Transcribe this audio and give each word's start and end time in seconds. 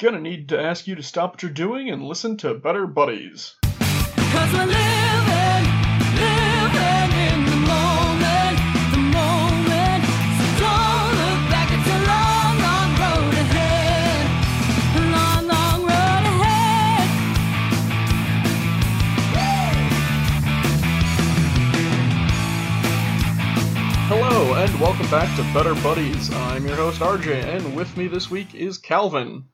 gonna 0.00 0.18
need 0.18 0.48
to 0.48 0.58
ask 0.58 0.86
you 0.86 0.94
to 0.94 1.02
stop 1.02 1.34
what 1.34 1.42
you're 1.42 1.52
doing 1.52 1.90
and 1.90 2.02
listen 2.02 2.34
to 2.34 2.54
Better 2.54 2.86
Buddies. 2.86 3.56
Cause 3.60 4.50
we're 4.50 4.64
living, 4.64 5.64
living 6.16 7.12
in 7.28 7.44
the 7.44 7.56
moment, 7.68 8.56
the 8.92 9.02
moment. 9.12 10.02
So 10.40 10.46
don't 10.56 11.12
look 11.20 11.42
back, 11.52 11.68
it's 11.68 11.86
a 11.86 12.00
long, 12.08 12.56
long 12.64 12.90
road 12.96 13.34
ahead. 13.44 14.24
A 14.96 14.98
long, 15.12 15.46
long 15.46 15.82
road 15.82 16.24
ahead. 16.32 17.10
Hello, 24.08 24.54
and 24.54 24.80
welcome 24.80 25.10
back 25.10 25.28
to 25.36 25.42
Better 25.52 25.74
Buddies. 25.82 26.32
I'm 26.32 26.66
your 26.66 26.76
host 26.76 27.00
RJ, 27.00 27.44
and 27.54 27.76
with 27.76 27.94
me 27.98 28.08
this 28.08 28.30
week 28.30 28.54
is 28.54 28.78
Calvin. 28.78 29.44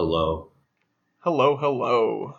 Hello. 0.00 0.48
Hello, 1.18 1.58
hello. 1.58 2.38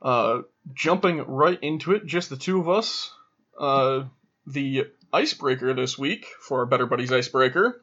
Uh, 0.00 0.42
jumping 0.72 1.18
right 1.26 1.58
into 1.60 1.90
it, 1.90 2.06
just 2.06 2.30
the 2.30 2.36
two 2.36 2.60
of 2.60 2.68
us. 2.68 3.10
Uh, 3.58 4.04
the 4.46 4.86
icebreaker 5.12 5.74
this 5.74 5.98
week 5.98 6.24
for 6.40 6.60
our 6.60 6.66
Better 6.66 6.86
Buddies 6.86 7.10
icebreaker 7.10 7.82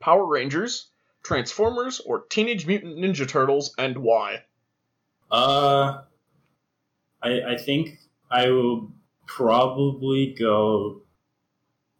Power 0.00 0.26
Rangers, 0.26 0.88
Transformers, 1.22 2.02
or 2.04 2.26
Teenage 2.28 2.66
Mutant 2.66 2.98
Ninja 2.98 3.26
Turtles, 3.26 3.74
and 3.78 3.96
why? 3.96 4.42
Uh, 5.30 6.02
I 7.22 7.40
I 7.52 7.56
think 7.56 8.00
I 8.30 8.50
will 8.50 8.92
probably 9.26 10.36
go 10.38 11.00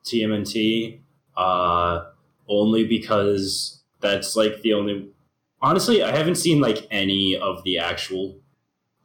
TMNT. 0.04 1.00
Uh, 1.34 2.10
only 2.46 2.86
because 2.86 3.80
that's 4.02 4.36
like 4.36 4.60
the 4.60 4.74
only. 4.74 5.08
Honestly, 5.64 6.02
I 6.02 6.14
haven't 6.14 6.34
seen 6.34 6.60
like 6.60 6.86
any 6.90 7.38
of 7.38 7.64
the 7.64 7.78
actual 7.78 8.36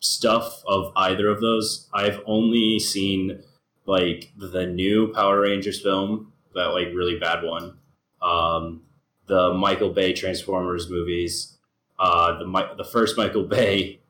stuff 0.01 0.61
of 0.67 0.91
either 0.97 1.29
of 1.29 1.39
those. 1.39 1.87
I've 1.93 2.19
only 2.25 2.79
seen 2.79 3.41
like 3.85 4.33
the 4.35 4.65
new 4.65 5.13
Power 5.13 5.39
Rangers 5.39 5.81
film, 5.81 6.33
that 6.55 6.73
like 6.73 6.87
really 6.87 7.17
bad 7.17 7.45
one. 7.45 7.77
Um, 8.21 8.81
the 9.27 9.53
Michael 9.53 9.91
Bay 9.91 10.11
Transformers 10.11 10.89
movies. 10.89 11.57
Uh, 11.97 12.39
the 12.39 12.75
the 12.75 12.83
first 12.83 13.15
Michael 13.15 13.45
Bay 13.45 14.01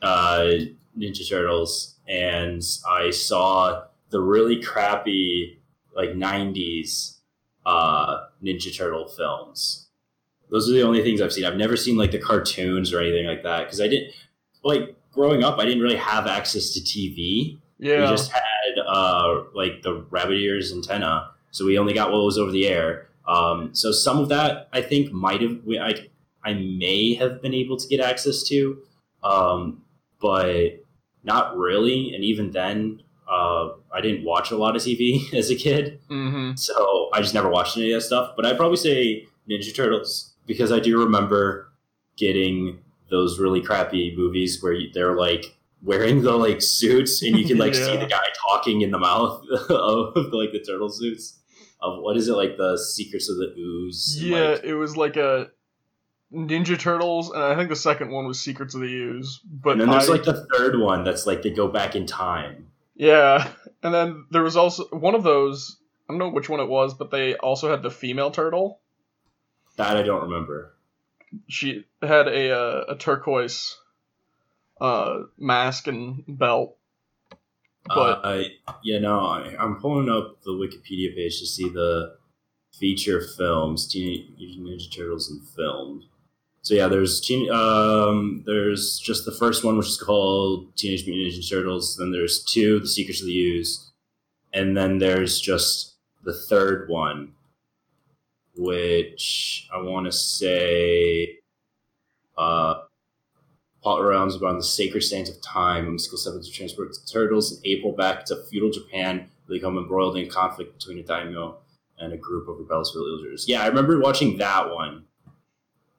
uh, 0.00 0.52
Ninja 0.98 1.28
Turtles, 1.28 1.96
and 2.08 2.62
I 2.88 3.10
saw 3.10 3.84
the 4.08 4.22
really 4.22 4.62
crappy 4.62 5.60
like 5.94 6.12
'90s 6.12 7.18
uh, 7.66 8.24
Ninja 8.42 8.74
Turtle 8.74 9.06
films. 9.06 9.83
Those 10.50 10.68
are 10.68 10.72
the 10.72 10.82
only 10.82 11.02
things 11.02 11.20
I've 11.20 11.32
seen. 11.32 11.44
I've 11.44 11.56
never 11.56 11.76
seen 11.76 11.96
like 11.96 12.10
the 12.10 12.18
cartoons 12.18 12.92
or 12.92 13.00
anything 13.00 13.26
like 13.26 13.42
that 13.42 13.64
because 13.64 13.80
I 13.80 13.88
didn't 13.88 14.12
like 14.62 14.96
growing 15.12 15.42
up. 15.42 15.58
I 15.58 15.64
didn't 15.64 15.82
really 15.82 15.96
have 15.96 16.26
access 16.26 16.70
to 16.74 16.80
TV. 16.80 17.58
Yeah. 17.78 18.02
We 18.02 18.08
just 18.08 18.30
had 18.30 18.78
uh, 18.86 19.44
like 19.54 19.82
the 19.82 20.04
rabbit 20.10 20.38
ears 20.38 20.72
antenna, 20.72 21.30
so 21.50 21.64
we 21.64 21.78
only 21.78 21.92
got 21.92 22.12
what 22.12 22.24
was 22.24 22.38
over 22.38 22.50
the 22.50 22.66
air. 22.66 23.08
Um, 23.26 23.74
so 23.74 23.90
some 23.92 24.18
of 24.18 24.28
that 24.28 24.68
I 24.72 24.82
think 24.82 25.12
might 25.12 25.40
have 25.40 25.58
I 25.80 26.08
I 26.44 26.54
may 26.54 27.14
have 27.14 27.40
been 27.40 27.54
able 27.54 27.76
to 27.76 27.88
get 27.88 28.00
access 28.00 28.42
to, 28.44 28.78
um, 29.22 29.82
but 30.20 30.84
not 31.22 31.56
really. 31.56 32.14
And 32.14 32.22
even 32.22 32.50
then, 32.50 33.02
uh, 33.28 33.70
I 33.92 34.00
didn't 34.02 34.24
watch 34.24 34.50
a 34.50 34.56
lot 34.56 34.76
of 34.76 34.82
TV 34.82 35.32
as 35.34 35.50
a 35.50 35.54
kid, 35.54 36.00
mm-hmm. 36.10 36.54
so 36.56 37.08
I 37.12 37.20
just 37.20 37.34
never 37.34 37.48
watched 37.48 37.76
any 37.76 37.92
of 37.92 38.00
that 38.00 38.06
stuff. 38.06 38.34
But 38.36 38.46
I'd 38.46 38.58
probably 38.58 38.76
say 38.76 39.26
Ninja 39.48 39.74
Turtles 39.74 40.33
because 40.46 40.72
I 40.72 40.80
do 40.80 40.98
remember 40.98 41.72
getting 42.16 42.78
those 43.10 43.38
really 43.38 43.60
crappy 43.60 44.14
movies 44.16 44.62
where 44.62 44.72
you, 44.72 44.90
they're 44.92 45.16
like 45.16 45.56
wearing 45.82 46.22
the 46.22 46.32
like 46.32 46.62
suits 46.62 47.22
and 47.22 47.36
you 47.38 47.46
can 47.46 47.58
like 47.58 47.74
see 47.74 47.96
the 47.96 48.06
guy 48.10 48.24
talking 48.48 48.80
in 48.80 48.90
the 48.90 48.98
mouth 48.98 49.44
of 49.70 50.14
like 50.32 50.52
the 50.52 50.64
turtle 50.66 50.88
suits. 50.88 51.38
Of 51.80 52.00
what 52.02 52.16
is 52.16 52.28
it 52.28 52.34
like 52.34 52.56
the 52.56 52.78
Secrets 52.78 53.28
of 53.28 53.36
the 53.36 53.52
Ooze? 53.58 54.16
and, 54.18 54.26
Yeah, 54.30 54.48
like- 54.52 54.64
it 54.64 54.74
was 54.74 54.96
like 54.96 55.16
a 55.16 55.50
Ninja 56.32 56.78
Turtles, 56.78 57.30
and 57.30 57.42
I 57.42 57.54
think 57.54 57.68
the 57.68 57.76
second 57.76 58.10
one 58.10 58.26
was 58.26 58.40
Secrets 58.40 58.74
of 58.74 58.80
the 58.80 58.86
Ooze. 58.86 59.40
But 59.44 59.72
and 59.72 59.82
then 59.82 59.90
there's 59.90 60.08
I- 60.08 60.12
like 60.12 60.24
the 60.24 60.46
third 60.56 60.78
one 60.80 61.04
that's 61.04 61.26
like 61.26 61.42
they 61.42 61.50
go 61.50 61.68
back 61.68 61.94
in 61.94 62.06
time. 62.06 62.68
yeah, 62.94 63.48
and 63.82 63.92
then 63.94 64.24
there 64.30 64.42
was 64.42 64.56
also 64.56 64.84
one 64.86 65.14
of 65.14 65.22
those. 65.24 65.76
I 66.08 66.12
don't 66.12 66.18
know 66.18 66.30
which 66.30 66.48
one 66.48 66.60
it 66.60 66.68
was, 66.68 66.94
but 66.94 67.10
they 67.10 67.34
also 67.36 67.70
had 67.70 67.82
the 67.82 67.90
female 67.90 68.30
turtle. 68.30 68.80
That 69.76 69.96
I 69.96 70.02
don't 70.02 70.22
remember. 70.22 70.74
She 71.48 71.84
had 72.00 72.28
a 72.28 72.50
uh, 72.50 72.84
a 72.88 72.96
turquoise 72.96 73.76
uh, 74.80 75.22
mask 75.38 75.86
and 75.86 76.22
belt. 76.28 76.76
But 77.86 78.20
uh, 78.24 78.44
you 78.82 79.00
know, 79.00 79.20
I, 79.20 79.54
I'm 79.58 79.76
pulling 79.76 80.08
up 80.08 80.42
the 80.42 80.52
Wikipedia 80.52 81.14
page 81.14 81.40
to 81.40 81.46
see 81.46 81.68
the 81.68 82.16
feature 82.78 83.20
films, 83.36 83.86
Teenage 83.86 84.26
Mutant 84.38 84.66
Ninja 84.66 84.94
Turtles 84.94 85.30
in 85.30 85.40
film. 85.40 86.04
So 86.62 86.74
yeah, 86.74 86.88
there's 86.88 87.20
teen, 87.20 87.50
um, 87.50 88.42
there's 88.46 88.98
just 88.98 89.26
the 89.26 89.32
first 89.32 89.64
one, 89.64 89.76
which 89.76 89.88
is 89.88 89.98
called 89.98 90.74
Teenage 90.76 91.06
Mutant 91.06 91.34
Ninja 91.34 91.50
Turtles. 91.50 91.96
Then 91.98 92.10
there's 92.10 92.42
two, 92.42 92.80
The 92.80 92.88
Secrets 92.88 93.20
of 93.20 93.26
the 93.26 93.38
Ooze, 93.38 93.90
and 94.52 94.74
then 94.76 94.98
there's 94.98 95.40
just 95.40 95.96
the 96.22 96.32
third 96.32 96.88
one, 96.88 97.34
which 98.56 99.68
I 99.72 99.78
want 99.78 100.06
to 100.06 100.12
say, 100.12 101.38
uh, 102.36 102.82
plot 103.82 104.02
rounds 104.02 104.36
around 104.36 104.56
the 104.56 104.64
sacred 104.64 105.02
sands 105.02 105.28
of 105.28 105.40
time. 105.42 105.92
Mystical 105.92 106.18
seven 106.18 106.42
to 106.42 106.50
transport 106.50 106.88
the 106.90 107.10
turtles 107.10 107.52
in 107.52 107.60
April 107.64 107.92
back 107.92 108.24
to 108.26 108.42
feudal 108.50 108.70
Japan. 108.70 109.28
They 109.48 109.56
become 109.56 109.76
embroiled 109.76 110.16
in 110.16 110.28
conflict 110.30 110.78
between 110.78 110.98
a 110.98 111.02
daimyo 111.02 111.58
and 111.98 112.12
a 112.12 112.16
group 112.16 112.48
of 112.48 112.58
rebellious 112.58 112.90
villagers. 112.92 113.44
Yeah, 113.46 113.62
I 113.62 113.66
remember 113.66 114.00
watching 114.00 114.38
that 114.38 114.70
one. 114.70 115.04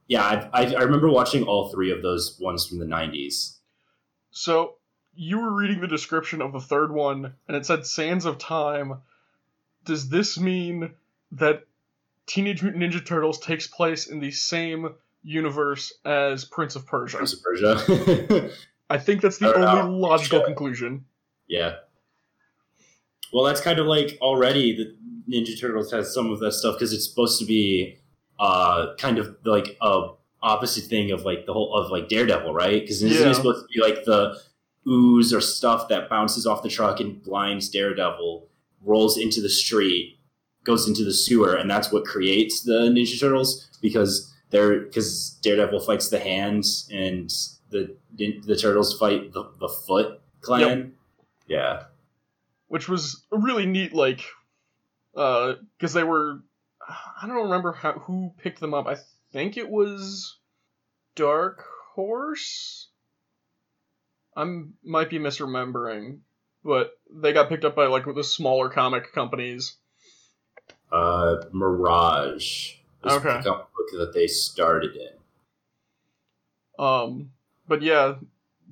Yeah, 0.08 0.24
I, 0.24 0.64
I, 0.64 0.74
I 0.74 0.82
remember 0.84 1.10
watching 1.10 1.44
all 1.44 1.70
three 1.70 1.92
of 1.92 2.02
those 2.02 2.38
ones 2.40 2.66
from 2.66 2.80
the 2.80 2.86
90s. 2.86 3.58
so 4.32 4.76
you 5.16 5.40
were 5.40 5.54
reading 5.54 5.80
the 5.80 5.88
description 5.88 6.42
of 6.42 6.52
the 6.52 6.60
third 6.60 6.92
one, 6.92 7.36
and 7.48 7.56
it 7.56 7.66
said 7.66 7.86
"Sands 7.86 8.26
of 8.26 8.38
Time." 8.38 9.02
Does 9.86 10.10
this 10.10 10.38
mean 10.38 10.92
that 11.32 11.64
Teenage 12.28 12.64
Mutant 12.64 12.84
Ninja 12.84 13.06
Turtles 13.06 13.40
takes 13.40 13.68
place 13.68 14.08
in 14.08 14.20
the 14.20 14.32
same 14.32 14.90
universe 15.24 15.94
as 16.06 16.46
Prince 16.46 16.76
of 16.76 16.86
Persia? 16.86 17.18
Prince 17.18 17.34
of 17.34 17.44
Persia. 17.44 18.50
I 18.90 18.98
think 18.98 19.22
that's 19.22 19.38
the 19.40 19.54
only 19.56 19.66
know. 19.82 19.90
logical 19.90 20.40
Sure. 20.40 20.46
conclusion. 20.46 21.06
yeah. 21.48 21.76
Well, 23.34 23.44
that's 23.44 23.60
kind 23.62 23.80
of 23.80 23.86
like 23.88 24.18
already 24.22 24.76
the 24.78 24.96
Ninja 25.30 25.60
Turtles 25.60 25.92
has 25.92 26.14
some 26.14 26.32
of 26.32 26.40
that 26.40 26.54
stuff 26.54 26.76
because 26.76 26.94
it's 26.94 27.08
supposed 27.10 27.40
to 27.40 27.46
be 27.46 27.98
uh, 28.40 28.94
kind 28.98 29.18
of 29.18 29.36
like 29.44 29.76
a 29.82 30.10
opposite 30.42 30.86
thing 30.86 31.12
of 31.12 31.24
like 31.26 31.46
the 31.46 31.52
whole 31.54 31.74
of 31.76 31.92
like 31.92 32.08
Daredevil, 32.08 32.54
right? 32.54 32.82
Because 32.82 33.02
isn't 33.02 33.24
Yeah. 33.26 33.32
it 33.32 33.36
supposed 33.36 33.66
to 33.68 33.74
be 33.74 33.82
like 33.86 34.06
the 34.06 34.40
ooze 34.88 35.34
or 35.34 35.42
stuff 35.42 35.90
that 35.90 36.08
bounces 36.10 36.46
off 36.46 36.62
the 36.64 36.70
truck 36.70 37.00
and 37.00 37.22
blinds 37.24 37.68
Daredevil, 37.70 38.48
rolls 38.84 39.18
into 39.18 39.42
the 39.42 39.50
street, 39.50 40.15
goes 40.66 40.88
into 40.88 41.06
the 41.06 41.14
sewer, 41.14 41.56
and 41.56 41.70
that's 41.70 41.92
what 41.92 42.04
creates 42.06 42.64
the 42.64 42.90
Ninja 42.90 43.18
Turtles 43.20 43.70
because 43.82 44.34
they're 44.50 44.82
because 44.82 45.38
Daredevil 45.42 45.80
fights 45.82 46.10
the 46.10 46.20
hands 46.20 46.90
and 46.92 47.32
the 47.70 47.96
the 48.18 48.56
turtles 48.56 48.98
fight 48.98 49.34
the, 49.34 49.52
the 49.60 49.68
foot 49.68 50.22
clan. 50.42 50.94
Yeah. 51.48 51.84
which 52.68 52.88
was 52.88 53.24
a 53.32 53.38
really 53.38 53.66
neat 53.66 53.94
like 53.94 54.22
uh 55.16 55.54
because 55.78 55.94
they 55.94 56.04
were 56.04 56.40
i 57.22 57.28
don't 57.28 57.44
remember 57.44 57.72
how, 57.74 57.94
who 57.94 58.32
picked 58.38 58.60
them 58.60 58.74
up 58.74 58.88
i 58.88 58.96
think 59.32 59.58
it 59.58 59.70
was 59.70 60.38
dark 61.16 61.64
horse 61.94 62.88
i 64.36 64.44
might 64.84 65.10
be 65.10 65.20
misremembering 65.20 66.20
but 66.64 66.92
they 67.14 67.34
got 67.34 67.50
picked 67.50 67.66
up 67.66 67.76
by 67.76 67.86
like 67.86 68.06
the 68.06 68.24
smaller 68.24 68.70
comic 68.70 69.14
companies 69.14 69.78
Uh, 70.96 71.44
Mirage. 71.52 72.76
was 73.04 73.14
Okay. 73.14 73.38
the 73.38 73.44
comic 73.44 73.66
book 73.76 73.88
that 74.00 74.14
they 74.14 74.28
started 74.28 74.96
in. 74.96 75.10
um 76.84 77.32
but 77.68 77.82
yeah 77.82 78.16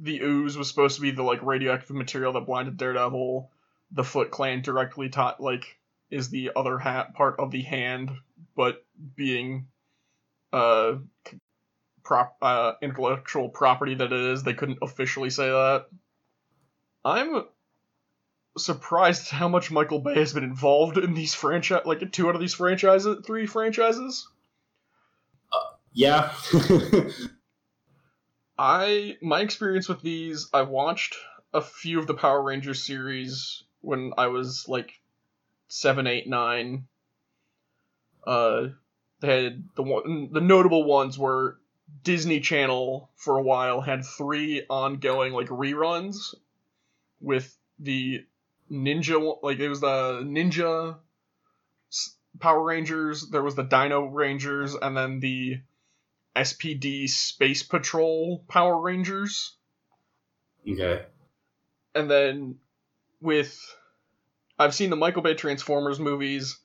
the 0.02 0.20
ooze 0.22 0.58
was 0.58 0.68
supposed 0.68 0.96
to 0.96 1.02
be 1.02 1.12
the 1.12 1.24
like 1.24 1.42
radioactive 1.44 1.96
material 1.96 2.34
that 2.34 2.46
blinded 2.46 2.78
daredevil 2.78 3.50
the 3.92 4.04
foot 4.04 4.32
clan 4.32 4.62
directly 4.62 5.10
taught 5.10 5.40
like 5.42 5.78
is 6.10 6.30
the 6.30 6.52
other 6.56 6.78
hat 6.78 7.14
part 7.14 7.40
of 7.40 7.52
the 7.52 7.62
hand 7.62 8.10
but 8.56 8.84
being 9.16 9.68
uh 10.52 10.96
prop 12.04 12.36
uh 12.42 12.74
intellectual 12.82 13.50
property 13.50 13.96
that 13.96 14.12
it 14.12 14.20
is 14.20 14.44
they 14.44 14.54
couldn't 14.54 14.80
officially 14.82 15.30
say 15.30 15.50
that 15.50 15.86
i'm 17.06 17.46
surprised 18.58 19.30
how 19.30 19.48
much 19.48 19.72
michael 19.72 20.00
bay 20.00 20.16
has 20.16 20.34
been 20.34 20.44
involved 20.44 20.98
in 20.98 21.14
these 21.14 21.34
franchise 21.34 21.82
like 21.86 22.12
two 22.12 22.30
out 22.30 22.36
of 22.36 22.42
these 22.42 22.54
franchises 22.54 23.18
three 23.26 23.46
franchises 23.46 24.28
Yeah. 25.94 26.34
I 28.58 29.18
my 29.22 29.42
experience 29.42 29.88
with 29.88 30.02
these, 30.02 30.50
I 30.54 30.64
watched 30.64 31.16
a 31.54 31.62
few 31.62 32.00
of 32.00 32.08
the 32.08 32.14
Power 32.14 32.42
Rangers 32.42 32.86
series 32.86 33.64
when 33.82 34.14
I 34.18 34.28
was 34.28 34.66
like 34.68 34.92
seven, 35.68 36.08
eight, 36.08 36.28
nine. 36.28 36.88
Uh, 38.26 38.70
they 39.22 39.44
had 39.44 39.64
the 39.76 39.84
one, 39.84 40.30
the 40.32 40.42
notable 40.42 40.84
ones 40.84 41.18
were 41.18 41.60
Disney 42.04 42.40
Channel 42.40 43.10
for 43.16 43.38
a 43.38 43.44
while 43.44 43.82
had 43.82 44.06
three 44.06 44.66
ongoing 44.70 45.34
like 45.34 45.48
reruns 45.48 46.34
with 47.20 47.56
the 47.80 48.26
Ninja, 48.74 49.38
like 49.44 49.60
it 49.60 49.70
was 49.70 49.82
the 49.82 50.22
Ninja 50.24 50.98
Power 52.40 52.64
Rangers, 52.64 53.30
there 53.30 53.44
was 53.44 53.56
the 53.56 53.64
Dino 53.64 54.06
Rangers, 54.06 54.74
and 54.74 54.98
then 54.98 55.20
the 55.20 55.62
SPD 56.36 57.08
Space 57.08 57.62
Patrol 57.62 58.44
Power 58.48 58.82
Rangers. 58.82 59.56
okay. 60.68 61.06
And 61.94 62.10
then 62.10 62.56
with 63.22 63.60
I've 64.58 64.74
seen 64.74 64.90
the 64.90 64.96
Michael 64.96 65.22
Bay 65.22 65.36
Transformers 65.36 66.00
movies. 66.00 66.60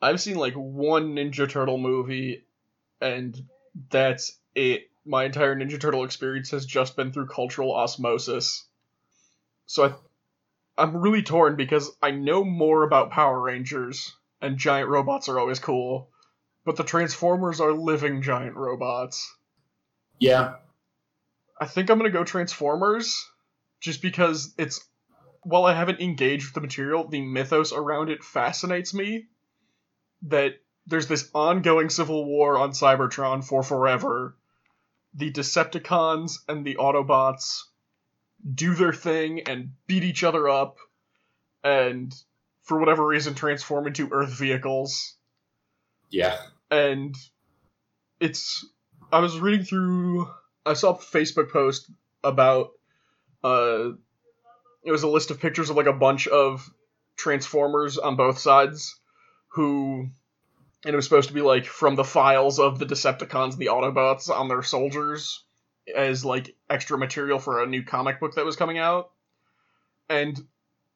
I've 0.00 0.20
seen 0.20 0.36
like 0.36 0.54
one 0.54 1.14
Ninja 1.14 1.48
Turtle 1.48 1.78
movie 1.78 2.44
and 3.00 3.38
that's 3.90 4.38
it. 4.54 4.88
My 5.04 5.24
entire 5.24 5.54
Ninja 5.54 5.78
Turtle 5.78 6.04
experience 6.04 6.50
has 6.52 6.64
just 6.64 6.96
been 6.96 7.12
through 7.12 7.26
cultural 7.26 7.72
osmosis. 7.74 8.66
So 9.66 9.84
I 9.84 9.94
I'm 10.82 10.96
really 10.96 11.22
torn 11.22 11.54
because 11.54 11.96
I 12.02 12.10
know 12.10 12.42
more 12.42 12.82
about 12.82 13.12
Power 13.12 13.40
Rangers 13.40 14.16
and 14.40 14.58
giant 14.58 14.88
robots 14.88 15.28
are 15.28 15.38
always 15.38 15.60
cool, 15.60 16.10
but 16.64 16.74
the 16.74 16.82
Transformers 16.82 17.60
are 17.60 17.72
living 17.72 18.20
giant 18.20 18.56
robots. 18.56 19.32
Yeah. 20.18 20.54
I 21.60 21.66
think 21.66 21.88
I'm 21.88 21.98
gonna 21.98 22.10
go 22.10 22.24
Transformers, 22.24 23.30
just 23.80 24.02
because 24.02 24.52
it's. 24.58 24.84
While 25.44 25.66
I 25.66 25.74
haven't 25.74 26.00
engaged 26.00 26.46
with 26.46 26.54
the 26.54 26.60
material, 26.60 27.06
the 27.06 27.20
mythos 27.20 27.72
around 27.72 28.10
it 28.10 28.24
fascinates 28.24 28.92
me. 28.92 29.26
That 30.22 30.54
there's 30.88 31.06
this 31.06 31.30
ongoing 31.32 31.90
civil 31.90 32.24
war 32.24 32.58
on 32.58 32.72
Cybertron 32.72 33.44
for 33.44 33.62
forever. 33.62 34.36
The 35.14 35.30
Decepticons 35.30 36.38
and 36.48 36.64
the 36.64 36.74
Autobots 36.74 37.66
do 38.54 38.74
their 38.74 38.92
thing 38.92 39.42
and 39.48 39.70
beat 39.86 40.04
each 40.04 40.24
other 40.24 40.48
up, 40.48 40.78
and 41.62 42.12
for 42.62 42.78
whatever 42.78 43.06
reason 43.06 43.34
transform 43.34 43.86
into 43.86 44.08
Earth 44.12 44.32
vehicles 44.38 45.16
Yeah. 46.10 46.38
and 46.70 47.14
it's 48.20 48.66
I 49.12 49.18
was 49.18 49.38
reading 49.38 49.64
through 49.64 50.28
I 50.64 50.74
saw 50.74 50.92
a 50.94 50.98
Facebook 50.98 51.50
post 51.50 51.90
about 52.22 52.70
uh 53.42 53.90
it 54.84 54.90
was 54.92 55.02
a 55.02 55.08
list 55.08 55.30
of 55.30 55.40
pictures 55.40 55.70
of 55.70 55.76
like 55.76 55.86
a 55.86 55.92
bunch 55.92 56.28
of 56.28 56.68
transformers 57.16 57.98
on 57.98 58.16
both 58.16 58.38
sides 58.38 58.98
who 59.48 60.08
and 60.84 60.92
it 60.92 60.96
was 60.96 61.04
supposed 61.04 61.28
to 61.28 61.34
be 61.34 61.42
like 61.42 61.66
from 61.66 61.94
the 61.94 62.04
files 62.04 62.58
of 62.58 62.78
the 62.78 62.86
Decepticons 62.86 63.52
and 63.52 63.58
the 63.58 63.66
Autobots 63.66 64.28
on 64.28 64.48
their 64.48 64.62
soldiers 64.62 65.44
as 65.94 66.24
like 66.24 66.54
extra 66.70 66.96
material 66.96 67.38
for 67.38 67.62
a 67.62 67.66
new 67.66 67.82
comic 67.82 68.20
book 68.20 68.34
that 68.34 68.44
was 68.44 68.56
coming 68.56 68.78
out 68.78 69.10
and 70.08 70.40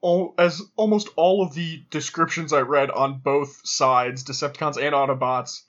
all, 0.00 0.34
as 0.38 0.62
almost 0.76 1.08
all 1.16 1.42
of 1.42 1.54
the 1.54 1.82
descriptions 1.90 2.52
I 2.52 2.60
read 2.60 2.90
on 2.90 3.18
both 3.18 3.66
sides, 3.66 4.24
Decepticons 4.24 4.76
and 4.76 4.94
Autobots, 4.94 5.62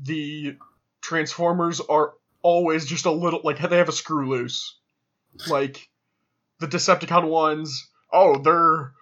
the 0.00 0.56
Transformers 1.00 1.80
are 1.80 2.14
always 2.42 2.86
just 2.86 3.06
a 3.06 3.10
little 3.10 3.40
like 3.44 3.58
they 3.58 3.78
have 3.78 3.88
a 3.88 3.92
screw 3.92 4.28
loose. 4.28 4.78
Like 5.48 5.88
the 6.60 6.68
Decepticon 6.68 7.28
ones, 7.28 7.88
oh, 8.12 8.38
they're 8.38 8.92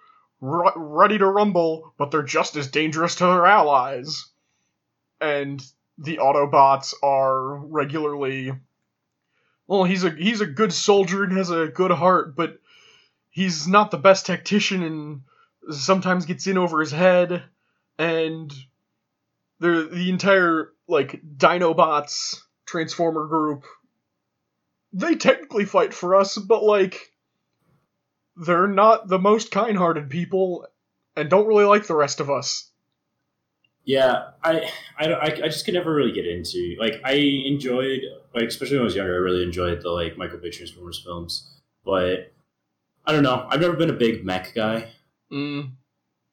ready 0.41 1.17
to 1.17 1.27
rumble, 1.27 1.93
but 1.97 2.11
they're 2.11 2.23
just 2.23 2.55
as 2.55 2.67
dangerous 2.67 3.15
to 3.15 3.25
their 3.25 3.45
allies. 3.45 4.25
And 5.21 5.63
the 5.97 6.17
Autobots 6.17 6.93
are 7.01 7.55
regularly 7.55 8.51
well, 9.67 9.83
he's 9.83 10.03
a 10.03 10.09
he's 10.09 10.41
a 10.41 10.45
good 10.45 10.73
soldier 10.73 11.23
and 11.23 11.37
has 11.37 11.49
a 11.49 11.67
good 11.67 11.91
heart, 11.91 12.35
but 12.35 12.59
he's 13.29 13.67
not 13.67 13.91
the 13.91 13.97
best 13.97 14.25
tactician 14.25 14.83
and 14.83 15.21
sometimes 15.71 16.25
gets 16.25 16.47
in 16.47 16.57
over 16.57 16.79
his 16.79 16.91
head 16.91 17.43
and 17.97 18.53
the 19.59 19.89
the 19.91 20.09
entire 20.09 20.71
like 20.87 21.21
Dinobots 21.37 22.41
Transformer 22.65 23.27
group 23.27 23.65
they 24.93 25.15
technically 25.15 25.65
fight 25.65 25.93
for 25.93 26.15
us, 26.15 26.37
but 26.37 26.63
like 26.63 27.11
they're 28.35 28.67
not 28.67 29.07
the 29.07 29.19
most 29.19 29.51
kind-hearted 29.51 30.09
people 30.09 30.67
and 31.15 31.29
don't 31.29 31.47
really 31.47 31.65
like 31.65 31.87
the 31.87 31.95
rest 31.95 32.19
of 32.19 32.29
us. 32.29 32.71
Yeah, 33.85 34.29
I, 34.41 34.69
I, 34.97 35.05
I, 35.11 35.25
I 35.25 35.47
just 35.49 35.65
could 35.65 35.73
never 35.73 35.93
really 35.93 36.13
get 36.13 36.25
into 36.25 36.75
like 36.79 37.01
I 37.03 37.13
enjoyed 37.13 38.01
like 38.33 38.45
especially 38.45 38.77
when 38.77 38.83
I 38.83 38.85
was 38.85 38.95
younger 38.95 39.13
I 39.13 39.17
really 39.17 39.43
enjoyed 39.43 39.81
the 39.81 39.89
like 39.89 40.17
Michael 40.17 40.39
Bay 40.39 40.51
Transformers 40.51 41.01
films, 41.03 41.59
but 41.83 42.31
I 43.05 43.11
don't 43.11 43.23
know 43.23 43.45
I've 43.49 43.59
never 43.59 43.75
been 43.75 43.89
a 43.89 43.93
big 43.93 44.23
mech 44.23 44.53
guy, 44.55 44.89
Mm, 45.31 45.71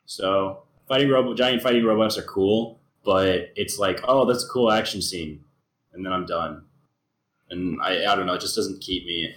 so 0.06 0.62
fighting 0.86 1.08
robot 1.08 1.36
giant 1.36 1.62
fighting 1.62 1.84
robots 1.84 2.16
are 2.18 2.22
cool, 2.22 2.78
but 3.04 3.50
it's 3.56 3.78
like 3.78 4.00
oh 4.04 4.24
that's 4.26 4.44
a 4.44 4.48
cool 4.48 4.70
action 4.70 5.02
scene, 5.02 5.42
and 5.92 6.06
then 6.06 6.12
I'm 6.12 6.26
done, 6.26 6.66
and 7.50 7.80
I 7.82 8.04
I 8.12 8.14
don't 8.14 8.26
know 8.26 8.34
it 8.34 8.40
just 8.40 8.54
doesn't 8.54 8.80
keep 8.80 9.04
me. 9.06 9.34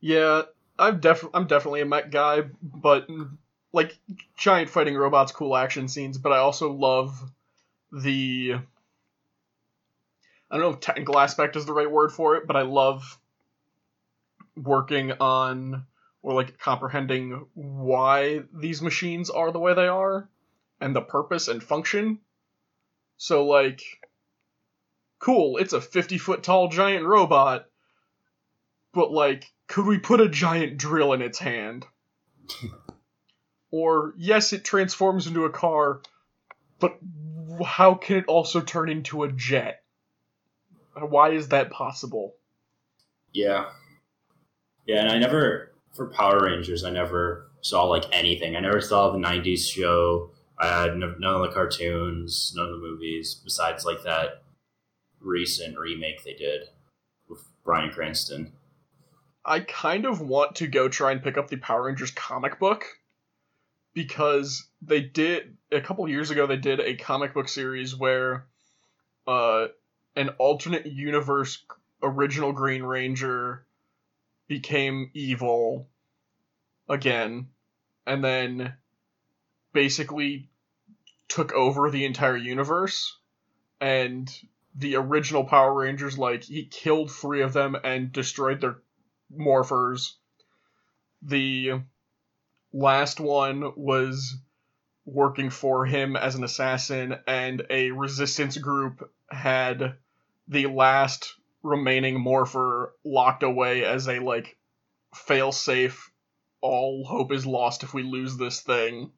yeah, 0.00 0.42
I'm 0.78 0.98
def 1.00 1.24
I'm 1.34 1.46
definitely 1.46 1.82
a 1.82 1.86
mech 1.86 2.10
guy, 2.10 2.44
but 2.62 3.06
like 3.72 3.96
giant 4.36 4.70
fighting 4.70 4.96
robots, 4.96 5.32
cool 5.32 5.56
action 5.56 5.88
scenes. 5.88 6.18
But 6.18 6.32
I 6.32 6.38
also 6.38 6.72
love 6.72 7.18
the 7.92 8.56
I 10.50 10.56
don't 10.56 10.62
know 10.62 10.70
if 10.70 10.80
technical 10.80 11.18
aspect 11.18 11.56
is 11.56 11.64
the 11.64 11.72
right 11.72 11.90
word 11.90 12.12
for 12.12 12.36
it, 12.36 12.46
but 12.46 12.56
I 12.56 12.62
love 12.62 13.18
working 14.56 15.12
on 15.12 15.86
or 16.22 16.34
like 16.34 16.58
comprehending 16.58 17.46
why 17.54 18.42
these 18.52 18.82
machines 18.82 19.30
are 19.30 19.52
the 19.52 19.60
way 19.60 19.74
they 19.74 19.86
are 19.86 20.28
and 20.80 20.94
the 20.94 21.00
purpose 21.00 21.48
and 21.48 21.62
function. 21.62 22.18
So 23.16 23.46
like 23.46 23.82
cool, 25.20 25.58
it's 25.58 25.72
a 25.72 25.80
50 25.80 26.18
foot 26.18 26.42
tall 26.42 26.68
giant 26.68 27.06
robot, 27.06 27.66
but 28.92 29.12
like 29.12 29.50
could 29.68 29.86
we 29.86 29.98
put 29.98 30.20
a 30.20 30.28
giant 30.28 30.78
drill 30.78 31.12
in 31.12 31.22
its 31.22 31.38
hand? 31.38 31.86
or 33.70 34.14
yes, 34.16 34.52
it 34.52 34.64
transforms 34.64 35.26
into 35.26 35.44
a 35.44 35.50
car, 35.50 36.00
but 36.78 36.98
how 37.64 37.94
can 37.94 38.16
it 38.16 38.24
also 38.26 38.60
turn 38.60 38.88
into 38.88 39.22
a 39.22 39.32
jet? 39.32 39.82
Why 40.94 41.30
is 41.30 41.48
that 41.48 41.70
possible? 41.70 42.34
Yeah, 43.32 43.66
yeah, 44.86 45.02
and 45.02 45.10
I 45.10 45.18
never 45.18 45.72
for 45.92 46.06
Power 46.06 46.44
Rangers 46.44 46.84
I 46.84 46.90
never 46.90 47.50
saw 47.60 47.84
like 47.84 48.04
anything. 48.12 48.56
I 48.56 48.60
never 48.60 48.80
saw 48.80 49.10
the 49.10 49.18
'90s 49.18 49.70
show. 49.70 50.30
I 50.58 50.66
had 50.66 50.96
no- 50.96 51.14
none 51.18 51.36
of 51.36 51.42
the 51.42 51.54
cartoons, 51.54 52.52
none 52.54 52.66
of 52.66 52.72
the 52.72 52.86
movies, 52.86 53.40
besides 53.42 53.84
like 53.84 54.02
that 54.02 54.42
recent 55.20 55.78
remake 55.78 56.24
they 56.24 56.34
did 56.34 56.68
with 57.28 57.44
Bryan 57.64 57.90
Cranston. 57.90 58.52
I 59.44 59.60
kind 59.60 60.04
of 60.04 60.20
want 60.20 60.56
to 60.56 60.66
go 60.66 60.88
try 60.88 61.12
and 61.12 61.22
pick 61.22 61.38
up 61.38 61.48
the 61.48 61.56
Power 61.56 61.84
Rangers 61.84 62.10
comic 62.10 62.58
book 62.58 62.84
because 63.92 64.68
they 64.82 65.00
did 65.00 65.56
a 65.72 65.80
couple 65.80 66.08
years 66.08 66.30
ago 66.30 66.46
they 66.46 66.56
did 66.56 66.80
a 66.80 66.96
comic 66.96 67.34
book 67.34 67.48
series 67.48 67.96
where 67.96 68.46
uh 69.26 69.66
an 70.16 70.30
alternate 70.38 70.86
universe 70.86 71.64
original 72.02 72.52
Green 72.52 72.82
Ranger 72.82 73.64
became 74.48 75.10
evil 75.14 75.88
again 76.88 77.48
and 78.06 78.24
then 78.24 78.74
basically 79.72 80.48
took 81.28 81.52
over 81.52 81.90
the 81.90 82.04
entire 82.04 82.36
universe 82.36 83.16
and 83.80 84.28
the 84.74 84.96
original 84.96 85.44
Power 85.44 85.72
Rangers 85.72 86.18
like 86.18 86.44
he 86.44 86.64
killed 86.64 87.10
3 87.10 87.42
of 87.42 87.52
them 87.52 87.76
and 87.82 88.12
destroyed 88.12 88.60
their 88.60 88.78
morphers. 89.36 90.14
The 91.22 91.82
last 92.72 93.20
one 93.20 93.72
was 93.76 94.36
working 95.04 95.50
for 95.50 95.86
him 95.86 96.16
as 96.16 96.34
an 96.34 96.44
assassin, 96.44 97.16
and 97.26 97.66
a 97.70 97.90
resistance 97.90 98.56
group 98.58 99.10
had 99.30 99.94
the 100.48 100.66
last 100.66 101.34
remaining 101.62 102.20
morpher 102.20 102.94
locked 103.04 103.42
away 103.42 103.84
as 103.84 104.08
a 104.08 104.18
like 104.18 104.56
fail 105.14 105.52
safe. 105.52 106.10
All 106.60 107.04
hope 107.04 107.32
is 107.32 107.46
lost 107.46 107.82
if 107.82 107.94
we 107.94 108.02
lose 108.02 108.36
this 108.36 108.60
thing. 108.60 109.12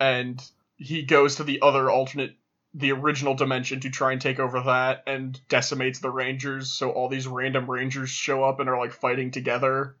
And 0.00 0.42
he 0.76 1.04
goes 1.04 1.36
to 1.36 1.44
the 1.44 1.62
other 1.62 1.90
alternate 1.90 2.36
the 2.74 2.92
original 2.92 3.34
dimension 3.34 3.80
to 3.80 3.90
try 3.90 4.12
and 4.12 4.20
take 4.20 4.38
over 4.38 4.60
that 4.60 5.02
and 5.06 5.40
decimates 5.48 6.00
the 6.00 6.10
rangers 6.10 6.70
so 6.70 6.90
all 6.90 7.08
these 7.08 7.26
random 7.26 7.70
rangers 7.70 8.10
show 8.10 8.44
up 8.44 8.60
and 8.60 8.68
are 8.68 8.78
like 8.78 8.92
fighting 8.92 9.30
together 9.30 9.96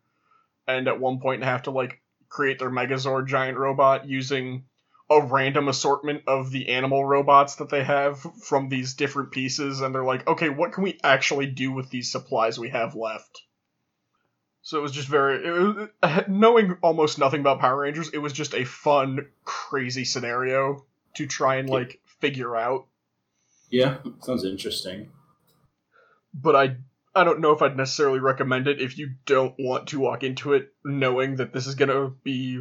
and 0.68 0.86
at 0.86 1.00
one 1.00 1.18
point 1.18 1.42
have 1.42 1.62
to 1.62 1.70
like 1.70 2.02
create 2.36 2.58
their 2.58 2.70
megazord 2.70 3.26
giant 3.26 3.56
robot 3.56 4.06
using 4.06 4.62
a 5.08 5.22
random 5.22 5.68
assortment 5.68 6.22
of 6.26 6.50
the 6.50 6.68
animal 6.68 7.02
robots 7.02 7.54
that 7.56 7.70
they 7.70 7.82
have 7.82 8.20
from 8.42 8.68
these 8.68 8.92
different 8.92 9.30
pieces 9.30 9.80
and 9.80 9.94
they're 9.94 10.04
like 10.04 10.28
okay 10.28 10.50
what 10.50 10.72
can 10.72 10.84
we 10.84 11.00
actually 11.02 11.46
do 11.46 11.72
with 11.72 11.88
these 11.88 12.12
supplies 12.12 12.58
we 12.58 12.68
have 12.68 12.94
left 12.94 13.42
so 14.60 14.78
it 14.78 14.82
was 14.82 14.92
just 14.92 15.08
very 15.08 15.50
was, 15.50 15.88
knowing 16.28 16.76
almost 16.82 17.18
nothing 17.18 17.40
about 17.40 17.58
power 17.58 17.80
rangers 17.80 18.10
it 18.10 18.18
was 18.18 18.34
just 18.34 18.52
a 18.52 18.64
fun 18.64 19.26
crazy 19.44 20.04
scenario 20.04 20.84
to 21.14 21.26
try 21.26 21.56
and 21.56 21.70
like 21.70 22.00
figure 22.20 22.54
out 22.54 22.86
Yeah, 23.70 23.96
sounds 24.20 24.44
interesting. 24.44 25.08
but 26.34 26.54
I 26.54 26.76
I 27.16 27.24
don't 27.24 27.40
know 27.40 27.52
if 27.52 27.62
I'd 27.62 27.76
necessarily 27.76 28.20
recommend 28.20 28.68
it 28.68 28.80
if 28.80 28.98
you 28.98 29.14
don't 29.24 29.54
want 29.58 29.88
to 29.88 30.00
walk 30.00 30.22
into 30.22 30.52
it 30.52 30.74
knowing 30.84 31.36
that 31.36 31.52
this 31.52 31.66
is 31.66 31.74
gonna 31.74 32.10
be 32.22 32.60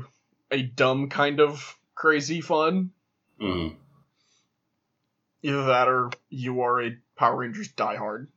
a 0.49 0.61
dumb 0.61 1.09
kind 1.09 1.41
of 1.41 1.77
crazy 1.93 2.39
fun. 2.39 2.91
Mm. 3.39 3.75
Either 5.43 5.65
that 5.65 5.87
or 5.89 6.09
you 6.29 6.61
are 6.61 6.81
a 6.81 6.97
Power 7.17 7.35
Rangers 7.37 7.71
diehard. 7.73 8.27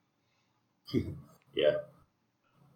Yeah. 1.55 1.79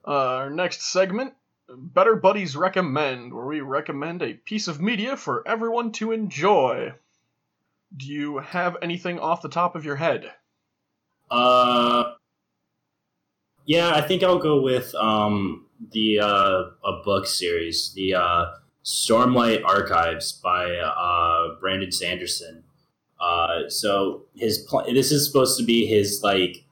Uh, 0.05 0.11
our 0.11 0.51
next 0.51 0.83
segment, 0.91 1.35
Better 1.69 2.17
Buddies 2.17 2.57
Recommend, 2.57 3.33
where 3.33 3.47
we 3.47 3.61
recommend 3.61 4.23
a 4.23 4.35
piece 4.35 4.67
of 4.67 4.81
media 4.81 5.17
for 5.17 5.47
everyone 5.47 5.93
to 5.93 6.11
enjoy. 6.11 6.93
Do 7.97 8.07
you 8.07 8.39
have 8.39 8.79
anything 8.83 9.21
off 9.21 9.43
the 9.43 9.49
top 9.49 9.77
of 9.77 9.85
your 9.85 9.95
head? 9.95 10.33
Uh, 11.31 12.15
yeah, 13.67 13.93
I 13.95 14.01
think 14.01 14.23
I'll 14.23 14.39
go 14.39 14.61
with 14.61 14.95
um 14.95 15.67
the 15.93 16.21
uh 16.21 16.63
a 16.85 17.03
book 17.05 17.27
series, 17.27 17.93
the 17.95 18.15
uh 18.15 18.47
Stormlight 18.85 19.65
Archives 19.65 20.33
by 20.33 20.71
uh 20.77 21.59
Brandon 21.61 21.93
Sanderson. 21.93 22.65
Uh, 23.23 23.69
so 23.69 24.25
his 24.35 24.59
pl- 24.59 24.85
this 24.93 25.13
is 25.13 25.25
supposed 25.25 25.57
to 25.57 25.65
be 25.65 25.87
his 25.87 26.23
like 26.25 26.65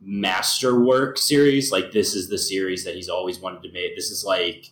masterwork 0.00 1.18
series. 1.18 1.72
Like 1.72 1.90
this 1.90 2.14
is 2.14 2.28
the 2.28 2.38
series 2.38 2.84
that 2.84 2.94
he's 2.94 3.08
always 3.08 3.40
wanted 3.40 3.64
to 3.64 3.72
make. 3.72 3.96
This 3.96 4.10
is 4.10 4.24
like 4.24 4.70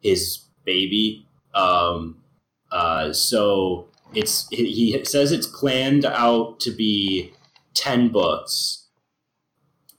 his 0.00 0.44
baby. 0.64 1.26
Um, 1.52 2.22
uh, 2.70 3.12
so 3.12 3.88
it's 4.14 4.46
he 4.50 5.04
says 5.04 5.32
it's 5.32 5.48
planned 5.48 6.04
out 6.04 6.60
to 6.60 6.70
be 6.70 7.32
ten 7.74 8.08
books. 8.10 8.86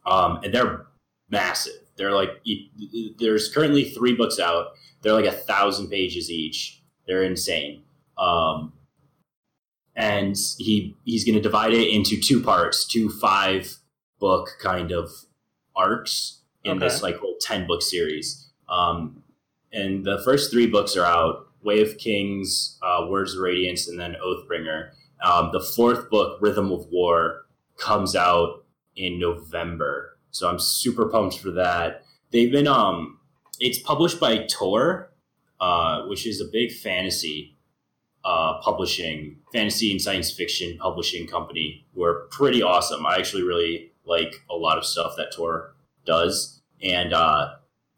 Um, 0.05 0.39
and 0.43 0.53
they're 0.53 0.85
massive. 1.29 1.73
They're 1.95 2.11
like 2.13 2.39
you- 2.43 3.13
there's 3.19 3.53
currently 3.53 3.83
three 3.89 4.13
books 4.15 4.39
out. 4.39 4.67
They're 5.01 5.13
like 5.13 5.25
a 5.25 5.31
thousand 5.31 5.89
pages 5.89 6.29
each. 6.29 6.81
They're 7.07 7.23
insane. 7.23 7.83
Um, 8.17 8.73
and 9.95 10.35
he 10.57 10.95
he's 11.05 11.25
going 11.25 11.35
to 11.35 11.41
divide 11.41 11.73
it 11.73 11.87
into 11.89 12.19
two 12.19 12.41
parts, 12.41 12.85
two 12.87 13.09
five 13.09 13.75
book 14.19 14.49
kind 14.61 14.91
of 14.91 15.09
arcs 15.75 16.41
in 16.63 16.79
this 16.79 17.01
like 17.03 17.17
whole 17.17 17.35
ten 17.41 17.67
book 17.67 17.81
series. 17.81 18.49
Um, 18.69 19.23
and 19.73 20.05
the 20.05 20.21
first 20.23 20.51
three 20.51 20.67
books 20.67 20.95
are 20.95 21.05
out: 21.05 21.47
Way 21.63 21.81
of 21.81 21.97
Kings, 21.97 22.77
uh, 22.81 23.07
Words 23.09 23.35
of 23.35 23.41
Radiance, 23.41 23.87
and 23.87 23.99
then 23.99 24.15
Oathbringer. 24.23 24.91
Um, 25.23 25.49
the 25.51 25.59
fourth 25.61 26.09
book, 26.09 26.37
Rhythm 26.41 26.71
of 26.71 26.85
War, 26.91 27.45
comes 27.77 28.15
out 28.15 28.63
in 28.95 29.19
November, 29.19 30.17
so 30.31 30.49
I'm 30.49 30.59
super 30.59 31.07
pumped 31.07 31.39
for 31.39 31.51
that. 31.51 32.03
They've 32.31 32.51
been 32.51 32.67
um, 32.67 33.19
it's 33.59 33.79
published 33.79 34.19
by 34.19 34.45
Tor, 34.49 35.11
uh, 35.59 36.03
which 36.05 36.25
is 36.25 36.41
a 36.41 36.45
big 36.45 36.71
fantasy 36.71 37.57
uh, 38.23 38.59
publishing, 38.61 39.37
fantasy 39.53 39.91
and 39.91 40.01
science 40.01 40.31
fiction 40.31 40.77
publishing 40.77 41.27
company 41.27 41.85
who 41.93 42.03
are 42.03 42.27
pretty 42.31 42.61
awesome. 42.61 43.05
I 43.05 43.15
actually 43.15 43.43
really 43.43 43.91
like 44.05 44.43
a 44.49 44.55
lot 44.55 44.77
of 44.77 44.85
stuff 44.85 45.13
that 45.17 45.31
Tor 45.33 45.73
does. 46.05 46.61
And 46.81 47.13
uh, 47.13 47.55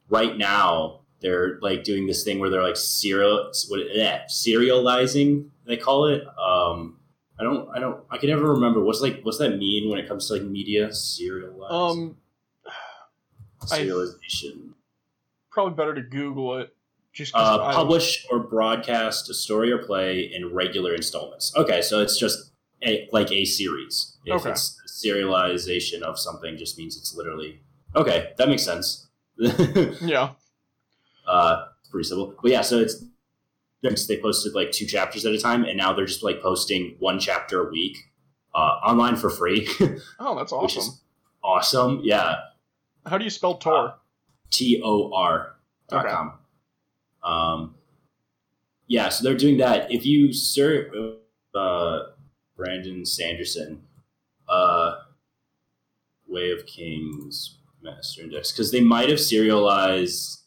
right 0.09 0.37
now, 0.37 1.01
they're 1.21 1.59
like 1.61 1.83
doing 1.83 2.07
this 2.07 2.23
thing 2.23 2.39
where 2.39 2.49
they're 2.49 2.63
like 2.63 2.77
serial, 2.77 3.51
what, 3.67 3.79
eh, 3.93 4.19
serializing, 4.27 5.49
they 5.65 5.77
call 5.77 6.07
it. 6.07 6.23
Um, 6.37 6.97
I 7.39 7.43
don't, 7.43 7.69
I 7.75 7.79
don't, 7.79 8.03
I 8.09 8.17
can 8.17 8.29
never 8.29 8.53
remember 8.53 8.81
what's 8.81 9.01
like, 9.01 9.21
what's 9.23 9.37
that 9.37 9.57
mean 9.57 9.89
when 9.89 9.99
it 9.99 10.07
comes 10.07 10.27
to 10.27 10.33
like 10.33 10.43
media 10.43 10.89
serialize, 10.89 11.71
Um, 11.71 12.17
I- 13.71 13.79
serialization. 13.81 14.73
probably 15.51 15.73
better 15.75 15.93
to 15.95 16.01
Google 16.01 16.57
it. 16.59 16.73
Just 17.13 17.33
Uh, 17.35 17.73
publish 17.73 18.25
or 18.31 18.39
broadcast 18.39 19.29
a 19.29 19.33
story 19.33 19.69
or 19.71 19.79
play 19.79 20.21
in 20.21 20.53
regular 20.53 20.93
installments. 20.95 21.53
Okay, 21.57 21.81
so 21.81 21.99
it's 22.01 22.17
just 22.17 22.51
a, 22.85 23.09
like 23.11 23.29
a 23.33 23.43
series. 23.43 24.15
If 24.25 24.41
Okay. 24.41 24.51
it's 24.51 24.79
serialization 24.87 26.03
of 26.03 26.17
something, 26.17 26.55
just 26.57 26.77
means 26.77 26.95
it's 26.95 27.13
literally 27.13 27.59
okay. 27.97 28.31
That 28.37 28.47
makes 28.47 28.63
sense. 28.63 29.07
yeah. 29.37 30.31
uh, 31.27 31.65
it's 31.81 31.89
pretty 31.89 32.07
simple, 32.07 32.33
but 32.41 32.49
yeah. 32.51 32.61
So 32.61 32.79
it's 32.79 33.03
they 34.07 34.21
posted 34.21 34.53
like 34.53 34.71
two 34.71 34.85
chapters 34.85 35.25
at 35.25 35.33
a 35.33 35.37
time, 35.39 35.65
and 35.65 35.75
now 35.77 35.91
they're 35.91 36.05
just 36.05 36.23
like 36.23 36.41
posting 36.41 36.95
one 36.99 37.19
chapter 37.19 37.67
a 37.67 37.69
week 37.71 37.97
uh, 38.55 38.79
online 38.85 39.15
for 39.17 39.29
free, 39.29 39.67
Oh, 40.19 40.35
that's 40.37 40.51
which 40.53 40.77
awesome. 40.77 40.79
is 40.93 41.01
awesome. 41.43 41.99
Yeah, 42.03 42.35
How 43.05 43.17
do 43.17 43.23
you 43.23 43.29
spell 43.29 43.55
Tor? 43.57 43.95
T 44.51 44.81
O 44.83 45.11
R 45.13 45.55
dot 45.89 46.05
Okay. 46.05 46.13
com. 46.13 46.33
Um, 47.23 47.75
yeah, 48.87 49.09
so 49.09 49.23
they're 49.23 49.37
doing 49.37 49.57
that. 49.57 49.91
If 49.91 50.05
you 50.05 50.33
search 50.33 50.91
uh, 51.55 51.99
Brandon 52.57 53.05
Sanderson, 53.05 53.83
uh, 54.49 54.95
Way 56.27 56.51
of 56.51 56.65
Kings 56.65 57.57
Master 57.81 58.21
Index, 58.23 58.51
because 58.51 58.71
they 58.71 58.81
might 58.81 59.09
have 59.09 59.19
serialized 59.19 60.41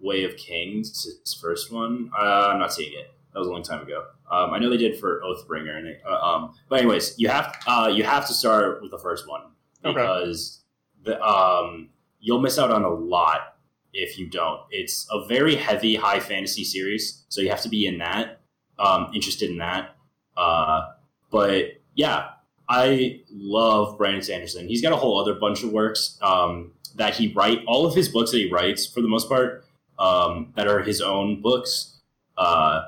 Way 0.00 0.24
of 0.24 0.36
Kings, 0.36 1.04
his 1.04 1.34
first 1.34 1.70
one. 1.72 2.10
Uh, 2.18 2.50
I'm 2.52 2.58
not 2.58 2.72
seeing 2.72 2.92
it. 2.98 3.10
That 3.32 3.38
was 3.38 3.48
a 3.48 3.52
long 3.52 3.62
time 3.62 3.82
ago. 3.82 4.06
Um, 4.30 4.50
I 4.52 4.58
know 4.58 4.70
they 4.70 4.76
did 4.76 4.98
for 4.98 5.20
Oathbringer, 5.24 5.76
and 5.76 5.86
they, 5.86 5.98
uh, 6.08 6.16
um, 6.18 6.54
but 6.68 6.80
anyways, 6.80 7.14
you 7.18 7.28
have 7.28 7.54
uh, 7.66 7.90
you 7.94 8.02
have 8.02 8.26
to 8.26 8.34
start 8.34 8.82
with 8.82 8.90
the 8.90 8.98
first 8.98 9.28
one 9.28 9.42
Okay. 9.84 9.94
because 9.94 10.59
the 11.04 11.22
um, 11.22 11.90
you'll 12.20 12.40
miss 12.40 12.58
out 12.58 12.70
on 12.70 12.84
a 12.84 12.90
lot 12.90 13.56
if 13.92 14.18
you 14.18 14.28
don't. 14.28 14.60
It's 14.70 15.06
a 15.10 15.26
very 15.26 15.56
heavy 15.56 15.96
high 15.96 16.20
fantasy 16.20 16.64
series, 16.64 17.24
so 17.28 17.40
you 17.40 17.50
have 17.50 17.62
to 17.62 17.68
be 17.68 17.86
in 17.86 17.98
that, 17.98 18.40
um, 18.78 19.10
interested 19.14 19.50
in 19.50 19.58
that. 19.58 19.96
Uh, 20.36 20.92
but 21.30 21.80
yeah, 21.94 22.30
I 22.68 23.22
love 23.30 23.98
Brandon 23.98 24.22
Sanderson. 24.22 24.68
He's 24.68 24.82
got 24.82 24.92
a 24.92 24.96
whole 24.96 25.20
other 25.20 25.34
bunch 25.34 25.62
of 25.64 25.72
works 25.72 26.18
um, 26.22 26.72
that 26.96 27.14
he 27.14 27.32
write. 27.32 27.60
All 27.66 27.84
of 27.86 27.94
his 27.94 28.08
books 28.08 28.30
that 28.30 28.38
he 28.38 28.50
writes, 28.50 28.86
for 28.86 29.00
the 29.00 29.08
most 29.08 29.28
part, 29.28 29.64
um, 29.98 30.52
that 30.56 30.66
are 30.66 30.80
his 30.80 31.00
own 31.00 31.42
books, 31.42 31.98
uh, 32.38 32.82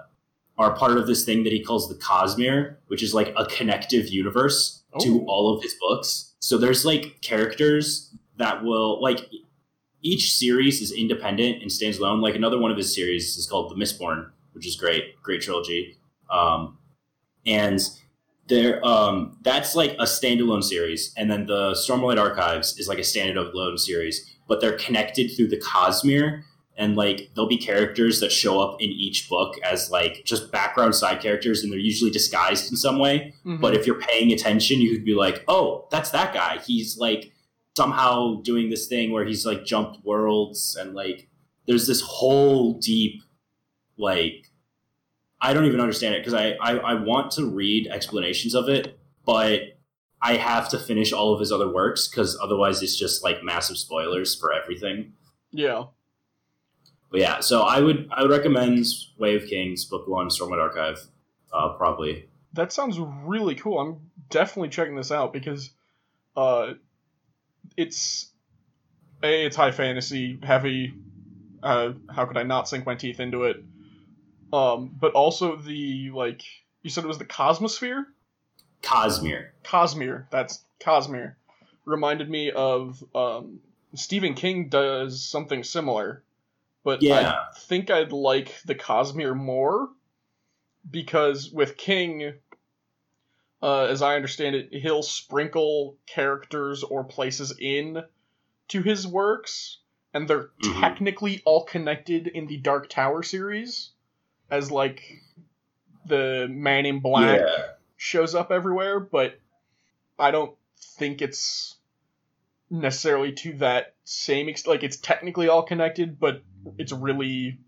are 0.59 0.75
part 0.75 0.97
of 0.97 1.07
this 1.07 1.25
thing 1.25 1.42
that 1.45 1.52
he 1.52 1.62
calls 1.62 1.88
the 1.88 1.95
Cosmere, 1.97 2.76
which 2.87 3.02
is 3.02 3.12
like 3.12 3.35
a 3.37 3.47
connective 3.47 4.09
universe 4.09 4.82
to 5.01 5.25
all 5.27 5.55
of 5.55 5.63
his 5.63 5.75
books. 5.81 6.35
So 6.41 6.59
there's 6.59 6.85
like 6.85 7.21
characters 7.23 8.15
that 8.37 8.63
will 8.63 9.01
like 9.01 9.29
each 10.03 10.35
series 10.35 10.81
is 10.81 10.93
independent 10.93 11.63
and 11.63 11.71
stands 11.71 11.99
alone. 11.99 12.21
Like 12.21 12.35
another 12.35 12.59
one 12.59 12.71
of 12.71 12.77
his 12.77 12.95
series 12.95 13.37
is 13.37 13.47
called 13.47 13.71
The 13.71 13.77
Mistborn, 13.77 14.31
which 14.53 14.67
is 14.67 14.77
great, 14.77 15.21
great 15.23 15.43
trilogy. 15.43 15.97
Um, 16.31 16.79
and 17.47 17.81
there, 18.49 18.85
um, 18.85 19.39
that's 19.43 19.75
like 19.75 19.93
a 19.93 20.05
standalone 20.05 20.65
series, 20.65 21.15
and 21.17 21.31
then 21.31 21.47
the 21.47 21.73
Stormlight 21.73 22.21
Archives 22.21 22.79
is 22.79 22.89
like 22.89 22.99
a 22.99 23.03
standalone 23.03 23.79
series, 23.79 24.37
but 24.49 24.61
they're 24.61 24.77
connected 24.77 25.31
through 25.35 25.49
the 25.49 25.59
Cosmere, 25.59 26.43
and 26.76 26.97
like 26.97 27.31
there'll 27.35 27.49
be 27.49 27.57
characters 27.59 28.21
that 28.21 28.33
show 28.33 28.61
up 28.61 28.81
in 28.81 28.88
each 28.91 29.29
book 29.29 29.57
as 29.62 29.91
like 29.91 30.23
just 30.25 30.50
background 30.50 30.95
side 30.95 31.21
characters, 31.21 31.62
and 31.62 31.71
they're 31.73 31.79
usually 31.79 32.11
disguised 32.11 32.71
in 32.71 32.76
some 32.76 32.99
way. 32.99 33.35
Mhm. 33.45 33.61
But 33.61 33.75
if 33.75 33.87
you're 33.87 34.00
paying 34.00 34.33
attention, 34.33 34.81
you 34.81 34.93
could 34.95 35.05
be 35.05 35.14
like, 35.14 35.45
oh, 35.49 35.87
that's 35.91 36.11
that 36.11 36.33
guy. 36.33 36.59
He's 36.67 36.97
like 36.99 37.33
somehow 37.76 38.41
doing 38.43 38.71
this 38.71 38.87
thing 38.87 39.12
where 39.12 39.25
he's 39.25 39.47
like 39.47 39.64
jumped 39.64 40.05
worlds 40.05 40.76
and 40.79 40.95
like 40.95 41.29
there's 41.67 41.87
this 41.87 42.00
whole 42.02 42.75
deep 42.79 43.23
like 43.97 44.50
I 45.41 45.52
don't 45.55 45.64
even 45.64 45.81
understand 45.81 46.14
it 46.14 46.21
because 46.21 46.35
I, 46.35 46.50
I 46.61 46.76
I 46.76 46.95
want 46.95 47.31
to 47.33 47.47
read 47.47 47.87
explanations 47.88 48.55
of 48.55 48.69
it, 48.69 48.99
but 49.25 49.61
I 50.21 50.35
have 50.37 50.69
to 50.71 50.79
finish 50.79 51.12
all 51.12 51.35
of 51.35 51.41
his 51.41 51.50
other 51.50 51.69
works 51.73 52.09
because 52.09 52.38
otherwise 52.41 52.81
it's 52.83 52.97
just 52.97 53.25
like 53.25 53.43
massive 53.43 53.76
spoilers 53.76 54.35
for 54.35 54.52
everything. 54.52 55.14
yeah. 55.50 55.85
But 57.12 57.21
yeah, 57.21 57.40
so 57.40 57.61
I 57.62 57.78
would 57.78 58.09
I 58.11 58.23
would 58.23 58.31
recommend 58.31 58.87
Way 59.19 59.37
of 59.37 59.47
Kings, 59.47 59.85
Book 59.85 60.09
One, 60.09 60.28
Stormlight 60.28 60.61
Archive, 60.61 60.99
uh, 61.52 61.75
probably. 61.75 62.26
That 62.54 62.73
sounds 62.73 62.99
really 62.99 63.54
cool. 63.54 63.78
I'm 63.78 64.11
definitely 64.31 64.71
checking 64.71 64.97
this 64.97 65.12
out 65.12 65.33
because 65.33 65.71
uh 66.37 66.73
it's 67.76 68.31
a 69.23 69.45
it's 69.47 69.57
high 69.57 69.73
fantasy 69.73 70.38
heavy. 70.42 70.95
Uh 71.62 71.92
how 72.11 72.25
could 72.25 72.38
I 72.38 72.45
not 72.45 72.66
sink 72.66 72.87
my 72.87 72.95
teeth 72.95 73.21
into 73.21 73.45
it? 73.45 73.62
Um 74.50 74.97
but 74.99 75.12
also 75.12 75.57
the 75.57 76.11
like 76.12 76.42
you 76.83 76.88
said 76.88 77.04
it 77.04 77.09
was 77.09 77.19
the 77.19 77.26
Cosmosphere? 77.26 78.07
Cosmere. 78.83 79.49
Cosmere. 79.64 80.26
That's 80.31 80.64
Cosmere. 80.81 81.35
Reminded 81.85 82.31
me 82.31 82.50
of 82.50 83.04
um 83.14 83.61
Stephen 83.95 84.33
King 84.33 84.71
does 84.71 85.23
something 85.23 85.62
similar. 85.62 86.23
But 86.85 87.03
Yeah. 87.03 87.47
I 87.55 87.59
think 87.59 87.91
I'd 87.91 88.12
like 88.12 88.61
the 88.65 88.75
Cosmere 88.75 89.37
more 89.37 89.89
because 90.91 91.51
with 91.51 91.77
King 91.77 92.35
uh, 93.62 93.85
as 93.85 94.03
I 94.03 94.17
understand 94.17 94.57
it, 94.57 94.73
he'll 94.73 95.05
sprinkle 95.05 95.97
characters 96.07 96.83
or 96.83 97.05
places 97.05 97.57
in 97.61 98.03
to 98.67 98.83
his 98.83 99.07
works, 99.07 99.79
and 100.12 100.27
they're 100.27 100.51
Mhm. 100.65 100.81
technically 100.81 101.43
all 101.45 101.62
connected 101.65 102.27
in 102.27 102.49
the 102.49 102.57
Dark 102.57 102.89
Tower 102.89 103.23
series, 103.23 103.91
as 104.51 104.73
like 104.73 105.23
the 106.07 106.49
Man 106.51 106.87
in 106.87 106.99
Black 106.99 107.39
Yeah. 107.41 107.73
shows 107.97 108.35
up 108.35 108.51
everywhere, 108.51 108.99
but 108.99 109.39
I 110.19 110.33
don't 110.33 110.57
think 110.77 111.23
it's 111.23 111.77
necessarily 112.73 113.33
to 113.33 113.52
that 113.59 113.95
same 114.05 114.49
ex- 114.49 114.67
like 114.67 114.83
it's 114.83 114.97
technically 114.97 115.49
all 115.49 115.62
connected, 115.62 116.19
but 116.19 116.43
it's 116.79 116.93
really 116.93 117.59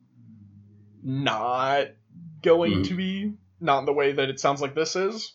not 1.03 1.89
going 2.43 2.73
Mhm. 2.83 2.89
to 2.89 2.95
be 2.95 3.33
not 3.61 3.81
in 3.81 3.85
the 3.87 3.93
way 3.93 4.13
that 4.13 4.29
it 4.29 4.41
sounds 4.41 4.61
like 4.61 4.75
this 4.75 4.97
is. 4.97 5.35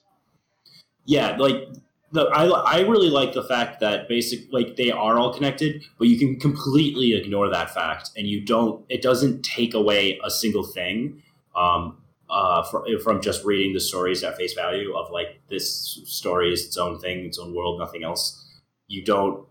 yeah 1.05 1.35
like 1.37 1.67
the 2.11 2.21
I, 2.23 2.45
I 2.45 2.79
really 2.81 3.09
like 3.09 3.33
the 3.33 3.43
fact 3.43 3.79
that 3.79 4.07
basic 4.09 4.51
like 4.51 4.75
they 4.75 4.91
are 4.91 5.17
all 5.17 5.33
connected 5.33 5.83
but 5.97 6.07
you 6.07 6.19
can 6.19 6.39
completely 6.39 7.13
ignore 7.15 7.49
that 7.49 7.73
fact 7.73 8.11
and 8.17 8.27
you 8.27 8.45
don't 8.45 8.83
it 8.89 9.01
doesn't 9.01 9.41
take 9.43 9.73
away 9.73 10.19
a 10.23 10.29
single 10.29 10.63
thing 10.63 11.23
um 11.55 11.97
uh 12.29 12.61
from, 12.63 12.83
from 13.03 13.21
just 13.21 13.43
reading 13.45 13.73
the 13.73 13.79
stories 13.79 14.23
at 14.23 14.35
face 14.37 14.53
value 14.53 14.95
of 14.95 15.09
like 15.11 15.39
this 15.47 15.99
story 16.05 16.51
is 16.53 16.65
its 16.65 16.77
own 16.77 16.99
thing 16.99 17.25
its 17.25 17.39
own 17.39 17.55
world 17.55 17.79
nothing 17.79 18.03
else 18.03 18.45
you 18.87 19.03
don't 19.03 19.45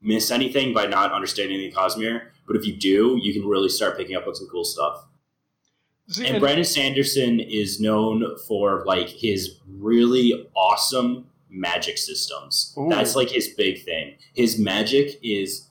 miss 0.00 0.30
anything 0.30 0.72
by 0.72 0.86
not 0.86 1.12
understanding 1.12 1.58
the 1.58 1.72
cosmere 1.72 2.22
but 2.46 2.56
if 2.56 2.66
you 2.66 2.74
do 2.76 3.18
you 3.22 3.32
can 3.32 3.46
really 3.48 3.68
start 3.68 3.96
picking 3.96 4.16
up 4.16 4.26
on 4.26 4.34
some 4.34 4.48
cool 4.48 4.64
stuff 4.64 5.06
See, 6.08 6.26
and 6.26 6.36
and- 6.36 6.40
Brandon 6.42 6.64
Sanderson 6.64 7.40
is 7.40 7.80
known 7.80 8.36
for 8.46 8.84
like 8.86 9.08
his 9.08 9.58
really 9.66 10.48
awesome 10.54 11.26
magic 11.48 11.98
systems. 11.98 12.74
Ooh. 12.78 12.88
That's 12.88 13.14
like 13.14 13.30
his 13.30 13.48
big 13.48 13.84
thing. 13.84 14.16
His 14.34 14.58
magic 14.58 15.18
is 15.22 15.68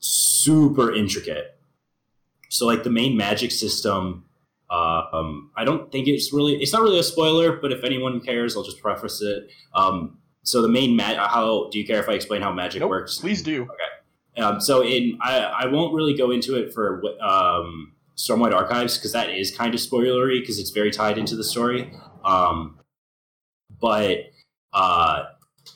super 0.00 0.92
intricate. 0.92 1.56
So 2.48 2.66
like 2.66 2.82
the 2.82 2.90
main 2.90 3.16
magic 3.16 3.50
system 3.52 4.24
uh, 4.70 5.02
um, 5.12 5.50
I 5.56 5.64
don't 5.64 5.90
think 5.90 6.06
it's 6.06 6.32
really 6.32 6.54
it's 6.62 6.72
not 6.72 6.82
really 6.82 7.00
a 7.00 7.02
spoiler, 7.02 7.56
but 7.56 7.72
if 7.72 7.82
anyone 7.82 8.20
cares, 8.20 8.56
I'll 8.56 8.62
just 8.62 8.80
preface 8.80 9.20
it. 9.20 9.50
Um, 9.74 10.18
so 10.42 10.62
the 10.62 10.68
main 10.68 10.96
mag 10.96 11.16
how 11.16 11.68
do 11.70 11.78
you 11.78 11.86
care 11.86 12.00
if 12.00 12.08
I 12.08 12.12
explain 12.12 12.42
how 12.42 12.52
magic 12.52 12.80
Nope, 12.80 12.90
works? 12.90 13.18
please 13.18 13.42
do. 13.42 13.62
Okay. 13.62 14.42
Um, 14.42 14.60
so 14.60 14.82
in 14.82 15.18
I, 15.20 15.38
I 15.38 15.66
won't 15.66 15.94
really 15.94 16.14
go 16.14 16.30
into 16.30 16.56
it 16.56 16.72
for 16.72 17.02
um, 17.22 17.92
Stormlight 18.16 18.54
Archives 18.54 18.96
because 18.96 19.12
that 19.12 19.30
is 19.30 19.54
kind 19.54 19.74
of 19.74 19.80
spoilery 19.80 20.40
because 20.40 20.58
it's 20.58 20.70
very 20.70 20.90
tied 20.90 21.18
into 21.18 21.36
the 21.36 21.44
story. 21.44 21.92
Um, 22.24 22.78
but 23.80 24.30
uh, 24.72 25.24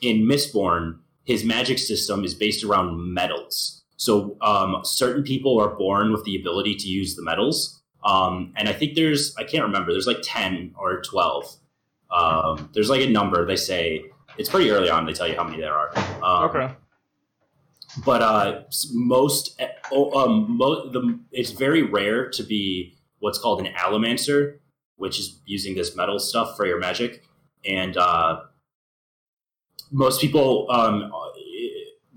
in 0.01 0.21
Mistborn, 0.25 0.99
his 1.23 1.43
magic 1.43 1.79
system 1.79 2.23
is 2.23 2.33
based 2.33 2.63
around 2.63 3.13
metals. 3.13 3.83
So 3.97 4.37
um, 4.41 4.81
certain 4.83 5.23
people 5.23 5.59
are 5.59 5.69
born 5.75 6.11
with 6.11 6.23
the 6.23 6.35
ability 6.35 6.75
to 6.75 6.87
use 6.87 7.15
the 7.15 7.23
metals, 7.23 7.81
um, 8.03 8.53
and 8.55 8.67
I 8.69 8.73
think 8.73 8.95
there's 8.95 9.35
I 9.37 9.43
can't 9.43 9.63
remember. 9.63 9.91
There's 9.91 10.07
like 10.07 10.21
ten 10.21 10.73
or 10.77 11.01
twelve. 11.01 11.45
Um, 12.11 12.69
there's 12.73 12.89
like 12.89 13.01
a 13.01 13.09
number 13.09 13.45
they 13.45 13.55
say. 13.55 14.05
It's 14.37 14.49
pretty 14.49 14.69
early 14.71 14.89
on. 14.89 15.05
They 15.05 15.13
tell 15.13 15.27
you 15.27 15.35
how 15.35 15.43
many 15.43 15.57
there 15.61 15.73
are. 15.73 15.91
Um, 16.23 16.49
Okay. 16.49 16.73
but 18.05 18.21
uh, 18.21 18.63
most 18.93 19.59
oh, 19.91 20.11
um, 20.19 20.57
mo- 20.57 20.89
the 20.91 21.19
it's 21.31 21.51
very 21.51 21.83
rare 21.83 22.29
to 22.31 22.43
be 22.43 22.97
what's 23.19 23.39
called 23.39 23.61
an 23.65 23.73
allomancer, 23.73 24.57
which 24.97 25.19
is 25.19 25.39
using 25.45 25.75
this 25.75 25.95
metal 25.95 26.19
stuff 26.19 26.55
for 26.57 26.65
your 26.65 26.79
magic, 26.79 27.23
and 27.65 27.95
uh, 27.97 28.41
most 29.91 30.19
people 30.19 30.67
um, 30.69 31.11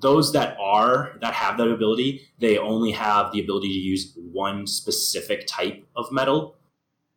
those 0.01 0.33
that 0.33 0.57
are 0.61 1.13
that 1.21 1.35
have 1.35 1.57
that 1.59 1.69
ability 1.69 2.23
they 2.39 2.57
only 2.57 2.93
have 2.93 3.33
the 3.33 3.41
ability 3.41 3.69
to 3.69 3.75
use 3.79 4.17
one 4.33 4.67
specific 4.67 5.47
type 5.47 5.85
of 5.97 6.11
metal 6.13 6.55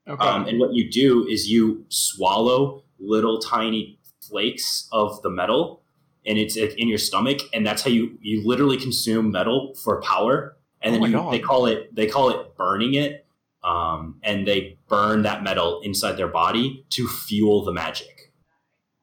Okay. 0.08 0.28
um, 0.28 0.48
and 0.48 0.60
what 0.60 0.74
you 0.74 0.90
do 0.90 1.28
is 1.28 1.48
you 1.48 1.86
swallow 1.90 2.84
little 3.00 3.38
tiny 3.40 4.00
flakes 4.32 4.88
of 4.92 5.22
the 5.22 5.30
metal, 5.30 5.82
and 6.26 6.38
it's 6.38 6.58
like, 6.58 6.74
in 6.80 6.88
your 6.88 6.98
stomach, 6.98 7.40
and 7.54 7.68
that's 7.68 7.84
how 7.84 7.92
you 7.92 8.18
you 8.22 8.42
literally 8.48 8.78
consume 8.78 9.32
metal 9.32 9.76
for 9.76 10.02
power. 10.02 10.58
And 10.82 10.90
Oh 10.90 10.94
then 10.94 11.02
my 11.02 11.08
you, 11.08 11.14
God. 11.14 11.34
they 11.34 11.40
call 11.40 11.66
it 11.68 11.94
they 11.94 12.08
call 12.08 12.30
it 12.32 12.56
burning 12.58 12.96
it, 12.96 13.26
um, 13.64 14.20
and 14.24 14.48
they 14.48 14.78
burn 14.88 15.22
that 15.24 15.44
metal 15.44 15.82
inside 15.84 16.14
their 16.14 16.28
body 16.28 16.86
to 16.92 17.08
fuel 17.08 17.64
the 17.64 17.74
magic. 17.74 18.34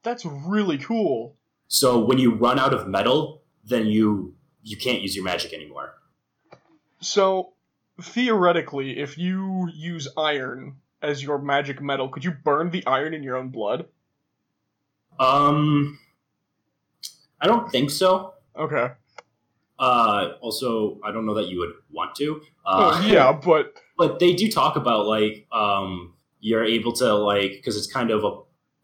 That's 0.03 0.25
really 0.25 0.79
cool. 0.79 1.37
So 1.69 1.99
when 1.99 2.19
you 2.19 2.35
run 2.35 2.59
out 2.59 2.73
of 2.73 2.89
metal, 2.89 3.43
then 3.65 3.87
you 3.87 4.35
you 4.63 4.77
can't 4.77 5.03
use 5.03 5.15
your 5.15 5.25
magic 5.25 5.53
anymore. 5.53 5.95
So, 7.01 7.53
theoretically, 8.03 8.99
if 8.99 9.17
you 9.19 9.69
use 9.73 10.09
iron 10.17 10.77
as 11.01 11.23
your 11.23 11.39
magic 11.39 11.81
metal, 11.81 12.09
could 12.09 12.25
you 12.25 12.33
burn 12.33 12.71
the 12.71 12.85
iron 12.87 13.15
in 13.15 13.23
your 13.23 13.37
own 13.37 13.51
blood? 13.51 13.87
Um, 15.19 15.99
I 17.41 17.47
don't 17.47 17.71
think 17.71 17.91
so. 17.91 18.35
Okay. 18.57 18.89
Uh, 19.79 20.33
also, 20.41 20.99
I 21.05 21.13
don't 21.13 21.25
know 21.25 21.35
that 21.35 21.49
you 21.49 21.59
would 21.61 21.73
want 21.93 22.15
to. 22.17 22.41
Uh, 22.67 23.01
oh, 23.01 23.07
yeah, 23.07 23.33
but 23.45 23.75
but 23.97 24.19
they 24.19 24.33
do 24.35 24.51
talk 24.51 24.77
about 24.77 25.07
like 25.07 25.47
um, 25.53 26.15
you're 26.41 26.65
able 26.65 26.93
to 26.95 27.15
like 27.15 27.53
because 27.53 27.77
it's 27.77 27.91
kind 27.93 28.11
of 28.11 28.25
a 28.25 28.41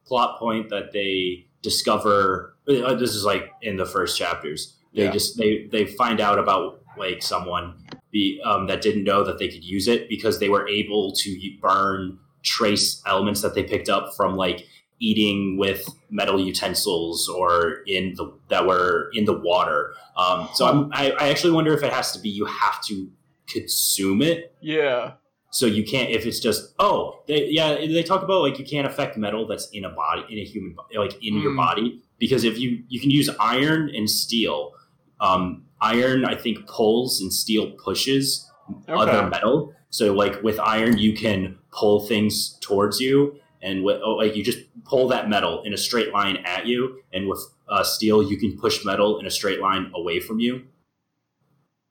plot 0.06 0.38
point 0.38 0.68
that 0.70 0.92
they 0.92 1.46
discover. 1.62 2.56
uh, 2.68 2.94
This 2.94 3.14
is 3.14 3.24
like 3.24 3.50
in 3.62 3.76
the 3.76 3.86
first 3.86 4.16
chapters. 4.18 4.76
They 4.94 5.04
Yeah. 5.06 5.10
just 5.10 5.36
they 5.36 5.66
they 5.72 5.86
find 5.86 6.20
out 6.20 6.38
about 6.38 6.80
like 6.96 7.22
someone 7.22 7.74
be 8.12 8.40
um, 8.44 8.68
that 8.68 8.80
didn't 8.80 9.02
know 9.02 9.24
that 9.24 9.40
they 9.40 9.48
could 9.48 9.64
use 9.64 9.88
it 9.88 10.08
because 10.08 10.38
they 10.38 10.48
were 10.48 10.68
able 10.68 11.10
to 11.12 11.36
burn 11.60 12.18
trace 12.44 13.02
elements 13.04 13.40
that 13.42 13.54
they 13.56 13.64
picked 13.64 13.88
up 13.88 14.14
from 14.16 14.36
like 14.36 14.64
eating 15.08 15.56
with 15.62 15.80
metal 16.10 16.38
utensils 16.40 17.28
or 17.28 17.82
in 17.86 18.14
the 18.18 18.26
that 18.50 18.62
were 18.66 19.10
in 19.18 19.24
the 19.30 19.36
water. 19.50 19.80
Um, 20.16 20.48
so 20.56 20.62
I'm, 20.70 20.78
I, 20.92 21.04
I 21.22 21.28
actually 21.32 21.52
wonder 21.58 21.72
if 21.78 21.82
it 21.82 21.92
has 21.92 22.12
to 22.12 22.18
be 22.24 22.28
you 22.30 22.44
have 22.46 22.78
to 22.88 23.10
consume 23.46 24.22
it 24.22 24.54
yeah. 24.62 25.12
so 25.50 25.66
you 25.66 25.84
can't 25.84 26.08
if 26.16 26.24
it's 26.28 26.40
just 26.40 26.74
oh 26.78 27.20
they, 27.28 27.40
yeah 27.58 27.74
they 27.74 28.02
talk 28.02 28.22
about 28.22 28.40
like 28.46 28.58
you 28.58 28.64
can't 28.64 28.86
affect 28.86 29.18
metal 29.18 29.46
that's 29.46 29.68
in 29.72 29.84
a 29.84 29.90
body 29.90 30.22
in 30.30 30.38
a 30.38 30.44
human 30.52 30.74
like 30.96 31.14
in 31.22 31.34
your 31.42 31.52
Mm. 31.52 31.56
body 31.66 32.02
because 32.18 32.42
if 32.50 32.58
you 32.58 32.82
you 32.88 32.98
can 33.00 33.10
use 33.10 33.28
iron 33.56 33.90
and 33.94 34.08
steel 34.08 34.72
um, 35.20 35.64
iron 35.82 36.24
i 36.24 36.34
think 36.34 36.66
pulls 36.66 37.20
and 37.20 37.30
steel 37.42 37.64
pushes 37.72 38.50
other 38.88 39.28
metal 39.28 39.74
so 39.90 40.04
like 40.14 40.42
with 40.42 40.58
iron 40.58 40.96
you 40.96 41.12
can 41.24 41.58
pull 41.70 41.96
things 42.06 42.56
towards 42.66 42.96
you 42.98 43.16
and 43.64 43.82
with 43.82 44.00
oh, 44.04 44.16
like 44.16 44.36
you 44.36 44.44
just 44.44 44.58
pull 44.84 45.08
that 45.08 45.28
metal 45.28 45.62
in 45.64 45.72
a 45.72 45.76
straight 45.76 46.12
line 46.12 46.36
at 46.44 46.66
you 46.66 47.00
and 47.12 47.26
with 47.28 47.40
uh, 47.68 47.82
steel 47.82 48.22
you 48.22 48.36
can 48.36 48.56
push 48.56 48.84
metal 48.84 49.18
in 49.18 49.26
a 49.26 49.30
straight 49.30 49.60
line 49.60 49.90
away 49.94 50.20
from 50.20 50.38
you. 50.38 50.62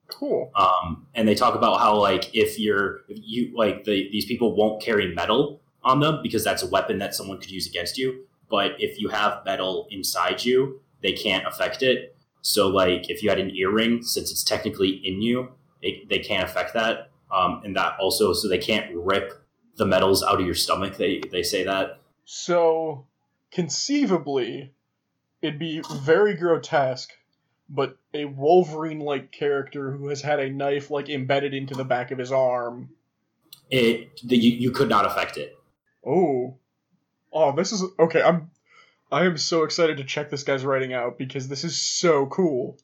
Cool. 0.08 0.52
um, 0.56 1.08
and 1.16 1.28
they 1.28 1.34
talk 1.34 1.56
about 1.56 1.80
how 1.80 2.00
like 2.00 2.34
if 2.36 2.60
you're 2.60 3.02
if 3.10 3.18
you 3.24 3.52
like 3.58 3.84
the, 3.84 4.10
these 4.12 4.26
people 4.26 4.56
won't 4.56 4.82
carry 4.82 5.14
metal 5.14 5.60
on 5.84 6.00
them 6.00 6.20
because 6.22 6.44
that's 6.44 6.62
a 6.62 6.68
weapon 6.68 7.00
that 7.00 7.16
someone 7.16 7.40
could 7.40 7.50
use 7.50 7.68
against 7.68 7.98
you. 7.98 8.26
But 8.50 8.74
if 8.78 9.00
you 9.00 9.10
have 9.10 9.44
metal 9.44 9.88
inside 9.90 10.46
you 10.46 10.80
they 11.02 11.14
can't 11.14 11.46
affect 11.48 11.82
it. 11.82 12.16
So 12.42 12.68
like 12.68 13.10
if 13.10 13.24
you 13.24 13.30
had 13.30 13.40
an 13.40 13.56
earring 13.56 14.04
since 14.04 14.32
it's 14.32 14.44
technically 14.44 14.90
in 14.90 15.22
you 15.22 15.50
it, 15.82 16.08
they 16.08 16.20
can't 16.20 16.48
affect 16.48 16.76
that. 16.76 17.10
Um, 17.32 17.62
and 17.66 17.76
that 17.76 17.98
also 18.00 18.34
so 18.34 18.48
they 18.48 18.60
can't 18.60 18.96
rip 18.96 19.43
the 19.78 19.86
metals 19.86 20.24
out 20.24 20.40
of 20.40 20.46
your 20.46 20.56
stomach 20.56 20.98
they, 20.98 21.22
they 21.32 21.44
say 21.44 21.64
that 21.64 22.00
So, 22.26 23.06
conceivably, 23.52 24.74
it'd 25.42 25.60
be 25.60 25.82
very 25.92 26.36
grotesque, 26.36 27.12
but 27.70 27.98
a 28.14 28.26
Wolverine 28.26 29.00
like 29.00 29.32
character 29.32 29.92
who 29.92 30.08
has 30.10 30.22
had 30.22 30.40
a 30.40 30.50
knife 30.50 30.90
like 30.92 31.10
embedded 31.10 31.54
into 31.54 31.74
the 31.74 31.84
back 31.86 32.12
of 32.12 32.20
his 32.20 32.32
arm. 32.32 32.90
it 33.70 34.20
the, 34.24 34.38
you, 34.38 34.52
you 34.52 34.72
could 34.72 34.90
not 34.90 35.06
affect 35.06 35.38
it 35.38 35.56
Oh. 36.06 36.58
Oh, 37.32 37.56
this 37.56 37.72
is 37.72 37.84
okay. 37.98 38.22
I'm 38.22 38.52
I 39.12 39.26
am 39.26 39.38
so 39.38 39.64
excited 39.64 39.98
to 39.98 40.04
check 40.04 40.30
this 40.30 40.44
guy's 40.44 40.66
writing 40.66 40.94
out 40.94 41.18
because 41.18 41.48
this 41.48 41.64
is 41.64 41.80
so 41.80 42.26
cool. 42.28 42.78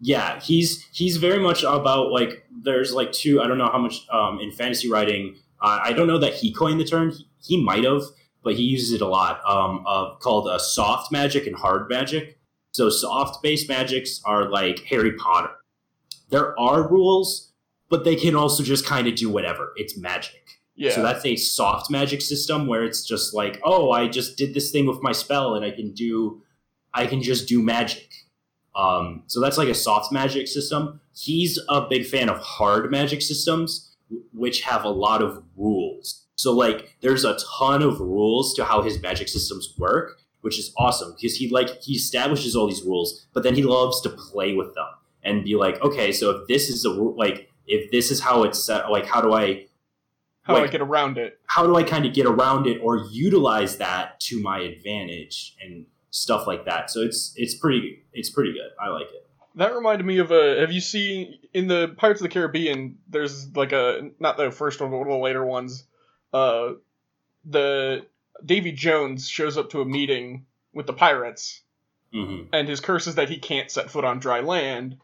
yeah 0.00 0.40
he's 0.40 0.84
he's 0.92 1.16
very 1.16 1.38
much 1.38 1.62
about 1.64 2.10
like 2.10 2.44
there's 2.62 2.92
like 2.92 3.12
two 3.12 3.40
i 3.40 3.46
don't 3.46 3.58
know 3.58 3.70
how 3.70 3.78
much 3.78 4.06
um, 4.10 4.40
in 4.40 4.50
fantasy 4.50 4.90
writing 4.90 5.36
uh, 5.60 5.80
i 5.82 5.92
don't 5.92 6.06
know 6.06 6.18
that 6.18 6.34
he 6.34 6.52
coined 6.52 6.78
the 6.80 6.84
term 6.84 7.10
he, 7.10 7.28
he 7.42 7.62
might 7.62 7.84
have 7.84 8.02
but 8.42 8.54
he 8.56 8.62
uses 8.62 8.92
it 8.92 9.00
a 9.00 9.06
lot 9.06 9.40
um, 9.48 9.82
uh, 9.86 10.14
called 10.16 10.46
uh, 10.48 10.58
soft 10.58 11.10
magic 11.10 11.46
and 11.46 11.56
hard 11.56 11.88
magic 11.88 12.38
so 12.72 12.90
soft 12.90 13.42
based 13.42 13.68
magics 13.68 14.20
are 14.24 14.48
like 14.50 14.80
harry 14.84 15.12
potter 15.12 15.50
there 16.30 16.58
are 16.58 16.88
rules 16.88 17.52
but 17.88 18.04
they 18.04 18.16
can 18.16 18.34
also 18.34 18.62
just 18.62 18.84
kind 18.86 19.06
of 19.06 19.14
do 19.14 19.28
whatever 19.30 19.72
it's 19.76 19.96
magic 19.96 20.58
Yeah. 20.74 20.92
so 20.94 21.02
that's 21.02 21.24
a 21.24 21.36
soft 21.36 21.90
magic 21.90 22.20
system 22.22 22.66
where 22.66 22.82
it's 22.82 23.04
just 23.06 23.32
like, 23.34 23.60
oh, 23.62 23.92
I 23.92 24.08
just 24.08 24.36
did 24.36 24.54
this 24.54 24.72
thing 24.72 24.86
with 24.86 25.00
my 25.02 25.12
spell 25.12 25.54
and 25.54 25.64
I 25.64 25.70
can 25.70 25.92
do, 25.92 26.42
I 26.92 27.06
can 27.06 27.22
just 27.22 27.46
do 27.46 27.62
magic. 27.62 28.08
Um, 28.74 29.22
so 29.28 29.40
that's 29.40 29.56
like 29.58 29.68
a 29.68 29.74
soft 29.74 30.10
magic 30.12 30.48
system. 30.48 31.00
He's 31.14 31.60
a 31.68 31.82
big 31.88 32.04
fan 32.06 32.28
of 32.28 32.38
hard 32.40 32.90
magic 32.90 33.22
systems, 33.22 33.93
which 34.32 34.62
have 34.62 34.84
a 34.84 34.88
lot 34.88 35.22
of 35.22 35.42
rules. 35.56 36.26
So 36.36 36.52
like, 36.52 36.96
there's 37.00 37.24
a 37.24 37.38
ton 37.58 37.82
of 37.82 38.00
rules 38.00 38.54
to 38.54 38.64
how 38.64 38.82
his 38.82 39.00
magic 39.00 39.28
systems 39.28 39.74
work, 39.78 40.20
which 40.40 40.58
is 40.58 40.72
awesome 40.76 41.14
because 41.16 41.36
he 41.36 41.48
like 41.48 41.82
he 41.82 41.94
establishes 41.94 42.54
all 42.56 42.66
these 42.66 42.82
rules, 42.82 43.26
but 43.32 43.42
then 43.42 43.54
he 43.54 43.62
loves 43.62 44.00
to 44.02 44.10
play 44.10 44.54
with 44.54 44.74
them 44.74 44.88
and 45.22 45.44
be 45.44 45.56
like, 45.56 45.80
okay, 45.82 46.12
so 46.12 46.30
if 46.30 46.48
this 46.48 46.68
is 46.68 46.84
a 46.84 46.90
like 46.90 47.48
if 47.66 47.90
this 47.90 48.10
is 48.10 48.20
how 48.20 48.42
it's 48.42 48.62
set, 48.62 48.90
like 48.90 49.06
how 49.06 49.20
do 49.20 49.32
I 49.32 49.66
How 50.42 50.56
do 50.56 50.64
I 50.64 50.66
get 50.68 50.82
around 50.82 51.16
it? 51.16 51.38
how 51.46 51.66
do 51.66 51.76
I 51.76 51.82
kind 51.82 52.04
of 52.04 52.12
get 52.12 52.26
around 52.26 52.66
it 52.66 52.78
or 52.82 52.98
utilize 53.10 53.78
that 53.78 54.20
to 54.20 54.42
my 54.42 54.58
advantage 54.60 55.56
and 55.62 55.86
stuff 56.10 56.46
like 56.46 56.64
that. 56.66 56.90
So 56.90 57.00
it's 57.00 57.32
it's 57.36 57.54
pretty 57.54 58.04
it's 58.12 58.30
pretty 58.30 58.52
good. 58.52 58.70
I 58.78 58.88
like 58.88 59.06
it. 59.14 59.23
That 59.56 59.74
reminded 59.74 60.04
me 60.04 60.18
of 60.18 60.30
a. 60.32 60.60
Have 60.60 60.72
you 60.72 60.80
seen 60.80 61.38
in 61.52 61.68
the 61.68 61.94
Pirates 61.96 62.20
of 62.20 62.24
the 62.24 62.28
Caribbean? 62.32 62.98
There's 63.08 63.54
like 63.56 63.72
a 63.72 64.10
not 64.18 64.36
the 64.36 64.50
first 64.50 64.80
one, 64.80 64.90
but 64.90 64.98
one 64.98 65.06
of 65.06 65.12
the 65.12 65.18
later 65.18 65.44
ones. 65.44 65.84
Uh, 66.32 66.72
the 67.44 68.06
Davy 68.44 68.72
Jones 68.72 69.28
shows 69.28 69.56
up 69.56 69.70
to 69.70 69.80
a 69.80 69.84
meeting 69.84 70.46
with 70.72 70.86
the 70.86 70.92
pirates, 70.92 71.60
hmm 72.12 72.42
and 72.52 72.68
his 72.68 72.80
curse 72.80 73.06
is 73.06 73.14
that 73.16 73.28
he 73.28 73.38
can't 73.38 73.70
set 73.70 73.90
foot 73.90 74.04
on 74.04 74.18
dry 74.18 74.40
land. 74.40 74.96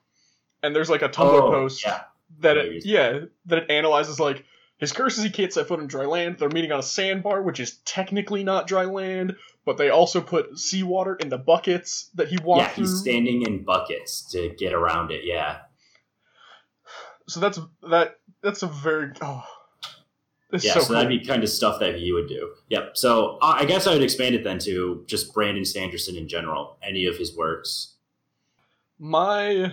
And 0.62 0.74
there's 0.74 0.90
like 0.90 1.02
a 1.02 1.08
Tumblr 1.08 1.32
Oh, 1.40 1.50
post 1.50 1.84
yeah. 1.84 2.02
that 2.40 2.56
Yeah, 2.56 2.62
it, 2.62 2.84
yeah 2.84 3.18
that 3.46 3.58
it 3.58 3.70
analyzes 3.70 4.18
like 4.20 4.44
his 4.78 4.92
curse 4.92 5.16
is 5.18 5.24
he 5.24 5.30
can't 5.30 5.52
set 5.52 5.68
foot 5.68 5.80
on 5.80 5.86
dry 5.86 6.06
land. 6.06 6.38
They're 6.38 6.48
meeting 6.48 6.72
on 6.72 6.80
a 6.80 6.82
sandbar, 6.82 7.42
which 7.42 7.60
is 7.60 7.76
technically 7.84 8.42
not 8.44 8.66
dry 8.66 8.84
land, 8.84 9.36
but 9.64 9.76
they 9.76 9.90
also 9.90 10.20
put 10.20 10.58
seawater 10.58 11.16
in 11.16 11.28
the 11.28 11.38
buckets 11.38 12.10
that 12.14 12.28
he 12.28 12.38
walked 12.42 12.62
Yeah, 12.62 12.68
through. 12.68 12.84
he's 12.84 13.00
standing 13.00 13.42
in 13.42 13.64
buckets 13.64 14.30
to 14.32 14.50
get 14.58 14.72
around 14.72 15.10
it. 15.10 15.22
Yeah. 15.24 15.58
so 17.28 17.40
that's 17.40 17.60
that 17.88 18.16
that's 18.42 18.62
a 18.62 18.66
very 18.66 19.12
oh, 19.20 19.44
yeah, 20.52 20.58
so, 20.58 20.80
so, 20.80 20.86
cool. 20.86 20.96
that'd 20.96 21.08
be 21.08 21.24
kind 21.24 21.42
of 21.42 21.48
stuff 21.48 21.78
that 21.80 21.96
he 21.96 22.12
would 22.12 22.28
do. 22.28 22.54
Yep. 22.70 22.96
So 22.96 23.38
uh, 23.42 23.56
I 23.58 23.64
guess 23.64 23.86
I 23.86 23.92
would 23.92 24.02
expand 24.02 24.34
it 24.34 24.44
then 24.44 24.58
to 24.60 25.04
just 25.06 25.32
Brandon 25.34 25.64
Sanderson 25.64 26.16
in 26.16 26.26
general, 26.28 26.78
any 26.82 27.06
of 27.06 27.16
his 27.16 27.36
works. 27.36 27.94
My 28.98 29.72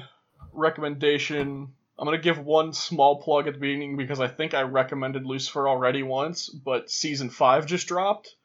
recommendation. 0.54 1.74
I'm 2.00 2.06
gonna 2.06 2.20
give 2.20 2.38
one 2.38 2.74
small 2.74 3.20
plug 3.22 3.48
at 3.48 3.54
the 3.56 3.60
beginning 3.60 3.98
because 3.98 4.20
I 4.20 4.28
think 4.28 4.54
I 4.54 4.62
recommended 4.62 5.26
Lucifer 5.26 5.68
already 5.68 6.04
once, 6.04 6.48
but 6.48 6.92
season 6.92 7.32
five 7.32 7.66
just 7.66 7.88
dropped. 7.88 8.36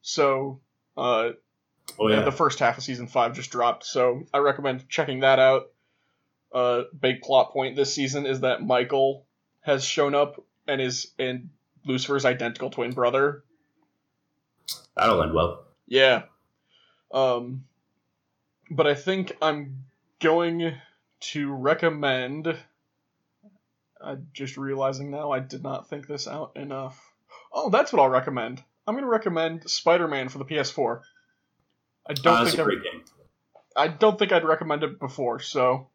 So, 0.00 0.60
uh, 0.96 1.30
Oh 1.98 2.08
yeah. 2.08 2.22
the 2.22 2.32
first 2.32 2.58
half 2.58 2.78
of 2.78 2.84
season 2.84 3.06
five 3.06 3.34
just 3.34 3.50
dropped. 3.50 3.84
So 3.84 4.24
I 4.32 4.38
recommend 4.38 4.88
checking 4.88 5.20
that 5.20 5.38
out. 5.38 5.70
Uh, 6.52 6.84
big 6.98 7.22
plot 7.22 7.52
point 7.52 7.76
this 7.76 7.94
season 7.94 8.26
is 8.26 8.40
that 8.40 8.62
Michael 8.62 9.24
has 9.60 9.84
shown 9.84 10.14
up 10.14 10.42
and 10.66 10.80
is 10.80 11.12
in 11.18 11.50
Lucifer's 11.84 12.24
identical 12.24 12.70
twin 12.70 12.92
brother. 12.92 13.44
That'll 14.96 15.22
end 15.22 15.34
well. 15.34 15.64
Yeah. 15.86 16.22
Um, 17.12 17.64
but 18.70 18.86
I 18.86 18.94
think 18.94 19.36
I'm 19.40 19.84
going 20.20 20.74
to 21.20 21.52
recommend. 21.52 22.56
I'm 24.00 24.28
just 24.32 24.56
realizing 24.56 25.10
now 25.10 25.30
I 25.32 25.40
did 25.40 25.62
not 25.62 25.88
think 25.88 26.06
this 26.06 26.26
out 26.26 26.56
enough. 26.56 27.00
Oh, 27.52 27.70
that's 27.70 27.92
what 27.92 28.02
I'll 28.02 28.08
recommend. 28.08 28.62
I'm 28.86 28.94
going 28.94 29.04
to 29.04 29.10
recommend 29.10 29.68
Spider-Man 29.68 30.28
for 30.28 30.38
the 30.38 30.44
PS4. 30.44 31.00
I 32.08 32.12
don't 32.12 32.26
Uh, 32.34 32.44
think 32.44 32.58
a 32.58 32.62
I, 32.62 32.64
great 32.64 32.82
game. 32.82 33.04
I 33.76 33.88
don't 33.88 34.18
think 34.18 34.32
I'd 34.32 34.44
recommend 34.44 34.82
it 34.84 34.98
before, 35.00 35.40
so 35.40 35.88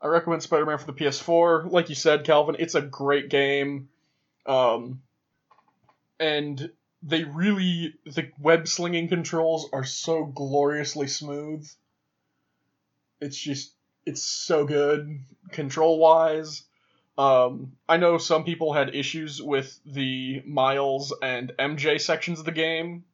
I 0.00 0.08
recommend 0.08 0.42
Spider-Man 0.42 0.78
for 0.78 0.86
the 0.86 0.92
PS4. 0.92 1.70
Like 1.70 1.88
you 1.88 1.94
said, 1.94 2.24
Calvin, 2.24 2.56
it's 2.58 2.74
a 2.74 2.82
great 2.82 3.28
game. 3.30 3.88
Um, 4.46 5.02
and 6.20 6.70
they 7.02 7.24
really 7.24 7.94
the 8.04 8.30
web 8.38 8.66
slinging 8.68 9.08
controls 9.08 9.68
are 9.72 9.84
so 9.84 10.24
gloriously 10.24 11.06
smooth. 11.06 11.68
It's 13.20 13.36
just 13.36 13.72
it's 14.04 14.22
so 14.22 14.64
good 14.64 15.20
control 15.50 15.98
wise. 15.98 16.64
Um, 17.18 17.72
I 17.88 17.96
know 17.96 18.16
some 18.16 18.44
people 18.44 18.72
had 18.72 18.94
issues 18.94 19.42
with 19.42 19.80
the 19.84 20.40
Miles 20.46 21.12
and 21.20 21.52
MJ 21.58 22.00
sections 22.00 22.38
of 22.38 22.44
the 22.44 22.52
game. 22.52 23.04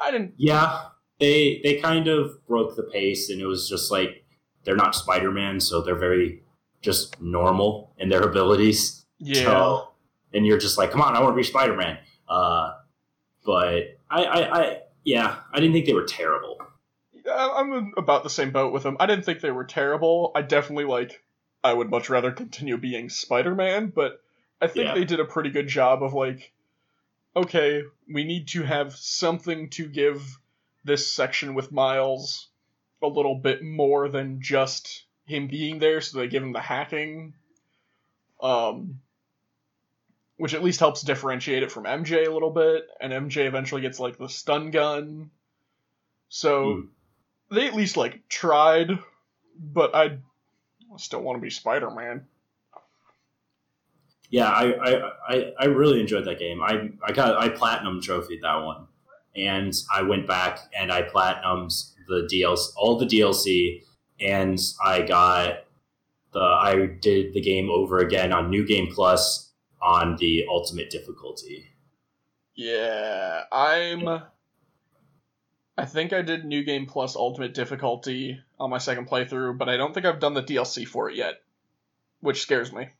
I 0.00 0.10
didn't. 0.10 0.34
Yeah, 0.36 0.86
they 1.20 1.60
they 1.62 1.76
kind 1.76 2.08
of 2.08 2.44
broke 2.46 2.74
the 2.76 2.82
pace, 2.82 3.30
and 3.30 3.40
it 3.40 3.46
was 3.46 3.68
just 3.68 3.90
like 3.92 4.24
they're 4.64 4.76
not 4.76 4.96
Spider 4.96 5.30
Man, 5.30 5.60
so 5.60 5.80
they're 5.80 5.94
very 5.94 6.42
just 6.82 7.20
normal 7.20 7.94
in 7.98 8.08
their 8.08 8.22
abilities. 8.22 9.06
Yeah. 9.18 9.44
So, 9.44 9.88
and 10.34 10.46
you're 10.46 10.58
just 10.58 10.76
like, 10.76 10.90
come 10.90 11.00
on, 11.00 11.14
I 11.14 11.20
want 11.20 11.32
to 11.32 11.36
be 11.36 11.42
Spider 11.44 11.76
Man. 11.76 11.98
Uh, 12.28 12.72
but 13.44 13.98
I, 14.10 14.24
I, 14.24 14.60
I, 14.60 14.78
yeah, 15.04 15.36
I 15.52 15.60
didn't 15.60 15.72
think 15.72 15.86
they 15.86 15.92
were 15.92 16.04
terrible. 16.04 16.58
I'm 17.32 17.92
about 17.96 18.24
the 18.24 18.30
same 18.30 18.50
boat 18.50 18.72
with 18.72 18.82
them. 18.82 18.96
I 18.98 19.06
didn't 19.06 19.24
think 19.24 19.40
they 19.40 19.50
were 19.50 19.64
terrible. 19.64 20.32
I 20.34 20.42
definitely 20.42 20.84
like. 20.84 21.22
I 21.62 21.72
would 21.72 21.90
much 21.90 22.08
rather 22.08 22.32
continue 22.32 22.76
being 22.76 23.08
Spider-Man, 23.10 23.88
but 23.94 24.22
I 24.60 24.66
think 24.66 24.86
Yeah. 24.86 24.94
they 24.94 25.04
did 25.04 25.20
a 25.20 25.24
pretty 25.24 25.50
good 25.50 25.68
job 25.68 26.02
of 26.02 26.14
like, 26.14 26.52
okay, 27.36 27.82
we 28.12 28.24
need 28.24 28.48
to 28.48 28.62
have 28.62 28.94
something 28.94 29.70
to 29.70 29.86
give 29.86 30.38
this 30.84 31.12
section 31.14 31.54
with 31.54 31.72
Miles 31.72 32.48
a 33.02 33.06
little 33.06 33.36
bit 33.36 33.62
more 33.62 34.08
than 34.08 34.40
just 34.40 35.04
him 35.26 35.48
being 35.48 35.78
there, 35.78 36.00
so 36.00 36.18
they 36.18 36.28
give 36.28 36.42
him 36.42 36.52
the 36.52 36.60
hacking, 36.60 37.34
um, 38.42 39.00
which 40.36 40.54
at 40.54 40.62
least 40.62 40.80
helps 40.80 41.02
differentiate 41.02 41.62
it 41.62 41.70
from 41.70 41.84
MJ 41.84 42.26
a 42.26 42.32
little 42.32 42.50
bit, 42.50 42.86
and 43.00 43.12
MJ 43.12 43.46
eventually 43.46 43.82
gets 43.82 44.00
like 44.00 44.16
the 44.16 44.28
stun 44.28 44.70
gun. 44.70 45.30
So 46.28 46.74
Hmm. 46.74 47.54
they 47.54 47.66
at 47.66 47.74
least 47.74 47.96
like 47.96 48.28
tried, 48.28 48.98
but 49.58 49.94
I 49.94 50.18
still 50.98 51.22
want 51.22 51.36
to 51.36 51.42
be 51.42 51.50
Spider 51.50 51.90
Man. 51.90 52.26
Yeah, 54.30 54.48
I, 54.48 54.72
I, 54.72 55.10
I, 55.28 55.52
I 55.60 55.64
really 55.66 56.00
enjoyed 56.00 56.24
that 56.26 56.38
game. 56.38 56.62
I, 56.62 56.90
I 57.04 57.12
got 57.12 57.36
I 57.36 57.48
platinum 57.48 58.00
trophied 58.00 58.42
that 58.42 58.62
one, 58.62 58.86
and 59.34 59.74
I 59.92 60.02
went 60.02 60.26
back 60.28 60.60
and 60.76 60.92
I 60.92 61.02
platinumed 61.02 61.72
the 62.06 62.28
DLC, 62.32 62.68
all 62.76 62.96
the 62.96 63.06
DLC, 63.06 63.82
and 64.20 64.58
I 64.84 65.02
got 65.02 65.64
the 66.32 66.40
I 66.40 66.86
did 67.00 67.34
the 67.34 67.40
game 67.40 67.70
over 67.70 67.98
again 67.98 68.32
on 68.32 68.50
New 68.50 68.64
Game 68.64 68.92
Plus 68.92 69.50
on 69.82 70.16
the 70.16 70.44
ultimate 70.48 70.90
difficulty. 70.90 71.66
Yeah, 72.54 73.42
I'm. 73.50 74.22
I 75.80 75.86
think 75.86 76.12
I 76.12 76.20
did 76.20 76.44
New 76.44 76.62
Game 76.62 76.84
Plus 76.84 77.16
Ultimate 77.16 77.54
Difficulty 77.54 78.38
on 78.58 78.68
my 78.68 78.76
second 78.76 79.08
playthrough, 79.08 79.56
but 79.56 79.70
I 79.70 79.78
don't 79.78 79.94
think 79.94 80.04
I've 80.04 80.20
done 80.20 80.34
the 80.34 80.42
DLC 80.42 80.86
for 80.86 81.08
it 81.08 81.16
yet, 81.16 81.40
which 82.20 82.42
scares 82.42 82.70
me. 82.70 82.90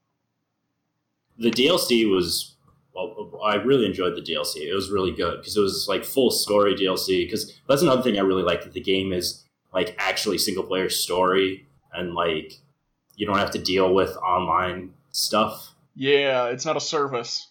The 1.37 1.51
DLC 1.51 2.11
was 2.11 2.57
well, 2.95 3.39
I 3.45 3.57
really 3.57 3.85
enjoyed 3.85 4.17
the 4.17 4.23
DLC. 4.23 4.63
It 4.63 4.75
was 4.75 4.91
really 4.91 5.13
good 5.13 5.41
because 5.41 5.59
it 5.59 5.61
was 5.61 5.89
like 5.89 6.05
full 6.05 6.31
story 6.31 6.75
DLC. 6.75 7.27
Because 7.27 7.61
that's 7.69 7.83
another 7.83 8.03
thing 8.03 8.19
I 8.19 8.23
really 8.23 8.43
like 8.43 8.65
that 8.65 8.73
the 8.73 8.81
game 8.81 9.13
is 9.13 9.45
like 9.75 9.95
actually 9.99 10.39
single 10.39 10.65
player 10.65 10.89
story 10.89 11.67
and 11.93 12.15
like 12.15 12.55
you 13.17 13.27
don't 13.27 13.37
have 13.37 13.51
to 13.51 13.59
deal 13.59 13.93
with 13.93 14.17
online 14.17 14.95
stuff. 15.13 15.75
Yeah, 15.95 16.47
it's 16.47 16.65
not 16.65 16.79
a 16.79 16.81
service. 16.81 17.49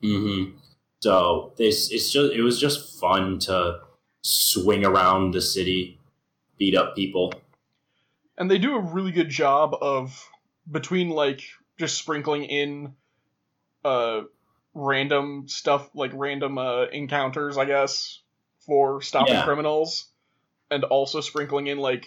Mm-hmm. 0.00 0.58
So 1.02 1.54
this 1.56 1.90
it's 1.90 2.12
just 2.12 2.32
it 2.32 2.42
was 2.42 2.60
just 2.60 3.00
fun 3.00 3.38
to 3.40 3.80
swing 4.22 4.84
around 4.84 5.32
the 5.32 5.40
city, 5.40 5.98
beat 6.58 6.76
up 6.76 6.94
people. 6.94 7.32
And 8.36 8.50
they 8.50 8.58
do 8.58 8.74
a 8.76 8.80
really 8.80 9.12
good 9.12 9.30
job 9.30 9.74
of 9.80 10.28
between 10.70 11.08
like 11.10 11.42
just 11.78 11.96
sprinkling 11.98 12.44
in 12.44 12.94
uh 13.84 14.22
random 14.74 15.48
stuff, 15.48 15.90
like 15.94 16.12
random 16.14 16.56
uh, 16.58 16.84
encounters, 16.84 17.58
I 17.58 17.64
guess, 17.64 18.20
for 18.66 19.02
stopping 19.02 19.34
Yeah. 19.34 19.42
criminals, 19.44 20.06
and 20.70 20.84
also 20.84 21.20
sprinkling 21.22 21.66
in 21.66 21.78
like 21.78 22.06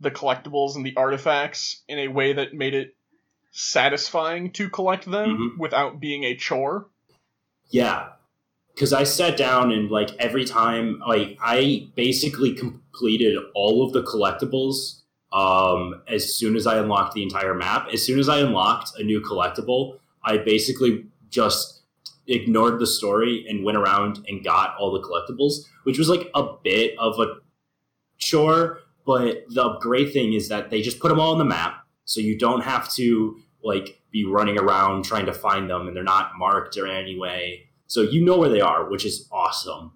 the 0.00 0.10
collectibles 0.10 0.76
and 0.76 0.84
the 0.84 0.96
artifacts 0.96 1.82
in 1.88 1.98
a 2.00 2.08
way 2.08 2.34
that 2.34 2.52
made 2.52 2.74
it 2.74 2.94
satisfying 3.52 4.50
to 4.52 4.68
collect 4.68 5.04
them 5.10 5.54
Mhm. 5.54 5.58
without 5.58 5.98
being 6.00 6.24
a 6.24 6.36
chore. 6.36 6.90
Yeah. 7.70 8.10
Cause 8.76 8.92
I 8.92 9.04
sat 9.04 9.36
down 9.36 9.70
and 9.70 9.88
like 9.90 10.10
every 10.18 10.44
time 10.44 11.00
like 11.06 11.38
I 11.40 11.88
basically 11.94 12.54
completed 12.54 13.36
all 13.54 13.86
of 13.86 13.92
the 13.92 14.02
collectibles 14.02 15.00
um 15.32 16.02
as 16.08 16.34
soon 16.34 16.56
as 16.56 16.66
I 16.66 16.78
unlocked 16.78 17.14
the 17.14 17.22
entire 17.22 17.54
map. 17.54 17.88
As 17.92 18.04
soon 18.04 18.18
as 18.18 18.28
I 18.28 18.40
unlocked 18.40 18.98
a 18.98 19.04
new 19.04 19.20
collectible, 19.20 19.98
I 20.24 20.38
basically 20.38 21.06
just 21.30 21.82
ignored 22.26 22.80
the 22.80 22.86
story 22.86 23.44
and 23.48 23.64
went 23.64 23.76
around 23.76 24.24
and 24.28 24.42
got 24.42 24.76
all 24.76 24.90
the 24.92 25.00
collectibles, 25.00 25.66
which 25.84 25.98
was 25.98 26.08
like 26.08 26.30
a 26.34 26.54
bit 26.62 26.98
of 26.98 27.20
a 27.20 27.36
chore, 28.18 28.80
but 29.04 29.44
the 29.50 29.76
great 29.80 30.12
thing 30.12 30.32
is 30.32 30.48
that 30.48 30.70
they 30.70 30.80
just 30.80 30.98
put 30.98 31.08
them 31.08 31.20
all 31.20 31.32
on 31.32 31.38
the 31.38 31.44
map 31.44 31.84
so 32.04 32.20
you 32.20 32.38
don't 32.38 32.62
have 32.62 32.92
to 32.94 33.38
like 33.62 34.00
be 34.10 34.24
running 34.24 34.58
around 34.58 35.04
trying 35.04 35.26
to 35.26 35.32
find 35.32 35.68
them 35.68 35.86
and 35.86 35.96
they're 35.96 36.02
not 36.02 36.32
marked 36.38 36.76
or 36.76 36.86
any 36.86 37.18
way 37.18 37.66
so 37.86 38.02
you 38.02 38.24
know 38.24 38.38
where 38.38 38.48
they 38.48 38.60
are 38.60 38.88
which 38.88 39.04
is 39.04 39.28
awesome. 39.30 39.92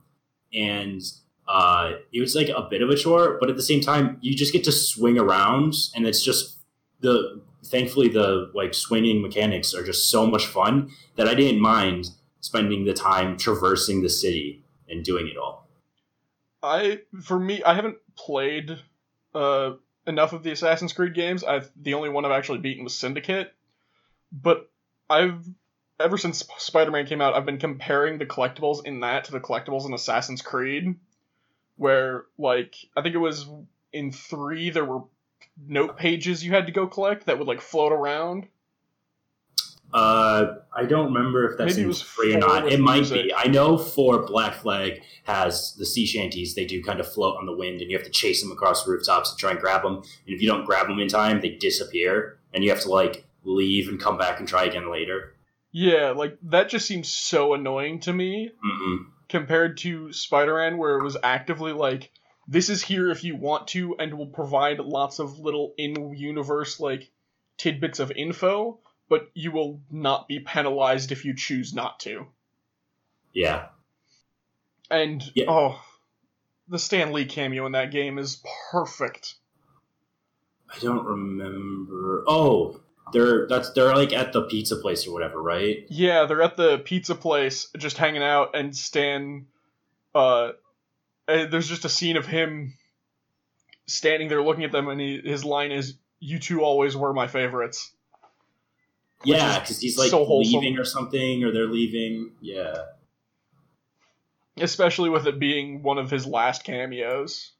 And 0.52 1.02
uh, 1.46 1.92
it 2.12 2.20
was 2.20 2.34
like 2.34 2.48
a 2.48 2.66
bit 2.68 2.82
of 2.82 2.90
a 2.90 2.96
chore 2.96 3.36
but 3.40 3.48
at 3.50 3.56
the 3.56 3.62
same 3.62 3.80
time 3.80 4.18
you 4.20 4.34
just 4.34 4.52
get 4.52 4.64
to 4.64 4.72
swing 4.72 5.18
around 5.18 5.74
and 5.94 6.06
it's 6.06 6.22
just 6.22 6.58
the 7.00 7.40
thankfully 7.64 8.08
the 8.08 8.50
like 8.54 8.74
swinging 8.74 9.22
mechanics 9.22 9.74
are 9.74 9.82
just 9.82 10.10
so 10.10 10.26
much 10.26 10.46
fun 10.46 10.90
that 11.16 11.26
i 11.26 11.34
didn't 11.34 11.60
mind 11.60 12.10
spending 12.40 12.84
the 12.84 12.94
time 12.94 13.36
traversing 13.36 14.02
the 14.02 14.08
city 14.08 14.64
and 14.88 15.04
doing 15.04 15.28
it 15.28 15.36
all. 15.36 15.68
I 16.62 17.00
for 17.22 17.38
me, 17.38 17.62
I 17.62 17.74
haven't 17.74 17.98
played 18.16 18.78
uh, 19.34 19.72
enough 20.06 20.32
of 20.32 20.42
the 20.42 20.50
Assassin's 20.50 20.92
Creed 20.92 21.14
games. 21.14 21.44
I've 21.44 21.70
the 21.76 21.94
only 21.94 22.08
one 22.08 22.24
I've 22.24 22.32
actually 22.32 22.58
beaten 22.58 22.84
was 22.84 22.96
Syndicate, 22.96 23.52
but 24.32 24.70
I've 25.08 25.44
ever 26.00 26.18
since 26.18 26.44
Spider-Man 26.58 27.06
came 27.06 27.20
out, 27.20 27.34
I've 27.34 27.46
been 27.46 27.58
comparing 27.58 28.18
the 28.18 28.26
collectibles 28.26 28.84
in 28.84 29.00
that 29.00 29.24
to 29.24 29.32
the 29.32 29.40
collectibles 29.40 29.86
in 29.86 29.92
Assassin's 29.92 30.42
Creed, 30.42 30.96
where 31.76 32.26
like 32.38 32.74
I 32.96 33.02
think 33.02 33.14
it 33.14 33.18
was 33.18 33.46
in 33.92 34.12
three 34.12 34.70
there 34.70 34.84
were 34.84 35.02
note 35.66 35.96
pages 35.96 36.44
you 36.44 36.52
had 36.52 36.66
to 36.66 36.72
go 36.72 36.86
collect 36.86 37.26
that 37.26 37.38
would 37.38 37.48
like 37.48 37.60
float 37.60 37.92
around. 37.92 38.46
Uh, 39.92 40.56
I 40.74 40.84
don't 40.84 41.14
remember 41.14 41.50
if 41.50 41.56
that's 41.56 41.76
Maybe 41.76 41.88
in 41.88 41.94
free 41.94 42.34
or 42.34 42.38
not. 42.38 42.70
It 42.70 42.78
might 42.78 42.96
music. 42.96 43.24
be. 43.24 43.34
I 43.34 43.44
know 43.44 43.78
for 43.78 44.22
Black 44.26 44.56
Flag 44.56 45.00
has 45.24 45.74
the 45.78 45.86
sea 45.86 46.04
shanties. 46.04 46.54
They 46.54 46.66
do 46.66 46.82
kind 46.82 47.00
of 47.00 47.10
float 47.10 47.38
on 47.38 47.46
the 47.46 47.56
wind, 47.56 47.80
and 47.80 47.90
you 47.90 47.96
have 47.96 48.04
to 48.04 48.12
chase 48.12 48.42
them 48.42 48.52
across 48.52 48.84
the 48.84 48.90
rooftops 48.90 49.30
to 49.30 49.36
try 49.38 49.52
and 49.52 49.58
grab 49.58 49.82
them. 49.82 49.96
And 49.96 50.04
if 50.26 50.42
you 50.42 50.48
don't 50.48 50.66
grab 50.66 50.88
them 50.88 50.98
in 50.98 51.08
time, 51.08 51.40
they 51.40 51.50
disappear, 51.50 52.38
and 52.52 52.62
you 52.62 52.68
have 52.68 52.80
to 52.80 52.90
like 52.90 53.24
leave 53.44 53.88
and 53.88 53.98
come 53.98 54.18
back 54.18 54.38
and 54.38 54.46
try 54.46 54.64
again 54.64 54.92
later. 54.92 55.32
Yeah, 55.70 56.12
like 56.16 56.38
that 56.44 56.68
just 56.70 56.86
seems 56.86 57.08
so 57.08 57.54
annoying 57.54 58.00
to 58.00 58.12
me. 58.12 58.50
Mm-mm. 58.64 59.06
compared 59.28 59.76
to 59.78 60.10
Spider-Man, 60.12 60.78
where 60.78 60.98
it 60.98 61.04
was 61.04 61.16
actively 61.22 61.72
like, 61.72 62.10
this 62.48 62.70
is 62.70 62.82
here 62.82 63.10
if 63.10 63.24
you 63.24 63.36
want 63.36 63.68
to, 63.68 63.94
and 63.98 64.14
will 64.14 64.28
provide 64.28 64.78
lots 64.80 65.18
of 65.18 65.38
little 65.38 65.74
in-universe 65.76 66.80
like 66.80 67.10
tidbits 67.58 67.98
of 67.98 68.10
info, 68.10 68.78
but 69.10 69.30
you 69.34 69.50
will 69.52 69.82
not 69.90 70.28
be 70.28 70.40
penalized 70.40 71.12
if 71.12 71.26
you 71.26 71.34
choose 71.36 71.74
not 71.74 72.00
to. 72.00 72.26
Yeah, 73.34 73.66
And 74.90 75.22
Yeah. 75.34 75.44
oh, 75.48 75.84
the 76.68 76.78
Stan 76.78 77.12
Lee 77.12 77.26
cameo 77.26 77.66
in 77.66 77.72
that 77.72 77.90
game 77.90 78.18
is 78.18 78.42
perfect. 78.70 79.34
I 80.74 80.78
don't 80.78 81.04
remember. 81.04 82.24
Oh, 82.26 82.80
they're 83.12 83.46
that's 83.48 83.70
they're 83.72 83.94
like 83.94 84.12
at 84.12 84.32
the 84.32 84.42
pizza 84.42 84.76
place 84.76 85.06
or 85.06 85.12
whatever, 85.12 85.42
right? 85.42 85.86
Yeah, 85.88 86.26
they're 86.26 86.42
at 86.42 86.56
the 86.56 86.78
pizza 86.78 87.14
place 87.14 87.68
just 87.76 87.96
hanging 87.96 88.22
out, 88.22 88.54
and 88.54 88.76
Stan, 88.76 89.46
uh, 90.14 90.52
there's 91.26 91.68
just 91.68 91.84
a 91.84 91.88
scene 91.88 92.16
of 92.16 92.26
him 92.26 92.74
standing 93.86 94.28
there 94.28 94.42
looking 94.42 94.64
at 94.64 94.72
them, 94.72 94.88
and 94.88 95.00
he, 95.00 95.20
his 95.24 95.44
line 95.44 95.72
is, 95.72 95.94
"You 96.20 96.38
two 96.38 96.62
always 96.62 96.96
were 96.96 97.12
my 97.12 97.26
favorites." 97.26 97.92
Yeah, 99.24 99.58
because 99.58 99.80
he's 99.80 99.98
like 99.98 100.10
so 100.10 100.38
leaving 100.38 100.78
or 100.78 100.84
something, 100.84 101.44
or 101.44 101.52
they're 101.52 101.66
leaving. 101.66 102.32
Yeah, 102.40 102.76
especially 104.56 105.10
with 105.10 105.26
it 105.26 105.38
being 105.38 105.82
one 105.82 105.98
of 105.98 106.10
his 106.10 106.26
last 106.26 106.64
cameos. 106.64 107.52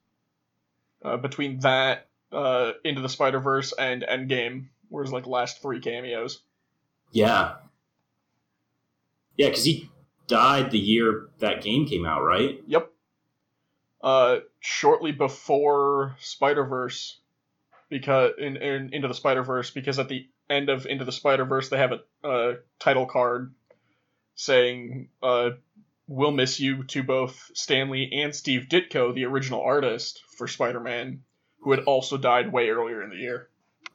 Uh, 1.01 1.17
between 1.17 1.61
that, 1.61 2.09
uh, 2.33 2.73
Into 2.85 3.01
the 3.01 3.09
Spider 3.09 3.39
Verse 3.39 3.73
and 3.73 4.03
Endgame, 4.03 4.67
were 4.91 5.03
his 5.03 5.13
like 5.13 5.27
last 5.27 5.63
three 5.63 5.81
cameos. 5.81 6.41
yeah, 7.13 7.57
yeah. 9.37 9.49
Because 9.49 9.65
he 9.65 9.91
died 10.27 10.71
the 10.71 10.79
year 10.79 11.29
that 11.39 11.63
game 11.63 11.87
came 11.87 12.07
out, 12.07 12.23
right? 12.23 12.63
Yep. 12.67 12.91
Uh, 14.01 14.39
shortly 14.61 15.13
before 15.13 16.17
Spider 16.21 16.65
Verse, 16.65 17.19
because 17.89 18.33
in, 18.39 18.57
in 18.57 18.95
Into 18.95 19.09
the 19.09 19.15
Spider 19.15 19.43
Verse, 19.43 19.71
because 19.71 19.99
at 19.99 20.09
the 20.09 20.29
end 20.49 20.69
of 20.69 20.87
Into 20.87 21.05
the 21.05 21.13
Spider 21.13 21.45
Verse, 21.45 21.69
they 21.69 21.79
have 21.79 21.93
a 21.93 22.27
uh, 22.27 22.55
title 22.79 23.07
card 23.07 23.55
saying, 24.37 25.09
uh, 25.23 25.51
"We'll 26.07 26.31
miss 26.31 26.61
you" 26.61 26.85
to 26.85 27.03
both 27.03 27.51
Stan 27.55 27.91
Lee 27.91 28.11
and 28.23 28.35
Steve 28.35 28.67
Ditko, 28.71 29.15
the 29.15 29.25
original 29.25 29.63
artist 29.63 30.23
for 30.37 30.47
Spider 30.47 30.81
Man, 30.81 31.25
who 31.61 31.73
had 31.73 31.85
also 31.85 32.17
died 32.17 32.53
way 32.53 32.69
earlier 32.69 33.03
in 33.03 33.11
the 33.11 33.17
year. 33.17 33.49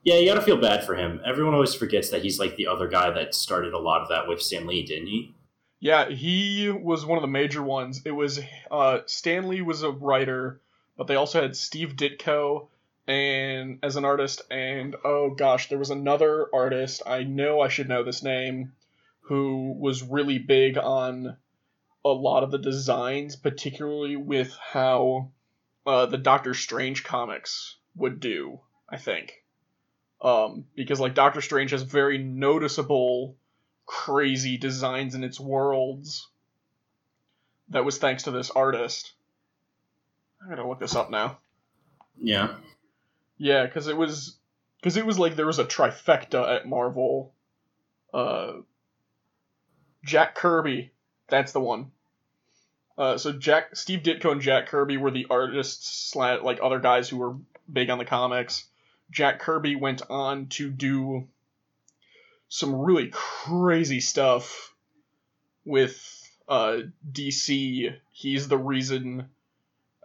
Yeah, 0.04 0.16
you 0.16 0.28
got 0.28 0.36
to 0.36 0.42
feel 0.42 0.58
bad 0.58 0.84
for 0.84 0.96
him. 0.96 1.22
Everyone 1.26 1.54
always 1.54 1.74
forgets 1.74 2.10
that 2.10 2.24
he's 2.24 2.40
like 2.40 2.58
the 2.58 2.68
other 2.68 2.88
guy 2.88 3.10
that 3.12 3.34
started 3.34 3.74
a 3.74 3.80
lot 3.80 4.02
of 4.02 4.10
that 4.10 4.28
with 4.28 4.42
Stan 4.42 4.68
Lee, 4.68 4.84
didn't 4.84 5.08
he? 5.08 5.34
Yeah, 5.80 6.10
he 6.10 6.70
was 6.70 7.06
one 7.06 7.18
of 7.18 7.22
the 7.22 7.28
major 7.28 7.64
ones. 7.64 8.02
It 8.06 8.12
was 8.12 8.40
uh, 8.72 9.00
Stan 9.06 9.48
Lee 9.48 9.62
was 9.62 9.84
a 9.84 9.92
writer, 9.92 10.62
but 10.98 11.08
they 11.08 11.16
also 11.16 11.42
had 11.42 11.56
Steve 11.56 11.96
Ditko 11.96 12.68
and 13.08 13.80
as 13.84 13.98
an 13.98 14.06
artist, 14.06 14.42
and 14.50 14.96
oh 15.04 15.32
gosh, 15.32 15.68
there 15.68 15.78
was 15.78 15.90
another 15.90 16.48
artist. 16.54 17.02
I 17.06 17.24
know 17.24 17.60
I 17.60 17.68
should 17.68 17.90
know 17.90 18.04
this 18.04 18.24
name, 18.24 18.72
who 19.22 19.76
was 19.78 20.04
really 20.04 20.40
big 20.40 20.78
on 20.78 21.38
a 22.06 22.10
lot 22.10 22.44
of 22.44 22.52
the 22.52 22.60
designs, 22.60 23.36
particularly 23.36 24.16
with 24.16 24.56
how 24.56 25.32
uh, 25.86 26.06
the 26.06 26.18
Doctor 26.18 26.54
Strange 26.54 27.04
comics 27.04 27.78
would 27.96 28.20
do. 28.20 28.60
I 28.90 28.98
think, 28.98 29.43
um, 30.24 30.66
because 30.76 31.00
like 31.00 31.14
Doctor 31.14 31.42
Strange 31.42 31.72
has 31.72 31.84
very 31.84 32.18
noticeable 32.18 33.36
crazy 33.86 34.58
designs 34.58 35.16
in 35.16 35.24
its 35.24 35.40
worlds. 35.40 36.30
That 37.70 37.86
was 37.86 37.98
thanks 37.98 38.24
to 38.24 38.32
this 38.32 38.50
artist. 38.50 39.14
I 40.44 40.50
gotta 40.50 40.68
look 40.68 40.80
this 40.80 40.96
up 40.96 41.12
now. 41.12 41.38
Yeah. 42.18 42.56
Yeah, 43.38 43.66
because 43.66 43.88
it 43.88 43.98
was 43.98 44.38
because 44.80 44.98
it 44.98 45.06
was 45.06 45.20
like 45.20 45.36
there 45.36 45.46
was 45.46 45.60
a 45.60 45.66
trifecta 45.66 46.56
at 46.56 46.68
Marvel. 46.68 47.34
Uh, 48.14 48.54
Jack 50.06 50.36
Kirby, 50.36 50.92
that's 51.30 51.52
the 51.52 51.60
one. 51.60 51.92
Uh, 52.98 53.18
so 53.18 53.32
Jack, 53.32 53.76
Steve 53.76 54.02
Ditko, 54.02 54.34
and 54.34 54.42
Jack 54.42 54.68
Kirby 54.68 54.98
were 54.98 55.10
the 55.10 55.26
artists, 55.30 56.16
like 56.16 56.60
other 56.62 56.80
guys 56.80 57.10
who 57.10 57.18
were 57.18 57.36
big 57.72 57.90
on 57.90 57.98
the 57.98 58.06
comics. 58.06 58.66
Jack 59.12 59.40
Kirby 59.40 59.76
went 59.76 60.02
on 60.10 60.48
to 60.48 60.70
do 60.70 61.28
some 62.50 62.76
really 62.76 63.10
crazy 63.12 64.00
stuff 64.00 64.74
with 65.66 65.98
uh, 66.48 66.80
DC. 67.12 67.96
He's 68.12 68.48
the 68.48 68.58
reason. 68.58 69.30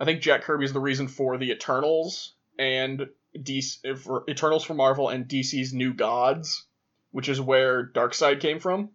I 0.00 0.04
think 0.04 0.22
Jack 0.22 0.42
Kirby 0.42 0.64
is 0.64 0.72
the 0.72 0.80
reason 0.80 1.08
for 1.08 1.36
the 1.36 1.50
Eternals 1.50 2.32
and 2.58 3.08
DC, 3.36 3.98
for 3.98 4.24
Eternals 4.28 4.64
for 4.64 4.74
Marvel 4.74 5.08
and 5.08 5.26
DC's 5.26 5.72
New 5.72 5.92
Gods, 5.94 6.64
which 7.10 7.28
is 7.28 7.40
where 7.40 7.86
Darkseid 7.86 8.40
came 8.40 8.60
from. 8.60 8.90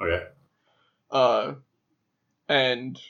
Okay. 0.00 0.24
Uh, 1.10 1.54
and 2.48 3.00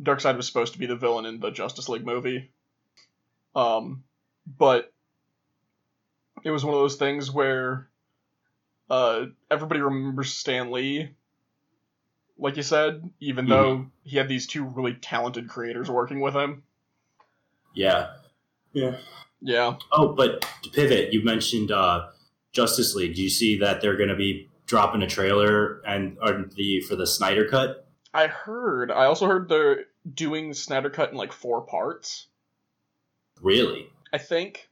Darkseid 0.00 0.36
was 0.36 0.46
supposed 0.46 0.74
to 0.74 0.78
be 0.78 0.86
the 0.86 0.96
villain 0.96 1.26
in 1.26 1.40
the 1.40 1.50
Justice 1.50 1.88
League 1.88 2.06
movie. 2.06 2.50
Um, 3.54 4.04
but 4.46 4.92
it 6.44 6.50
was 6.50 6.64
one 6.64 6.74
of 6.74 6.80
those 6.80 6.96
things 6.96 7.30
where 7.30 7.88
uh, 8.90 9.26
everybody 9.50 9.80
remembers 9.80 10.32
Stan 10.32 10.70
Lee, 10.70 11.10
like 12.38 12.56
you 12.56 12.62
said, 12.62 13.10
even 13.20 13.46
Mhm. 13.46 13.48
though 13.48 13.86
he 14.04 14.16
had 14.16 14.28
these 14.28 14.46
two 14.46 14.64
really 14.64 14.94
talented 14.94 15.48
creators 15.48 15.90
working 15.90 16.20
with 16.20 16.34
him. 16.34 16.62
Yeah. 17.74 18.14
Yeah. 18.72 18.98
Yeah. 19.40 19.76
Oh, 19.92 20.14
but 20.14 20.46
to 20.62 20.70
pivot, 20.70 21.12
you 21.12 21.22
mentioned 21.24 21.70
uh, 21.70 22.08
Justice 22.52 22.94
League. 22.94 23.14
Do 23.14 23.22
you 23.22 23.30
see 23.30 23.58
that 23.58 23.80
they're 23.80 23.96
going 23.96 24.08
to 24.08 24.16
be 24.16 24.48
dropping 24.68 25.02
a 25.02 25.06
trailer 25.06 25.80
and 25.86 26.16
or 26.22 26.44
the 26.54 26.80
for 26.82 26.94
the 26.94 27.06
Snyder 27.06 27.48
cut. 27.48 27.86
I 28.14 28.26
heard. 28.28 28.90
I 28.90 29.06
also 29.06 29.26
heard 29.26 29.48
they're 29.48 29.86
doing 30.12 30.50
the 30.50 30.54
Snyder 30.54 30.90
Cut 30.90 31.10
in 31.10 31.16
like 31.16 31.32
four 31.32 31.62
parts. 31.62 32.26
Really? 33.42 33.88
I 34.12 34.18
think. 34.18 34.67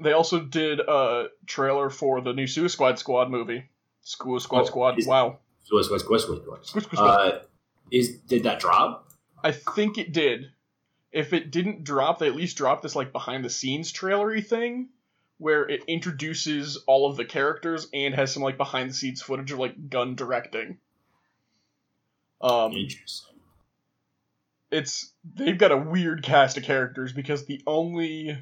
They 0.00 0.12
also 0.12 0.40
did 0.40 0.80
a 0.80 1.28
trailer 1.46 1.88
for 1.90 2.20
the 2.20 2.32
new 2.32 2.46
Suicide 2.46 2.98
Squad 2.98 3.30
movie. 3.30 3.64
School 4.02 4.40
Squad 4.40 4.62
Oh, 4.62 4.64
Squad. 4.64 4.98
is- 4.98 5.06
Wow. 5.06 5.38
West. 5.72 5.78
Squid, 5.88 6.00
squid, 6.00 6.84
squid. 6.84 6.98
Uh, 6.98 7.38
is 7.90 8.18
did 8.18 8.42
that 8.42 8.60
drop? 8.60 9.08
I 9.42 9.52
think 9.52 9.96
it 9.98 10.12
did. 10.12 10.50
If 11.12 11.32
it 11.32 11.50
didn't 11.50 11.84
drop, 11.84 12.18
they 12.18 12.26
at 12.26 12.34
least 12.34 12.56
dropped 12.56 12.82
this 12.82 12.96
like 12.96 13.12
behind 13.12 13.44
the 13.44 13.50
scenes 13.50 13.92
trailery 13.92 14.42
thing 14.42 14.88
where 15.38 15.68
it 15.68 15.84
introduces 15.86 16.76
all 16.86 17.08
of 17.08 17.16
the 17.16 17.24
characters 17.24 17.88
and 17.94 18.14
has 18.14 18.32
some 18.32 18.42
like 18.42 18.56
behind 18.56 18.90
the 18.90 18.94
scenes 18.94 19.22
footage 19.22 19.52
of 19.52 19.58
like 19.58 19.88
Gunn 19.90 20.16
directing. 20.16 20.78
Um 22.40 22.72
Interesting. 22.72 23.36
it's 24.70 25.12
they've 25.34 25.56
got 25.58 25.72
a 25.72 25.76
weird 25.76 26.22
cast 26.22 26.56
of 26.58 26.64
characters 26.64 27.12
because 27.12 27.46
the 27.46 27.62
only 27.66 28.36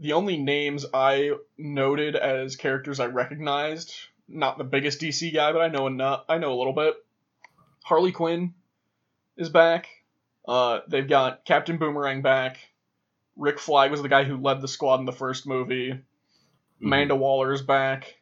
the 0.00 0.14
only 0.14 0.36
names 0.38 0.86
I 0.92 1.32
noted 1.58 2.16
as 2.16 2.56
characters 2.56 2.98
I 3.00 3.06
recognized, 3.06 3.94
not 4.28 4.58
the 4.58 4.64
biggest 4.64 5.00
DC 5.00 5.32
guy, 5.34 5.52
but 5.52 5.60
I 5.60 5.68
know 5.68 5.86
enough. 5.86 6.24
I 6.28 6.38
know 6.38 6.52
a 6.52 6.58
little 6.58 6.72
bit. 6.72 6.94
Harley 7.84 8.12
Quinn 8.12 8.54
is 9.36 9.48
back. 9.50 9.88
Uh, 10.48 10.80
they've 10.88 11.08
got 11.08 11.44
Captain 11.44 11.76
Boomerang 11.78 12.22
back. 12.22 12.58
Rick 13.36 13.58
Flag 13.58 13.90
was 13.90 14.02
the 14.02 14.08
guy 14.08 14.24
who 14.24 14.36
led 14.36 14.60
the 14.60 14.68
squad 14.68 15.00
in 15.00 15.06
the 15.06 15.12
first 15.12 15.46
movie. 15.46 15.90
Mhm. 15.92 16.02
Amanda 16.82 17.14
Waller's 17.16 17.62
back, 17.62 18.18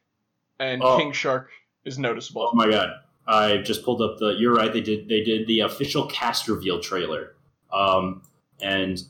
and 0.59 0.83
Oh. 0.83 0.97
King 0.99 1.13
Shark 1.13 1.51
is 1.85 1.99
noticeable. 1.99 2.51
Oh 2.53 2.57
my 2.57 2.69
god! 2.69 2.91
I 3.27 3.59
just 3.59 3.85
pulled 3.85 4.03
up 4.03 4.19
the. 4.19 4.31
You're 4.39 4.55
right. 4.55 4.73
They 4.73 4.81
did. 4.81 5.09
They 5.09 5.23
did 5.23 5.47
the 5.47 5.61
official 5.61 6.07
cast 6.07 6.49
reveal 6.49 6.81
trailer. 6.81 7.35
Um, 7.73 8.23
and 8.61 9.01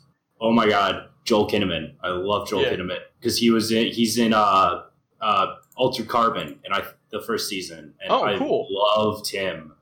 oh 0.40 0.52
my 0.52 0.68
god, 0.68 1.08
Joel 1.24 1.48
Kinnaman. 1.48 1.94
I 2.02 2.08
love 2.08 2.48
Joel 2.48 2.62
Yeah. 2.62 2.72
Kinnaman 2.74 2.98
because 3.20 3.38
he 3.38 3.50
was 3.50 3.70
in. 3.72 3.86
He's 3.92 4.18
in 4.18 4.32
uh, 4.32 4.84
uh, 5.20 5.46
Altered 5.76 6.08
Carbon, 6.08 6.58
and 6.64 6.72
I 6.74 6.82
the 7.10 7.20
first 7.22 7.48
season, 7.48 7.94
and 8.02 8.10
Oh, 8.12 8.22
I 8.24 8.36
cool. 8.38 8.66
loved 8.70 9.30
him 9.30 9.72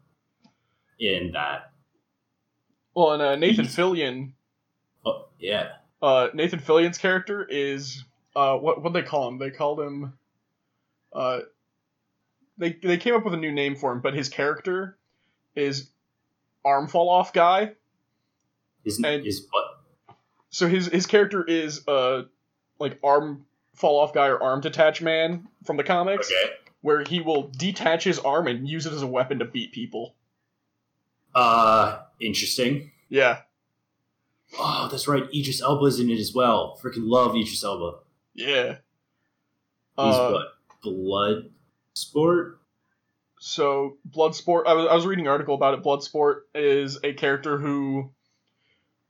in 0.99 1.33
that. 1.33 1.72
Well, 2.94 3.12
and 3.12 3.22
uh, 3.22 3.37
Nathan 3.37 3.64
He's- 3.64 3.77
Fillion 3.77 4.33
Oh 5.05 5.27
yeah. 5.38 5.72
uh, 6.03 6.29
Nathan 6.35 6.59
Fillion's 6.61 6.99
character 6.99 7.44
is 7.49 8.05
uh, 8.35 8.57
what 8.57 8.83
what 8.83 8.92
they 8.92 9.03
call 9.03 9.29
him? 9.29 9.38
They 9.38 9.51
called 9.51 9.81
him. 9.81 10.14
Uh, 11.12 11.40
they 12.59 12.72
they 12.83 12.96
came 12.96 13.14
up 13.14 13.25
with 13.25 13.35
a 13.35 13.38
new 13.38 13.53
name 13.53 13.77
for 13.77 13.92
him, 13.92 14.01
but 14.01 14.14
his 14.14 14.29
character 14.29 14.96
is 15.55 15.90
arm 16.64 16.88
fall 16.88 17.09
off 17.09 17.33
guy. 17.33 17.72
His 18.85 18.99
And- 19.03 19.25
his 19.25 19.46
what? 19.51 19.64
So 20.57 20.66
his 20.69 20.87
his 20.87 21.05
character 21.07 21.45
is 21.45 21.87
uh 21.87 22.23
like 22.79 22.99
arm 23.05 23.45
fall 23.75 24.01
off 24.01 24.14
guy 24.14 24.29
or 24.29 24.42
arm 24.42 24.62
detach 24.62 25.03
man 25.03 25.49
from 25.66 25.77
the 25.77 25.85
comics, 25.85 26.33
Okay. 26.33 26.53
where 26.81 27.05
he 27.05 27.21
will 27.21 27.49
detach 27.59 28.05
his 28.05 28.19
arm 28.19 28.47
and 28.47 28.66
use 28.66 28.87
it 28.87 28.95
as 28.95 29.03
a 29.03 29.07
weapon 29.07 29.40
to 29.40 29.45
beat 29.45 29.73
people. 29.73 30.14
Uh, 31.35 31.99
interesting. 32.19 32.90
Yeah, 33.11 33.40
Oh, 34.59 34.88
that's 34.90 35.07
right. 35.07 35.25
Idris 35.35 35.61
Elba's 35.61 36.01
in 36.01 36.09
it 36.09 36.19
as 36.19 36.33
well. 36.33 36.79
Freaking 36.83 37.03
love 37.07 37.37
Idris 37.37 37.62
Elba. 37.62 37.99
yeah. 38.35 38.77
He's 39.99 40.14
Uh, 40.14 40.31
what? 40.31 40.47
Blood 40.83 41.51
sport. 41.95 42.61
So 43.40 43.99
Bloodsport, 44.09 44.66
I 44.66 44.73
was, 44.73 44.87
I 44.87 44.95
was 44.95 45.05
reading 45.05 45.27
an 45.27 45.31
article 45.33 45.55
about 45.55 45.75
it. 45.75 45.83
Bloodsport 45.83 46.42
is 46.55 46.99
a 47.05 47.12
character 47.12 47.59
who 47.59 48.11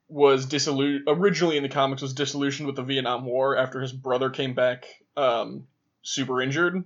was 0.09 0.47
disillusioned 0.47 1.05
originally 1.09 1.57
in 1.57 1.63
the 1.63 1.69
comics 1.69 2.03
was 2.03 2.13
disillusioned 2.13 2.67
with 2.67 2.77
the 2.77 2.83
Vietnam 2.83 3.25
War 3.25 3.57
after 3.57 3.81
his 3.81 3.93
brother 3.93 4.31
came 4.31 4.55
back 4.55 4.87
um, 5.17 5.67
super 6.03 6.41
injured 6.41 6.85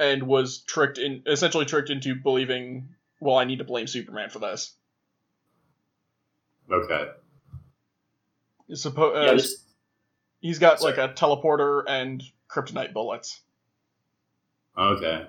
and 0.00 0.24
was 0.24 0.58
tricked 0.62 0.98
in 0.98 1.22
essentially 1.26 1.64
tricked 1.64 1.90
into 1.90 2.14
believing 2.14 2.88
well 3.20 3.36
I 3.36 3.44
need 3.44 3.58
to 3.58 3.64
blame 3.64 3.86
Superman 3.86 4.30
for 4.30 4.40
this. 4.40 4.74
Okay. 6.70 7.10
Suppo- 8.70 9.16
uh, 9.16 9.26
yeah. 9.26 9.34
This, 9.34 9.62
he's 10.40 10.58
got 10.58 10.80
sorry. 10.80 10.96
like 10.96 11.10
a 11.10 11.14
teleporter 11.14 11.84
and 11.86 12.22
kryptonite 12.48 12.92
bullets. 12.92 13.40
okay. 14.76 15.26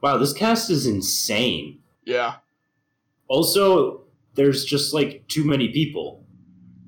Wow, 0.00 0.18
this 0.18 0.32
cast 0.34 0.68
is 0.68 0.86
insane. 0.86 1.78
Yeah, 2.04 2.34
Also, 3.28 4.03
there's 4.34 4.64
just 4.64 4.94
like 4.94 5.26
too 5.28 5.44
many 5.44 5.68
people. 5.68 6.24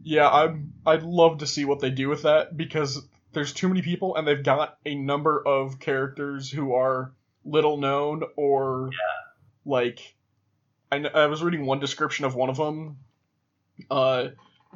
Yeah, 0.02 0.28
I'm. 0.28 0.72
I'd 0.84 1.02
love 1.02 1.38
to 1.38 1.46
see 1.46 1.64
what 1.64 1.80
they 1.80 1.90
do 1.90 2.08
with 2.08 2.22
that 2.22 2.56
because 2.56 3.04
there's 3.32 3.52
too 3.52 3.68
many 3.68 3.82
people, 3.82 4.16
and 4.16 4.26
they've 4.26 4.42
got 4.42 4.78
a 4.86 4.94
number 4.94 5.42
of 5.46 5.80
characters 5.80 6.50
who 6.50 6.74
are 6.74 7.12
little 7.44 7.76
known 7.76 8.22
or 8.36 8.90
like. 9.64 10.14
I, 10.92 10.98
I 10.98 11.26
was 11.26 11.42
reading 11.42 11.66
one 11.66 11.80
description 11.80 12.24
of 12.24 12.36
one 12.36 12.48
of 12.48 12.56
them. 12.56 12.98
Uh, 13.90 14.28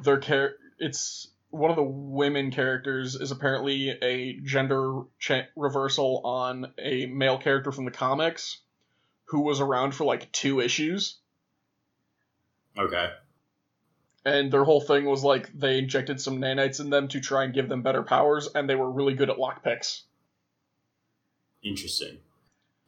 their 0.03 0.19
char- 0.19 0.55
it's 0.77 1.29
one 1.49 1.69
of 1.69 1.77
the 1.77 1.83
women 1.83 2.51
characters 2.51 3.15
is 3.15 3.31
apparently 3.31 3.89
a 3.89 4.37
gender 4.43 5.03
cha- 5.19 5.47
reversal 5.55 6.21
on 6.25 6.73
a 6.77 7.05
male 7.05 7.37
character 7.37 7.71
from 7.71 7.85
the 7.85 7.91
comics, 7.91 8.59
who 9.25 9.41
was 9.41 9.61
around 9.61 9.95
for 9.95 10.03
like 10.03 10.31
two 10.33 10.59
issues. 10.59 11.20
Okay. 12.77 13.09
and 14.25 14.51
their 14.51 14.63
whole 14.63 14.81
thing 14.81 15.05
was 15.05 15.23
like 15.23 15.51
they 15.57 15.77
injected 15.79 16.21
some 16.21 16.39
nanites 16.39 16.79
in 16.79 16.89
them 16.89 17.07
to 17.09 17.19
try 17.19 17.43
and 17.43 17.53
give 17.53 17.67
them 17.69 17.81
better 17.81 18.03
powers, 18.03 18.47
and 18.55 18.69
they 18.69 18.75
were 18.75 18.89
really 18.91 19.13
good 19.13 19.29
at 19.29 19.37
lockpicks. 19.37 20.01
Interesting. 21.63 22.17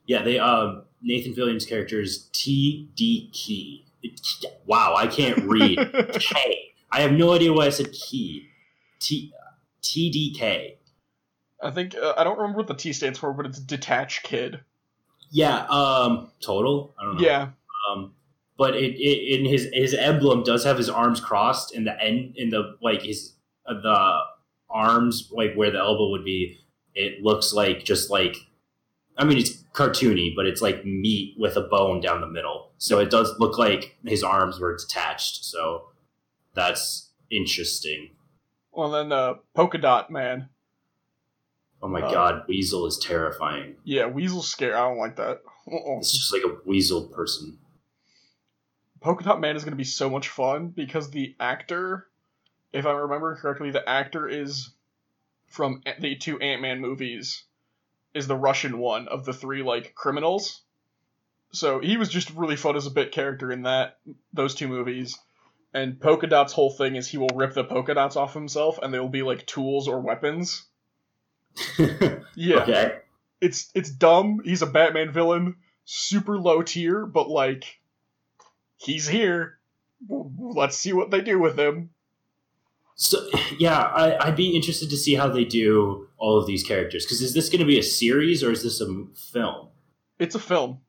Yeah, 0.07 0.23
they 0.23 0.39
um 0.39 0.83
Nathan 1.01 1.33
Fillion's 1.33 1.65
character 1.65 2.01
is 2.01 2.29
T 2.33 2.89
D 2.95 3.29
Key. 3.33 3.85
Wow, 4.65 4.95
I 4.97 5.07
can't 5.07 5.37
read 5.43 5.77
K. 6.19 6.73
I 6.91 7.01
have 7.01 7.11
no 7.13 7.33
idea 7.33 7.53
why 7.53 7.65
I 7.65 7.69
said 7.69 7.91
key. 7.93 8.47
T 8.99 9.31
T 9.81 10.09
D 10.11 10.33
K. 10.37 10.77
I 11.61 11.71
think 11.71 11.95
uh, 11.95 12.13
I 12.17 12.23
don't 12.23 12.37
remember 12.37 12.57
what 12.57 12.67
the 12.67 12.73
T 12.73 12.93
stands 12.93 13.17
for, 13.19 13.31
but 13.33 13.45
it's 13.45 13.59
detached 13.59 14.23
kid. 14.23 14.59
Yeah, 15.31 15.65
um 15.69 16.31
total. 16.41 16.93
I 16.99 17.05
don't 17.05 17.15
know. 17.17 17.23
Yeah, 17.23 17.49
but 18.57 18.75
it, 18.75 18.95
it 18.99 19.39
in 19.39 19.45
his 19.45 19.67
his 19.73 19.93
emblem 19.93 20.43
does 20.43 20.63
have 20.63 20.77
his 20.77 20.89
arms 20.89 21.19
crossed 21.19 21.73
in 21.75 21.83
the 21.85 22.01
end 22.01 22.35
in 22.37 22.49
the 22.49 22.77
like 22.81 23.01
his 23.01 23.33
uh, 23.65 23.73
the 23.81 24.19
arms 24.69 25.29
like 25.31 25.53
where 25.55 25.71
the 25.71 25.77
elbow 25.79 26.09
would 26.09 26.25
be. 26.25 26.59
It 26.95 27.23
looks 27.23 27.53
like 27.53 27.83
just 27.83 28.09
like 28.09 28.35
I 29.17 29.23
mean 29.25 29.37
it's 29.37 29.63
cartoony, 29.73 30.35
but 30.35 30.45
it's 30.45 30.61
like 30.61 30.85
meat 30.85 31.35
with 31.39 31.55
a 31.57 31.61
bone 31.61 32.01
down 32.01 32.21
the 32.21 32.27
middle. 32.27 32.71
So 32.77 32.99
it 32.99 33.09
does 33.09 33.33
look 33.39 33.57
like 33.57 33.97
his 34.05 34.23
arms 34.23 34.59
were 34.59 34.75
detached. 34.77 35.45
So 35.45 35.89
that's 36.55 37.09
interesting. 37.31 38.11
well 38.71 38.91
then 38.91 39.11
uh, 39.11 39.35
Polka 39.55 39.77
Dot 39.79 40.11
Man. 40.11 40.49
Oh 41.81 41.87
my 41.87 42.01
Uh, 42.01 42.11
god, 42.11 42.43
Weasel 42.47 42.85
is 42.85 42.97
terrifying. 42.97 43.75
Yeah, 43.83 44.05
Weasel's 44.05 44.47
scary. 44.49 44.73
I 44.73 44.87
don't 44.87 44.97
like 44.99 45.15
that. 45.17 45.41
Uh-uh. 45.67 45.97
It's 45.97 46.11
just 46.11 46.31
like 46.33 46.43
a 46.43 46.57
weasel 46.65 47.07
person. 47.07 47.57
Polka 49.03 49.23
Dot 49.25 49.41
Man 49.41 49.55
is 49.55 49.63
going 49.63 49.73
to 49.73 49.77
be 49.77 49.83
so 49.83 50.09
much 50.09 50.29
fun 50.29 50.69
because 50.69 51.11
the 51.11 51.35
actor, 51.39 52.07
if 52.71 52.85
I 52.85 52.91
remember 52.91 53.35
correctly, 53.35 53.69
the 53.71 53.87
actor 53.87 54.27
is 54.27 54.69
from 55.47 55.83
the 55.99 56.15
two 56.15 56.39
Ant 56.39 56.61
Man 56.61 56.79
movies, 56.79 57.43
is 58.13 58.27
the 58.27 58.35
Russian 58.35 58.77
one 58.79 59.07
of 59.09 59.25
the 59.25 59.33
three 59.33 59.61
like 59.61 59.93
criminals. 59.93 60.61
So 61.51 61.79
he 61.79 61.97
was 61.97 62.09
just 62.09 62.31
really 62.31 62.55
fun 62.55 62.75
as 62.77 62.87
a 62.87 62.91
bit 62.91 63.11
character 63.11 63.51
in 63.51 63.63
that 63.63 63.99
those 64.31 64.55
two 64.55 64.67
movies. 64.69 65.19
And 65.73 65.99
Polka 65.99 66.27
Dot's 66.27 66.53
whole 66.53 66.71
thing 66.71 66.95
is 66.95 67.07
he 67.07 67.17
will 67.17 67.29
rip 67.35 67.53
the 67.53 67.63
polka 67.63 67.95
dots 67.95 68.15
off 68.15 68.33
himself, 68.33 68.79
and 68.81 68.93
they 68.93 68.99
will 68.99 69.09
be 69.09 69.23
like 69.23 69.45
tools 69.45 69.87
or 69.87 69.99
weapons. 69.99 70.63
Yeah, 72.35 72.61
Okay. 72.61 72.97
it's 73.41 73.69
it's 73.75 73.91
dumb. 73.91 74.41
He's 74.43 74.61
a 74.63 74.67
Batman 74.67 75.11
villain, 75.11 75.57
super 75.85 76.39
low 76.39 76.61
tier, 76.63 77.05
but 77.05 77.29
like 77.29 77.79
he's 78.83 79.07
here. 79.07 79.59
Let's 80.09 80.77
see 80.77 80.93
what 80.93 81.11
they 81.11 81.21
do 81.21 81.39
with 81.39 81.57
him. 81.57 81.91
So 82.95 83.25
yeah, 83.57 83.79
I, 83.79 84.27
I'd 84.27 84.35
be 84.35 84.55
interested 84.55 84.89
to 84.89 84.97
see 84.97 85.15
how 85.15 85.27
they 85.29 85.45
do 85.45 86.07
all 86.17 86.37
of 86.37 86.45
these 86.45 86.63
characters. 86.63 87.05
Because 87.05 87.21
is 87.21 87.33
this 87.33 87.49
going 87.49 87.59
to 87.59 87.65
be 87.65 87.79
a 87.79 87.83
series 87.83 88.43
or 88.43 88.51
is 88.51 88.63
this 88.63 88.81
a 88.81 89.05
film? 89.31 89.69
It's 90.19 90.35
a 90.35 90.39
film. 90.39 90.79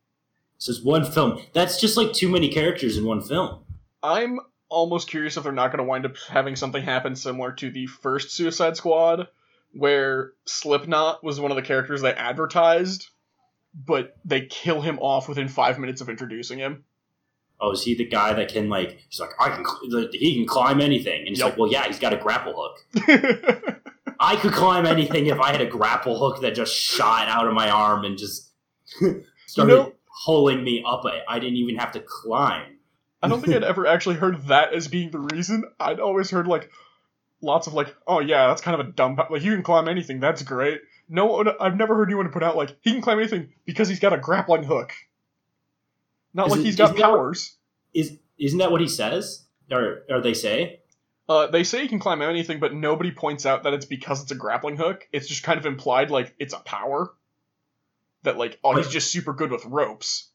So 0.59 0.71
it's 0.71 0.83
one 0.83 1.05
film. 1.05 1.41
That's 1.53 1.81
just 1.81 1.97
like 1.97 2.13
too 2.13 2.29
many 2.29 2.49
characters 2.49 2.97
in 2.97 3.05
one 3.05 3.21
film. 3.21 3.65
I'm 4.03 4.41
almost 4.69 5.09
curious 5.09 5.37
if 5.37 5.43
they're 5.43 5.53
not 5.53 5.69
going 5.69 5.79
to 5.79 5.85
wind 5.85 6.07
up 6.07 6.17
having 6.29 6.57
something 6.57 6.83
happen 6.83 7.17
similar 7.17 7.53
to 7.53 7.71
the 7.71 7.87
first 7.87 8.31
Suicide 8.33 8.77
Squad, 8.77 9.29
where 9.73 10.33
Slipknot 10.47 11.25
was 11.25 11.41
one 11.41 11.51
of 11.51 11.57
the 11.57 11.63
characters 11.63 12.03
they 12.03 12.13
advertised, 12.13 13.09
but 13.75 14.17
they 14.25 14.43
kill 14.43 14.81
him 14.81 14.99
off 14.99 15.29
within 15.29 15.49
five 15.49 15.79
minutes 15.79 16.01
of 16.01 16.09
introducing 16.09 16.59
him. 16.59 16.85
Oh, 17.61 17.71
is 17.73 17.83
he 17.83 17.95
the 17.95 18.05
guy 18.07 18.33
that 18.35 18.49
can 18.53 18.69
like? 18.69 18.99
He's 19.09 19.21
like, 19.21 19.31
I 19.41 19.49
can. 19.51 19.65
cl- 19.65 20.09
He 20.13 20.35
can 20.35 20.47
climb 20.47 20.81
anything, 20.81 21.21
and 21.21 21.29
he's 21.29 21.39
Yep. 21.39 21.51
like, 21.51 21.59
well, 21.59 21.71
yeah, 21.71 21.87
he's 21.87 21.99
got 21.99 22.13
a 22.13 22.17
grapple 22.17 22.53
hook. 22.57 23.81
I 24.21 24.37
could 24.37 24.53
climb 24.53 24.87
anything 24.87 25.27
if 25.27 25.41
I 25.41 25.53
had 25.53 25.61
a 25.61 25.67
grapple 25.67 26.19
hook 26.19 26.43
that 26.43 26.55
just 26.55 26.75
shot 26.75 27.29
out 27.29 27.47
of 27.47 27.55
my 27.55 27.69
arm 27.71 28.05
and 28.05 28.17
just 28.19 28.51
started 29.47 29.73
know- 29.73 29.93
pulling 30.25 30.63
me 30.63 30.83
up. 30.87 31.03
I, 31.05 31.21
I 31.29 31.39
didn't 31.39 31.57
even 31.57 31.77
have 31.77 31.93
to 31.93 32.01
climb. 32.01 32.73
I 33.23 33.29
don't 33.29 33.41
think 33.43 33.57
I'd 33.57 33.65
ever 33.65 33.87
actually 33.87 34.17
heard 34.17 34.49
that 34.49 34.75
as 34.75 34.87
being 34.89 35.11
the 35.11 35.19
reason. 35.19 35.65
I'd 35.81 35.99
always 36.01 36.31
heard 36.31 36.47
like 36.47 36.71
lots 37.41 37.67
of 37.67 37.73
like, 37.73 37.95
oh 38.07 38.21
yeah, 38.21 38.49
that's 38.49 38.61
kind 38.61 38.79
of 38.79 38.87
a 38.87 38.91
dumb. 38.91 39.19
Like 39.31 39.43
you 39.43 39.53
can 39.55 39.63
climb 39.63 39.89
anything. 39.89 40.21
That's 40.21 40.43
great. 40.43 40.81
No, 41.09 41.43
I've 41.61 41.77
never 41.77 41.95
heard 41.95 42.09
anyone 42.09 42.29
put 42.31 42.43
out 42.43 42.57
like 42.57 42.77
he 42.83 42.93
can 42.93 43.01
climb 43.01 43.19
anything 43.19 43.51
because 43.65 43.89
he's 43.89 44.01
got 44.01 44.13
a 44.13 44.19
grappling 44.19 44.65
hook. 44.65 44.93
Not 46.35 46.49
like 46.49 46.59
Isn't- 46.59 46.67
he's 46.67 46.77
got 46.77 46.97
powers. 46.97 47.57
Is 47.95 48.19
isn't 48.39 48.59
that 48.59 48.73
what 48.73 48.81
he 48.81 48.89
says? 48.89 49.47
Or 49.71 50.03
or 50.11 50.21
they 50.21 50.35
say? 50.35 50.81
Uh, 51.27 51.47
they 51.47 51.65
say 51.65 51.83
he 51.83 51.89
can 51.89 52.01
climb 52.01 52.21
anything, 52.21 52.61
but 52.61 52.75
nobody 52.75 53.11
points 53.11 53.47
out 53.47 53.63
that 53.63 53.73
it's 53.73 53.87
because 53.87 54.23
it's 54.23 54.31
a 54.31 54.35
grappling 54.35 54.77
hook. 54.77 55.09
It's 55.11 55.27
just 55.27 55.43
kind 55.43 55.59
of 55.59 55.65
implied 55.65 56.11
like 56.11 56.35
it's 56.39 56.53
a 56.53 56.59
power. 56.59 57.13
That 58.25 58.37
like, 58.37 58.59
oh, 58.63 58.77
he's 58.77 58.89
just 58.89 59.11
super 59.11 59.33
good 59.33 59.51
with 59.51 59.65
ropes. 59.65 60.31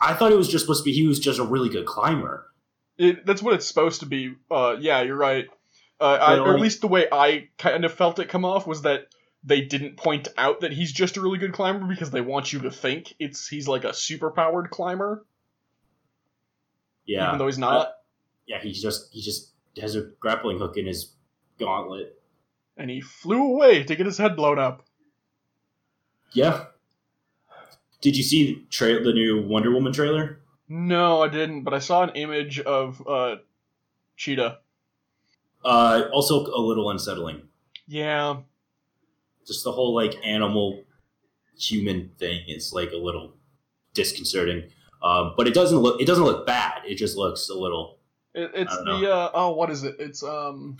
I 0.00 0.14
thought 0.14 0.32
it 0.32 0.36
was 0.36 0.48
just 0.48 0.64
supposed 0.64 0.84
to 0.84 0.90
be 0.90 0.92
he 0.92 1.06
was 1.06 1.20
just 1.20 1.38
a 1.38 1.44
really 1.44 1.68
good 1.68 1.86
climber. 1.86 2.46
It, 2.98 3.24
that's 3.24 3.42
what 3.42 3.54
it's 3.54 3.66
supposed 3.66 4.00
to 4.00 4.06
be. 4.06 4.34
Uh, 4.50 4.76
yeah, 4.78 5.02
you're 5.02 5.16
right. 5.16 5.46
Uh, 6.00 6.18
I, 6.20 6.38
or 6.38 6.54
at 6.54 6.60
least 6.60 6.80
the 6.80 6.88
way 6.88 7.06
I 7.12 7.48
kind 7.58 7.84
of 7.84 7.92
felt 7.92 8.18
it 8.18 8.30
come 8.30 8.44
off 8.46 8.66
was 8.66 8.82
that 8.82 9.08
they 9.44 9.60
didn't 9.62 9.96
point 9.96 10.28
out 10.36 10.60
that 10.60 10.72
he's 10.72 10.92
just 10.92 11.16
a 11.16 11.20
really 11.20 11.38
good 11.38 11.52
climber 11.52 11.86
because 11.86 12.10
they 12.10 12.20
want 12.20 12.52
you 12.52 12.60
to 12.60 12.70
think 12.70 13.14
it's 13.18 13.48
he's 13.48 13.66
like 13.68 13.84
a 13.84 13.94
super 13.94 14.30
powered 14.30 14.70
climber, 14.70 15.24
Yeah, 17.06 17.28
even 17.28 17.38
though 17.38 17.46
he's 17.46 17.58
not. 17.58 17.92
yeah. 18.46 18.60
He 18.60 18.72
just 18.72 19.12
he 19.12 19.20
just 19.22 19.50
has 19.80 19.96
a 19.96 20.02
grappling 20.20 20.58
hook 20.58 20.76
in 20.76 20.86
his 20.86 21.12
gauntlet. 21.58 22.20
and 22.76 22.90
he 22.90 23.00
flew 23.00 23.52
away 23.54 23.82
to 23.84 23.96
get 23.96 24.06
his 24.06 24.18
head 24.18 24.36
blown 24.36 24.58
up. 24.58 24.84
Yeah. 26.32 26.66
Did 28.00 28.16
you 28.16 28.22
see 28.22 28.46
the, 28.54 28.64
tra- 28.70 29.02
the 29.02 29.12
new 29.12 29.42
Wonder 29.46 29.70
Woman 29.70 29.92
trailer? 29.92 30.40
No, 30.68 31.22
I 31.22 31.28
didn't, 31.28 31.64
but 31.64 31.74
I 31.74 31.78
saw 31.80 32.02
an 32.02 32.10
image 32.10 32.60
of 32.60 33.02
uh, 33.06 33.36
Cheetah. 34.16 34.58
Uh, 35.64 36.02
also 36.12 36.46
a 36.46 36.60
little 36.60 36.88
unsettling. 36.90 37.42
Yeah, 37.86 38.36
Just 39.46 39.64
the 39.64 39.72
whole 39.72 39.94
like 39.94 40.14
animal 40.24 40.82
human 41.58 42.10
thing 42.18 42.42
is 42.48 42.72
like 42.72 42.92
a 42.92 42.96
little 42.96 43.34
disconcerting. 43.94 44.64
Um, 45.02 45.34
but 45.36 45.46
it 45.48 45.54
doesn't 45.54 45.78
look 45.78 46.00
it 46.00 46.06
doesn't 46.06 46.24
look 46.24 46.46
bad. 46.46 46.82
It 46.86 46.96
just 46.96 47.16
looks 47.16 47.48
a 47.48 47.54
little 47.54 47.98
it, 48.34 48.50
it's 48.54 48.76
the 48.76 49.10
uh, 49.12 49.30
oh, 49.34 49.52
what 49.52 49.70
is 49.70 49.82
it? 49.82 49.96
It's 49.98 50.22
um, 50.22 50.76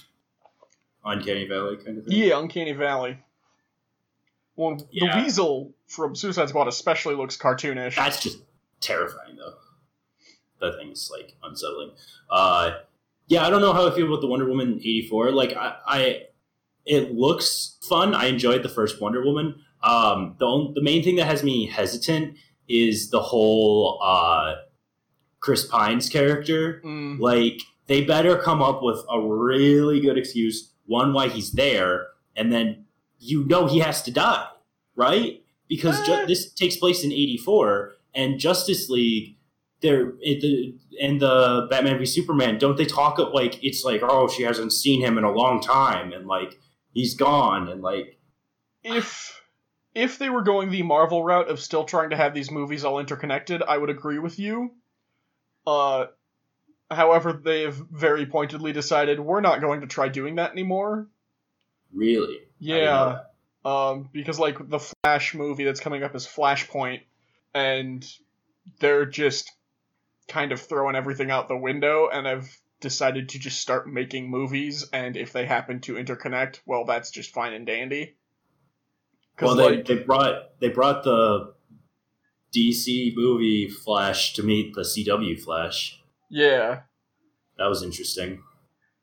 uncanny 1.04 1.46
valley 1.48 1.76
kind 1.78 1.98
of 1.98 2.04
thing. 2.04 2.16
yeah, 2.16 2.38
Uncanny 2.38 2.72
Valley. 2.72 3.18
Well, 4.56 4.86
Yeah. 4.90 5.16
the 5.16 5.22
weasel 5.24 5.72
from 5.86 6.14
Suicide 6.14 6.48
Squad 6.50 6.68
especially 6.68 7.14
looks 7.14 7.36
cartoonish. 7.36 7.96
That's 7.96 8.22
just 8.22 8.38
terrifying 8.80 9.36
though. 9.36 9.54
That 10.60 10.76
thing's 10.78 11.10
like 11.10 11.34
unsettling. 11.42 11.92
Uh, 12.30 12.72
yeah, 13.26 13.46
I 13.46 13.50
don't 13.50 13.62
know 13.62 13.72
how 13.72 13.88
I 13.90 13.94
feel 13.94 14.06
about 14.06 14.20
the 14.20 14.26
Wonder 14.26 14.46
Woman 14.46 14.74
eighty 14.78 15.06
four. 15.08 15.30
Like 15.32 15.56
I, 15.56 15.76
I, 15.86 16.22
it 16.86 17.12
looks 17.14 17.76
fun. 17.88 18.14
I 18.14 18.26
enjoyed 18.26 18.62
the 18.62 18.68
first 18.68 19.00
Wonder 19.00 19.24
Woman. 19.24 19.54
Um, 19.82 20.36
the 20.38 20.46
on- 20.46 20.74
the 20.74 20.82
main 20.82 21.02
thing 21.02 21.16
that 21.16 21.26
has 21.26 21.42
me 21.42 21.66
hesitant 21.66 22.36
is 22.68 23.10
the 23.10 23.20
whole 23.20 23.98
uh, 24.02 24.54
Chris 25.40 25.66
Pine's 25.66 26.08
character. 26.08 26.80
Mm, 26.84 27.18
Like 27.18 27.60
they 27.86 28.02
better 28.04 28.36
come 28.36 28.62
up 28.62 28.82
with 28.82 28.98
a 29.10 29.20
really 29.20 30.00
good 30.00 30.18
excuse. 30.18 30.72
One, 30.86 31.12
why 31.12 31.28
he's 31.28 31.52
there, 31.52 32.08
and 32.36 32.52
then 32.52 32.86
you 33.18 33.44
know 33.46 33.66
he 33.66 33.78
has 33.80 34.02
to 34.02 34.10
die, 34.10 34.46
right? 34.96 35.42
Because 35.68 36.04
ju- 36.06 36.12
Eh. 36.12 36.24
this 36.26 36.52
takes 36.52 36.76
place 36.76 37.04
in 37.04 37.12
'84, 37.12 37.92
and 38.14 38.38
Justice 38.40 38.88
League, 38.88 39.36
there 39.82 40.14
it, 40.20 40.40
the 40.40 40.74
and 41.00 41.20
the 41.20 41.68
Batman 41.70 41.98
v 41.98 42.04
Superman. 42.06 42.58
Don't 42.58 42.76
they 42.76 42.84
talk 42.86 43.18
of 43.18 43.32
like 43.32 43.62
it's 43.64 43.84
like 43.84 44.02
oh 44.02 44.28
she 44.28 44.42
hasn't 44.42 44.72
seen 44.72 45.00
him 45.00 45.16
in 45.16 45.24
a 45.24 45.30
long 45.32 45.60
time, 45.60 46.12
and 46.12 46.26
like 46.26 46.58
he's 46.92 47.14
gone, 47.14 47.68
and 47.68 47.82
like 47.82 48.18
if 48.82 49.40
if 49.94 50.18
they 50.18 50.30
were 50.30 50.42
going 50.42 50.70
the 50.70 50.82
Marvel 50.82 51.24
route 51.24 51.48
of 51.48 51.60
still 51.60 51.84
trying 51.84 52.10
to 52.10 52.16
have 52.16 52.34
these 52.34 52.50
movies 52.50 52.84
all 52.84 52.98
interconnected, 52.98 53.62
I 53.62 53.76
would 53.76 53.90
agree 53.90 54.18
with 54.18 54.38
you. 54.38 54.72
Uh, 55.66 56.06
however, 56.90 57.32
they've 57.32 57.74
very 57.74 58.26
pointedly 58.26 58.72
decided 58.72 59.18
we're 59.20 59.40
not 59.40 59.60
going 59.60 59.80
to 59.80 59.86
try 59.86 60.08
doing 60.08 60.36
that 60.36 60.52
anymore. 60.52 61.08
really, 61.92 62.36
I 62.36 62.66
didn't 62.66 62.84
know 62.84 63.20
Yeah, 63.64 63.90
um, 63.90 64.08
because 64.12 64.38
like 64.38 64.68
the 64.68 64.80
Flash 64.80 65.34
movie 65.34 65.64
that's 65.64 65.80
coming 65.80 66.02
up 66.02 66.14
is 66.14 66.26
Flashpoint, 66.26 67.02
and 67.54 68.06
they're 68.78 69.06
just 69.06 69.50
kind 70.28 70.52
of 70.52 70.60
throwing 70.60 70.94
everything 70.94 71.30
out 71.30 71.48
the 71.48 71.56
window, 71.56 72.08
and 72.12 72.26
have 72.26 72.48
decided 72.80 73.28
to 73.30 73.38
just 73.38 73.60
start 73.60 73.88
making 73.88 74.30
movies. 74.30 74.88
And 74.92 75.16
if 75.16 75.32
they 75.32 75.46
happen 75.46 75.80
to 75.80 75.94
interconnect, 75.94 76.60
well, 76.66 76.84
that's 76.84 77.10
just 77.10 77.32
fine 77.32 77.52
and 77.52 77.66
dandy. 77.66 78.16
Well, 79.40 79.54
they, 79.54 79.76
like, 79.76 79.86
they 79.86 79.98
brought 79.98 80.60
they 80.60 80.68
brought 80.68 81.04
the 81.04 81.54
DC 82.54 83.14
movie 83.16 83.68
Flash 83.68 84.34
to 84.34 84.42
meet 84.42 84.74
the 84.74 84.82
CW 84.82 85.40
Flash. 85.40 86.00
yeah, 86.28 86.80
That 87.58 87.68
was 87.68 87.82
interesting. 87.82 88.42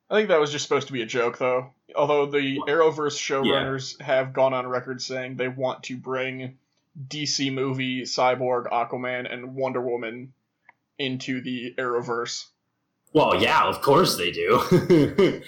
I 0.09 0.15
think 0.15 0.29
that 0.29 0.39
was 0.39 0.51
just 0.51 0.63
supposed 0.63 0.87
to 0.87 0.93
be 0.93 1.01
a 1.01 1.07
joke, 1.07 1.37
though. 1.37 1.71
Although 1.95 2.27
the 2.27 2.59
Arrowverse 2.67 3.17
showrunners 3.17 3.99
have 4.01 4.33
gone 4.33 4.53
on 4.53 4.67
record 4.67 5.01
saying 5.01 5.35
they 5.35 5.47
want 5.47 5.83
to 5.83 5.97
bring 5.97 6.57
DC 7.07 7.53
movie, 7.53 8.03
Cyborg, 8.03 8.69
Aquaman, 8.71 9.31
and 9.31 9.55
Wonder 9.55 9.81
Woman 9.81 10.33
into 10.97 11.41
the 11.41 11.73
Arrowverse. 11.77 12.45
Well, 13.17 13.41
yeah, 13.41 13.63
of 13.63 13.81
course 13.81 14.15
they 14.15 14.29
do. 14.29 14.53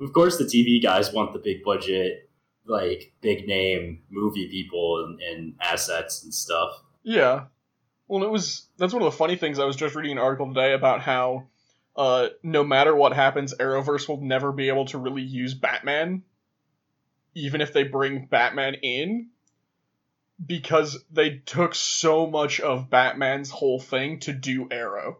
of 0.00 0.12
course, 0.12 0.38
the 0.38 0.44
TV 0.44 0.80
guys 0.80 1.12
want 1.12 1.32
the 1.32 1.40
big 1.40 1.64
budget, 1.64 2.30
like 2.64 3.12
big 3.20 3.48
name 3.48 4.02
movie 4.08 4.48
people 4.48 5.04
and, 5.04 5.20
and 5.20 5.54
assets 5.60 6.22
and 6.22 6.32
stuff. 6.32 6.80
Yeah. 7.02 7.46
Well, 8.06 8.22
it 8.22 8.30
was 8.30 8.68
that's 8.78 8.92
one 8.92 9.02
of 9.02 9.10
the 9.10 9.18
funny 9.18 9.34
things. 9.34 9.58
I 9.58 9.64
was 9.64 9.74
just 9.74 9.96
reading 9.96 10.12
an 10.12 10.18
article 10.18 10.46
today 10.46 10.74
about 10.74 11.00
how, 11.00 11.48
uh, 11.96 12.28
no 12.40 12.62
matter 12.62 12.94
what 12.94 13.12
happens, 13.12 13.52
Arrowverse 13.54 14.06
will 14.06 14.20
never 14.20 14.52
be 14.52 14.68
able 14.68 14.84
to 14.86 14.98
really 14.98 15.22
use 15.22 15.54
Batman, 15.54 16.22
even 17.34 17.60
if 17.60 17.72
they 17.72 17.82
bring 17.82 18.26
Batman 18.26 18.74
in, 18.74 19.30
because 20.46 21.04
they 21.10 21.38
took 21.38 21.74
so 21.74 22.28
much 22.28 22.60
of 22.60 22.90
Batman's 22.90 23.50
whole 23.50 23.80
thing 23.80 24.20
to 24.20 24.32
do 24.32 24.68
Arrow. 24.70 25.18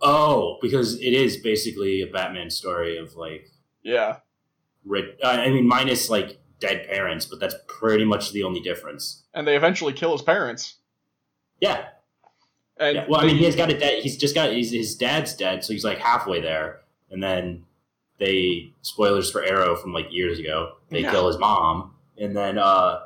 Oh, 0.00 0.58
because 0.60 0.96
it 1.00 1.12
is 1.12 1.36
basically 1.38 2.02
a 2.02 2.06
Batman 2.06 2.50
story 2.50 2.98
of 2.98 3.14
like, 3.16 3.50
Yeah. 3.82 4.18
rid- 4.84 5.18
uh, 5.22 5.28
I 5.28 5.50
mean, 5.50 5.66
minus 5.66 6.10
like 6.10 6.38
dead 6.60 6.86
parents, 6.88 7.26
but 7.26 7.40
that's 7.40 7.54
pretty 7.68 8.04
much 8.04 8.32
the 8.32 8.42
only 8.42 8.60
difference. 8.60 9.22
And 9.34 9.46
they 9.46 9.56
eventually 9.56 9.92
kill 9.92 10.12
his 10.12 10.22
parents. 10.22 10.76
Yeah, 11.60 11.86
And 12.76 12.96
yeah. 12.96 13.06
Well, 13.08 13.20
I 13.20 13.26
mean, 13.26 13.36
he 13.36 13.44
has 13.44 13.54
got 13.56 13.70
a 13.70 13.78
dad. 13.78 14.02
He's 14.02 14.16
just 14.16 14.34
got 14.34 14.52
his, 14.52 14.72
his 14.72 14.94
dad's 14.96 15.34
dead, 15.34 15.64
so 15.64 15.72
he's 15.72 15.84
like 15.84 15.98
halfway 15.98 16.40
there, 16.40 16.80
and 17.10 17.22
then 17.22 17.64
they 18.18 18.72
spoilers 18.82 19.30
for 19.30 19.42
Arrow 19.42 19.76
from 19.76 19.92
like 19.92 20.06
years 20.10 20.38
ago. 20.38 20.72
They 20.90 21.00
Yeah. 21.02 21.10
kill 21.12 21.28
his 21.28 21.38
mom, 21.38 21.94
and 22.18 22.36
then 22.36 22.58
uh, 22.58 23.00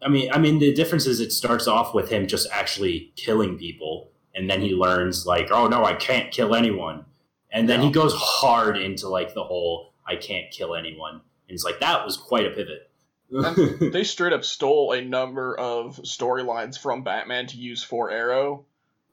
I 0.00 0.08
mean, 0.08 0.30
I 0.32 0.38
mean, 0.38 0.58
the 0.58 0.72
difference 0.74 1.06
is 1.06 1.20
it 1.20 1.32
starts 1.32 1.68
off 1.68 1.94
with 1.94 2.08
him 2.10 2.26
just 2.26 2.48
actually 2.50 3.12
killing 3.16 3.56
people, 3.58 4.10
and 4.34 4.48
then 4.50 4.60
he 4.60 4.74
learns 4.74 5.26
like, 5.26 5.50
oh 5.50 5.66
no, 5.68 5.84
I 5.84 5.94
can't 5.94 6.30
kill 6.30 6.54
anyone, 6.54 7.04
and 7.50 7.68
then 7.68 7.80
he 7.82 7.90
goes 7.90 8.14
hard 8.14 8.76
into 8.76 9.08
like 9.08 9.34
the 9.34 9.44
whole 9.44 9.92
I 10.06 10.16
can't 10.16 10.50
kill 10.50 10.74
anyone, 10.74 11.14
and 11.14 11.22
it's 11.54 11.64
like 11.64 11.80
that 11.80 12.04
was 12.04 12.16
quite 12.16 12.46
a 12.46 12.50
pivot. 12.50 12.88
they 13.92 14.04
straight 14.04 14.32
up 14.34 14.44
stole 14.44 14.92
a 14.92 15.00
number 15.00 15.58
of 15.58 15.96
storylines 16.02 16.78
from 16.78 17.02
Batman 17.02 17.46
to 17.46 17.56
use 17.56 17.82
for 17.82 18.10
Arrow. 18.10 18.66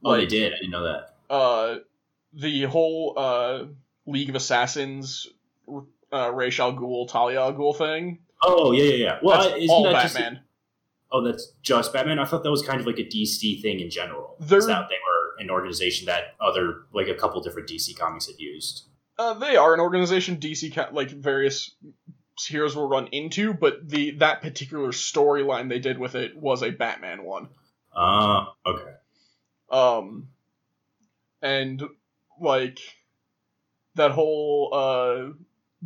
oh, 0.03 0.15
they 0.17 0.25
did. 0.25 0.53
I 0.53 0.57
didn't 0.57 0.71
know 0.71 0.83
that. 0.83 1.15
uh, 1.29 1.75
the 2.33 2.63
whole 2.63 3.13
uh, 3.17 3.63
League 4.05 4.29
of 4.29 4.35
Assassins, 4.35 5.27
uh, 6.11 6.31
Ra's 6.33 6.59
al 6.59 6.73
Ghul, 6.73 7.07
Talia 7.07 7.39
al 7.41 7.53
Ghul 7.53 7.77
thing. 7.77 8.19
Oh 8.43 8.71
yeah, 8.71 8.83
yeah, 8.83 9.03
yeah. 9.05 9.19
Well, 9.23 9.49
that's 9.49 9.69
all 9.69 9.83
that 9.85 10.03
just- 10.03 10.15
Batman. 10.15 10.41
Oh, 11.11 11.23
that's 11.23 11.53
just 11.63 11.91
Batman. 11.91 12.19
I 12.19 12.25
thought 12.25 12.43
that 12.43 12.51
was 12.51 12.61
kind 12.61 12.79
of 12.79 12.85
like 12.85 12.99
a 12.99 13.03
DC 13.03 13.61
thing 13.61 13.79
in 13.79 13.89
general. 13.89 14.35
They're- 14.39 14.61
that 14.65 14.89
they 14.89 14.95
were 14.95 15.43
an 15.43 15.49
organization 15.49 16.05
that 16.07 16.35
other 16.39 16.81
like 16.93 17.07
a 17.07 17.15
couple 17.15 17.41
different 17.41 17.67
DC 17.69 17.97
comics 17.97 18.27
had 18.27 18.35
used. 18.39 18.87
Uh, 19.17 19.33
they 19.33 19.55
are 19.57 19.73
an 19.73 19.79
organization 19.79 20.37
DC 20.37 20.73
ca- 20.73 20.89
like 20.91 21.09
various 21.09 21.71
heroes 22.47 22.75
will 22.75 22.87
run 22.87 23.07
into, 23.07 23.53
but 23.53 23.87
the 23.89 24.11
that 24.11 24.41
particular 24.41 24.89
storyline 24.89 25.67
they 25.69 25.79
did 25.79 25.97
with 25.97 26.15
it 26.15 26.37
was 26.37 26.61
a 26.63 26.69
Batman 26.69 27.23
one. 27.23 27.49
Ah, 27.93 28.53
okay. 28.65 28.93
Um, 29.71 30.29
and 31.41 31.83
like 32.39 32.79
that 33.95 34.11
whole 34.11 34.69
uh 34.73 35.33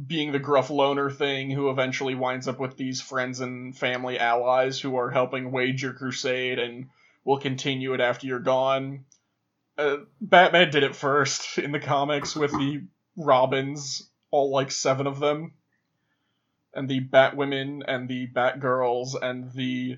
being 0.08 0.32
the 0.32 0.40
gruff 0.40 0.70
loner 0.70 1.12
thing, 1.12 1.52
who 1.52 1.70
eventually 1.70 2.16
winds 2.16 2.48
up 2.48 2.60
with 2.60 2.78
these 2.78 3.02
friends 3.02 3.42
and 3.42 3.78
family 3.78 4.18
allies 4.20 4.80
who 4.80 4.96
are 4.98 5.12
helping 5.12 5.52
wage 5.52 5.84
your 5.84 5.94
crusade 5.94 6.60
and 6.60 6.90
will 7.24 7.40
continue 7.40 7.94
it 7.94 8.02
after 8.02 8.28
you're 8.28 8.40
gone. 8.40 9.06
Uh, 9.78 9.98
Batman 10.20 10.72
did 10.72 10.84
it 10.84 10.96
first 10.96 11.58
in 11.58 11.72
the 11.72 11.80
comics 11.80 12.36
with 12.36 12.52
the 12.52 12.84
Robins, 13.16 14.10
all 14.32 14.52
like 14.52 14.72
seven 14.72 15.08
of 15.08 15.20
them, 15.20 15.54
and 16.74 16.90
the 16.90 17.02
Batwomen 17.02 17.84
and 17.88 18.10
the 18.10 18.28
Batgirls 18.28 19.16
and 19.22 19.52
the. 19.54 19.98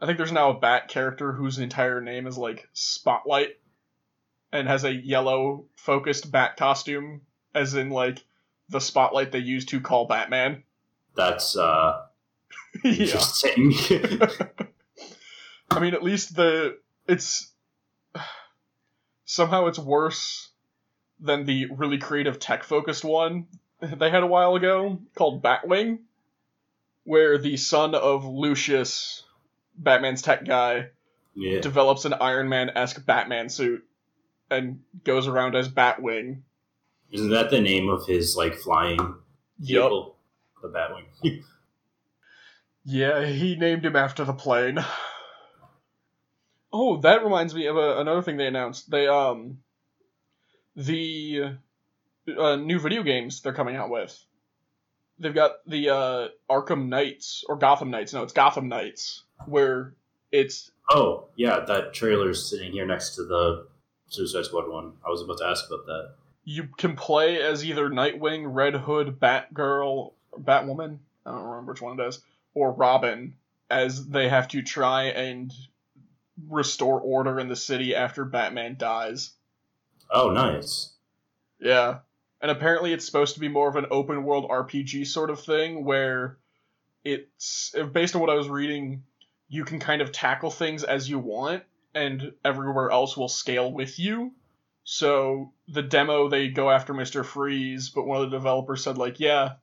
I 0.00 0.06
think 0.06 0.16
there's 0.16 0.32
now 0.32 0.50
a 0.50 0.60
Bat 0.60 0.88
character 0.88 1.32
whose 1.32 1.58
entire 1.58 2.00
name 2.00 2.26
is 2.26 2.38
like 2.38 2.68
Spotlight, 2.72 3.58
and 4.52 4.68
has 4.68 4.84
a 4.84 4.92
yellow 4.92 5.66
focused 5.76 6.30
Bat 6.30 6.56
costume, 6.56 7.22
as 7.54 7.74
in 7.74 7.90
like 7.90 8.24
the 8.68 8.80
spotlight 8.80 9.32
they 9.32 9.38
use 9.38 9.64
to 9.66 9.80
call 9.80 10.06
Batman. 10.06 10.62
That's 11.16 11.56
uh 11.56 12.02
yeah. 12.84 12.92
interesting. 12.92 13.74
I 15.70 15.80
mean, 15.80 15.94
at 15.94 16.02
least 16.02 16.34
the 16.36 16.78
it's 17.06 17.50
somehow 19.24 19.66
it's 19.66 19.78
worse 19.78 20.50
than 21.20 21.44
the 21.44 21.66
really 21.76 21.98
creative 21.98 22.38
tech 22.38 22.62
focused 22.62 23.04
one 23.04 23.46
they 23.80 24.10
had 24.10 24.22
a 24.22 24.26
while 24.26 24.54
ago 24.56 24.98
called 25.14 25.42
Batwing, 25.42 26.00
where 27.04 27.38
the 27.38 27.56
son 27.56 27.94
of 27.94 28.24
Lucius, 28.24 29.22
Batman's 29.76 30.22
tech 30.22 30.44
guy, 30.44 30.88
yeah. 31.34 31.60
develops 31.60 32.04
an 32.04 32.14
Iron 32.14 32.48
Man 32.48 32.70
esque 32.74 33.04
Batman 33.04 33.48
suit 33.48 33.84
and 34.50 34.80
goes 35.04 35.28
around 35.28 35.54
as 35.54 35.68
Batwing. 35.68 36.42
Isn't 37.12 37.30
that 37.30 37.50
the 37.50 37.60
name 37.60 37.88
of 37.88 38.06
his 38.06 38.36
like 38.36 38.54
flying 38.54 38.98
Yup. 38.98 39.16
vehicle? 39.58 40.16
The 40.62 40.68
Batwing. 40.68 41.42
Yeah, 42.90 43.26
he 43.26 43.54
named 43.54 43.84
him 43.84 43.96
after 43.96 44.24
the 44.24 44.32
plane. 44.32 44.78
Oh, 46.72 46.96
that 47.02 47.22
reminds 47.22 47.54
me 47.54 47.66
of 47.66 47.76
a, 47.76 47.98
another 47.98 48.22
thing 48.22 48.38
they 48.38 48.46
announced. 48.46 48.90
They 48.90 49.06
um, 49.06 49.58
the 50.74 51.56
uh, 52.34 52.56
new 52.56 52.80
video 52.80 53.02
games 53.02 53.42
they're 53.42 53.52
coming 53.52 53.76
out 53.76 53.90
with. 53.90 54.18
They've 55.18 55.34
got 55.34 55.56
the 55.66 55.90
uh, 55.90 56.28
Arkham 56.48 56.88
Knights 56.88 57.44
or 57.46 57.56
Gotham 57.56 57.90
Knights. 57.90 58.14
No, 58.14 58.22
it's 58.22 58.32
Gotham 58.32 58.68
Knights, 58.68 59.24
where 59.44 59.94
it's 60.32 60.70
oh, 60.88 61.28
yeah, 61.36 61.60
that 61.66 61.92
trailer's 61.92 62.48
sitting 62.48 62.72
here 62.72 62.86
next 62.86 63.16
to 63.16 63.24
the 63.24 63.66
Suicide 64.08 64.46
Squad 64.46 64.66
one. 64.66 64.94
I 65.06 65.10
was 65.10 65.20
about 65.20 65.38
to 65.38 65.46
ask 65.46 65.66
about 65.66 65.84
that. 65.84 66.14
You 66.48 66.66
can 66.78 66.96
play 66.96 67.42
as 67.42 67.62
either 67.62 67.90
Nightwing, 67.90 68.46
Red 68.46 68.74
Hood, 68.74 69.20
Batgirl, 69.20 70.14
Batwoman. 70.32 70.96
I 71.26 71.32
don't 71.32 71.44
remember 71.44 71.72
which 71.72 71.82
one 71.82 72.00
it 72.00 72.08
is, 72.08 72.22
or 72.54 72.72
Robin, 72.72 73.34
as 73.68 74.06
they 74.06 74.30
have 74.30 74.48
to 74.48 74.62
try 74.62 75.08
and 75.08 75.52
restore 76.48 77.00
order 77.00 77.38
in 77.38 77.48
the 77.48 77.54
city 77.54 77.94
after 77.94 78.24
Batman 78.24 78.76
dies. 78.78 79.32
Oh, 80.10 80.30
nice. 80.30 80.94
Yeah. 81.60 81.98
And 82.40 82.50
apparently 82.50 82.94
it's 82.94 83.04
supposed 83.04 83.34
to 83.34 83.40
be 83.40 83.48
more 83.48 83.68
of 83.68 83.76
an 83.76 83.88
open 83.90 84.24
world 84.24 84.48
RPG 84.48 85.06
sort 85.06 85.28
of 85.28 85.40
thing 85.40 85.84
where 85.84 86.38
it's 87.04 87.74
based 87.92 88.14
on 88.14 88.22
what 88.22 88.30
I 88.30 88.36
was 88.36 88.48
reading, 88.48 89.02
you 89.50 89.66
can 89.66 89.80
kind 89.80 90.00
of 90.00 90.12
tackle 90.12 90.50
things 90.50 90.82
as 90.82 91.10
you 91.10 91.18
want 91.18 91.64
and 91.94 92.32
everywhere 92.42 92.90
else 92.90 93.18
will 93.18 93.28
scale 93.28 93.70
with 93.70 93.98
you. 93.98 94.32
So 94.90 95.52
the 95.68 95.82
demo 95.82 96.30
they 96.30 96.48
go 96.48 96.70
after 96.70 96.94
Mr. 96.94 97.22
Freeze, 97.22 97.90
but 97.90 98.06
one 98.06 98.22
of 98.22 98.30
the 98.30 98.38
developers 98.38 98.82
said 98.82 98.96
like, 98.96 99.20
yeah, 99.20 99.56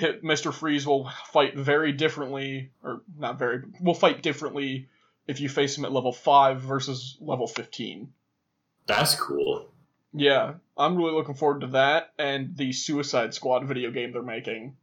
Mr. 0.00 0.54
Freeze 0.54 0.86
will 0.86 1.10
fight 1.26 1.54
very 1.54 1.92
differently 1.92 2.70
or 2.82 3.02
not 3.18 3.38
very 3.38 3.60
will 3.82 3.92
fight 3.92 4.22
differently 4.22 4.88
if 5.28 5.38
you 5.38 5.50
face 5.50 5.76
him 5.76 5.84
at 5.84 5.92
level 5.92 6.14
5 6.14 6.62
versus 6.62 7.18
level 7.20 7.46
15. 7.46 8.10
That's 8.86 9.14
cool. 9.16 9.68
Yeah, 10.14 10.54
I'm 10.78 10.96
really 10.96 11.12
looking 11.12 11.34
forward 11.34 11.60
to 11.60 11.66
that 11.66 12.14
and 12.18 12.56
the 12.56 12.72
Suicide 12.72 13.34
Squad 13.34 13.66
video 13.66 13.90
game 13.90 14.12
they're 14.12 14.22
making. 14.22 14.78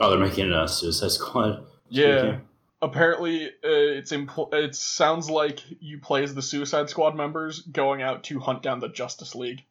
Oh, 0.00 0.10
they're 0.10 0.18
making 0.18 0.52
a 0.52 0.66
Suicide 0.66 1.12
Squad. 1.12 1.64
Yeah. 1.90 2.38
Apparently, 2.82 3.46
uh, 3.46 3.50
it's 3.62 4.12
impl- 4.12 4.52
it 4.54 4.74
sounds 4.74 5.28
like 5.28 5.60
you 5.80 5.98
play 5.98 6.22
as 6.22 6.34
the 6.34 6.42
Suicide 6.42 6.88
Squad 6.88 7.14
members 7.14 7.60
going 7.60 8.00
out 8.00 8.24
to 8.24 8.40
hunt 8.40 8.62
down 8.62 8.80
the 8.80 8.88
Justice 8.88 9.34
League. 9.34 9.64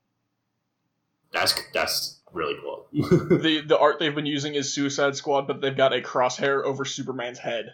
That's 1.32 1.60
that's 1.74 2.20
really 2.32 2.55
cool. 2.62 2.88
the 2.91 3.64
The 3.66 3.78
art 3.78 3.99
they've 3.99 4.14
been 4.14 4.26
using 4.26 4.53
is 4.53 4.74
Suicide 4.74 5.16
Squad, 5.16 5.47
but 5.47 5.60
they've 5.62 5.76
got 5.76 5.93
a 5.93 6.01
crosshair 6.01 6.64
over 6.64 6.86
Superman's 6.86 7.39
head. 7.39 7.74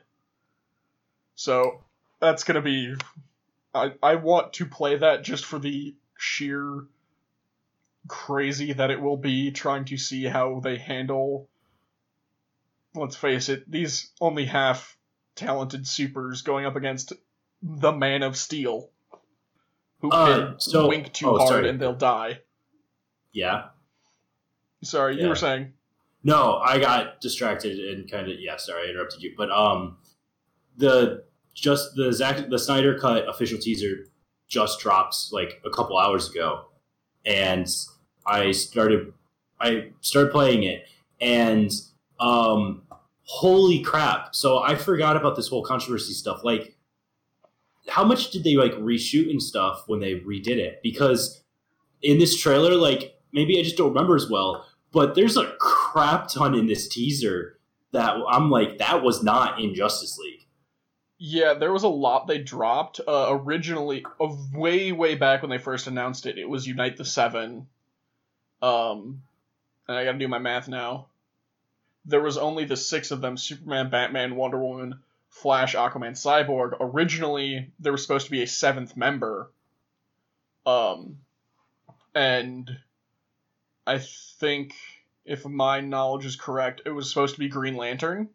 So 1.35 1.83
that's 2.21 2.43
gonna 2.43 2.61
be. 2.61 2.95
I 3.73 3.93
I 4.01 4.15
want 4.15 4.53
to 4.53 4.65
play 4.65 4.97
that 4.97 5.23
just 5.23 5.45
for 5.45 5.59
the 5.59 5.95
sheer 6.17 6.85
crazy 8.07 8.73
that 8.73 8.91
it 8.91 9.01
will 9.01 9.17
be 9.17 9.51
trying 9.51 9.85
to 9.85 9.97
see 9.97 10.23
how 10.25 10.59
they 10.59 10.77
handle. 10.77 11.49
Let's 12.93 13.15
face 13.15 13.49
it, 13.49 13.69
these 13.69 14.11
only 14.21 14.45
half 14.45 14.97
talented 15.35 15.87
supers 15.87 16.41
going 16.41 16.65
up 16.65 16.75
against 16.75 17.13
the 17.61 17.91
Man 17.91 18.23
of 18.23 18.37
Steel, 18.37 18.89
who 19.99 20.09
Uh, 20.11 20.51
can 20.51 20.59
so- 20.59 20.87
wink 20.87 21.13
too 21.13 21.27
oh, 21.29 21.37
hard 21.37 21.49
sorry. 21.49 21.69
and 21.69 21.79
they'll 21.79 21.93
die. 21.95 22.41
yeah. 23.31 23.69
Sorry, 24.83 25.19
you 25.19 25.27
were 25.27 25.35
saying. 25.35 25.73
No, 26.23 26.57
I 26.57 26.79
got 26.79 27.19
distracted 27.21 27.79
and 27.79 28.09
kind 28.11 28.29
of 28.31 28.39
yeah. 28.39 28.57
Sorry, 28.57 28.87
I 28.87 28.91
interrupted 28.91 29.23
you. 29.23 29.33
But 29.35 29.49
um, 29.51 29.97
the 30.77 31.23
just 31.55 31.95
the 31.95 32.11
Zack 32.13 32.49
the 32.49 32.59
Snyder 32.59 32.99
cut 32.99 33.27
official 33.27 33.57
teaser 33.57 34.05
just 34.47 34.79
drops 34.79 35.31
like 35.31 35.59
a 35.65 35.71
couple 35.71 35.97
hours 35.97 36.29
ago, 36.29 36.65
and 37.25 37.67
I 38.27 38.51
started 38.51 39.13
I 39.59 39.91
started 40.01 40.31
playing 40.31 40.63
it, 40.63 40.87
and 41.19 41.71
um, 42.19 42.83
holy 43.25 43.81
crap! 43.81 44.33
So 44.35 44.63
I 44.63 44.75
forgot 44.75 45.17
about 45.17 45.35
this 45.35 45.47
whole 45.47 45.63
controversy 45.63 46.13
stuff. 46.13 46.43
Like, 46.43 46.75
how 47.87 48.03
much 48.03 48.31
did 48.31 48.43
they 48.43 48.55
like 48.55 48.73
reshoot 48.73 49.29
and 49.29 49.41
stuff 49.41 49.83
when 49.87 49.99
they 49.99 50.15
redid 50.15 50.57
it? 50.57 50.79
Because 50.81 51.43
in 52.01 52.19
this 52.19 52.39
trailer, 52.39 52.75
like 52.75 53.19
maybe 53.31 53.59
I 53.59 53.63
just 53.63 53.77
don't 53.77 53.89
remember 53.89 54.15
as 54.15 54.29
well, 54.29 54.65
but 54.91 55.15
there's 55.15 55.37
a 55.37 55.53
crap 55.59 56.29
ton 56.29 56.55
in 56.55 56.67
this 56.67 56.87
teaser 56.87 57.59
that 57.91 58.15
I'm 58.29 58.49
like, 58.49 58.77
that 58.77 59.03
was 59.03 59.23
not 59.23 59.59
in 59.59 59.73
Justice 59.73 60.17
League. 60.17 60.47
Yeah, 61.17 61.53
there 61.53 61.71
was 61.71 61.83
a 61.83 61.89
lot 61.89 62.27
they 62.27 62.39
dropped. 62.39 62.99
Uh, 63.07 63.27
originally, 63.29 64.05
uh, 64.19 64.35
way 64.53 64.91
way 64.91 65.15
back 65.15 65.41
when 65.41 65.49
they 65.49 65.57
first 65.57 65.87
announced 65.87 66.25
it, 66.25 66.37
it 66.37 66.47
was 66.47 66.67
Unite 66.67 66.97
the 66.97 67.05
Seven. 67.05 67.67
Um, 68.61 69.21
and 69.87 69.97
I 69.97 70.03
got 70.03 70.13
to 70.13 70.17
do 70.17 70.27
my 70.27 70.39
math 70.39 70.67
now. 70.67 71.07
There 72.05 72.21
was 72.21 72.37
only 72.37 72.65
the 72.65 72.77
six 72.77 73.11
of 73.11 73.21
them: 73.21 73.37
Superman, 73.37 73.89
Batman, 73.89 74.35
Wonder 74.35 74.59
Woman, 74.59 74.99
Flash, 75.29 75.75
Aquaman, 75.75 76.13
Cyborg. 76.13 76.77
Originally, 76.79 77.71
there 77.79 77.91
was 77.91 78.01
supposed 78.01 78.25
to 78.25 78.31
be 78.31 78.43
a 78.43 78.47
seventh 78.47 78.95
member. 78.95 79.51
Um, 80.65 81.19
and 82.13 82.77
I 83.85 83.99
think, 83.99 84.73
if 85.25 85.45
my 85.45 85.81
knowledge 85.81 86.25
is 86.25 86.35
correct, 86.35 86.81
it 86.85 86.91
was 86.91 87.09
supposed 87.09 87.35
to 87.35 87.39
be 87.39 87.49
Green 87.49 87.75
Lantern. 87.75 88.29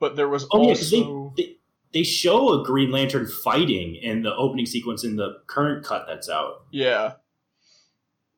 But 0.00 0.16
there 0.16 0.28
was 0.28 0.46
Oh 0.50 0.62
yeah, 0.62 0.68
also 0.70 1.32
they, 1.36 1.42
they 1.42 1.56
they 1.92 2.02
show 2.02 2.60
a 2.60 2.64
Green 2.64 2.90
Lantern 2.90 3.26
fighting 3.26 3.94
in 3.94 4.22
the 4.22 4.34
opening 4.34 4.66
sequence 4.66 5.04
in 5.04 5.16
the 5.16 5.40
current 5.46 5.84
cut 5.84 6.06
that's 6.08 6.28
out. 6.28 6.64
Yeah. 6.70 7.14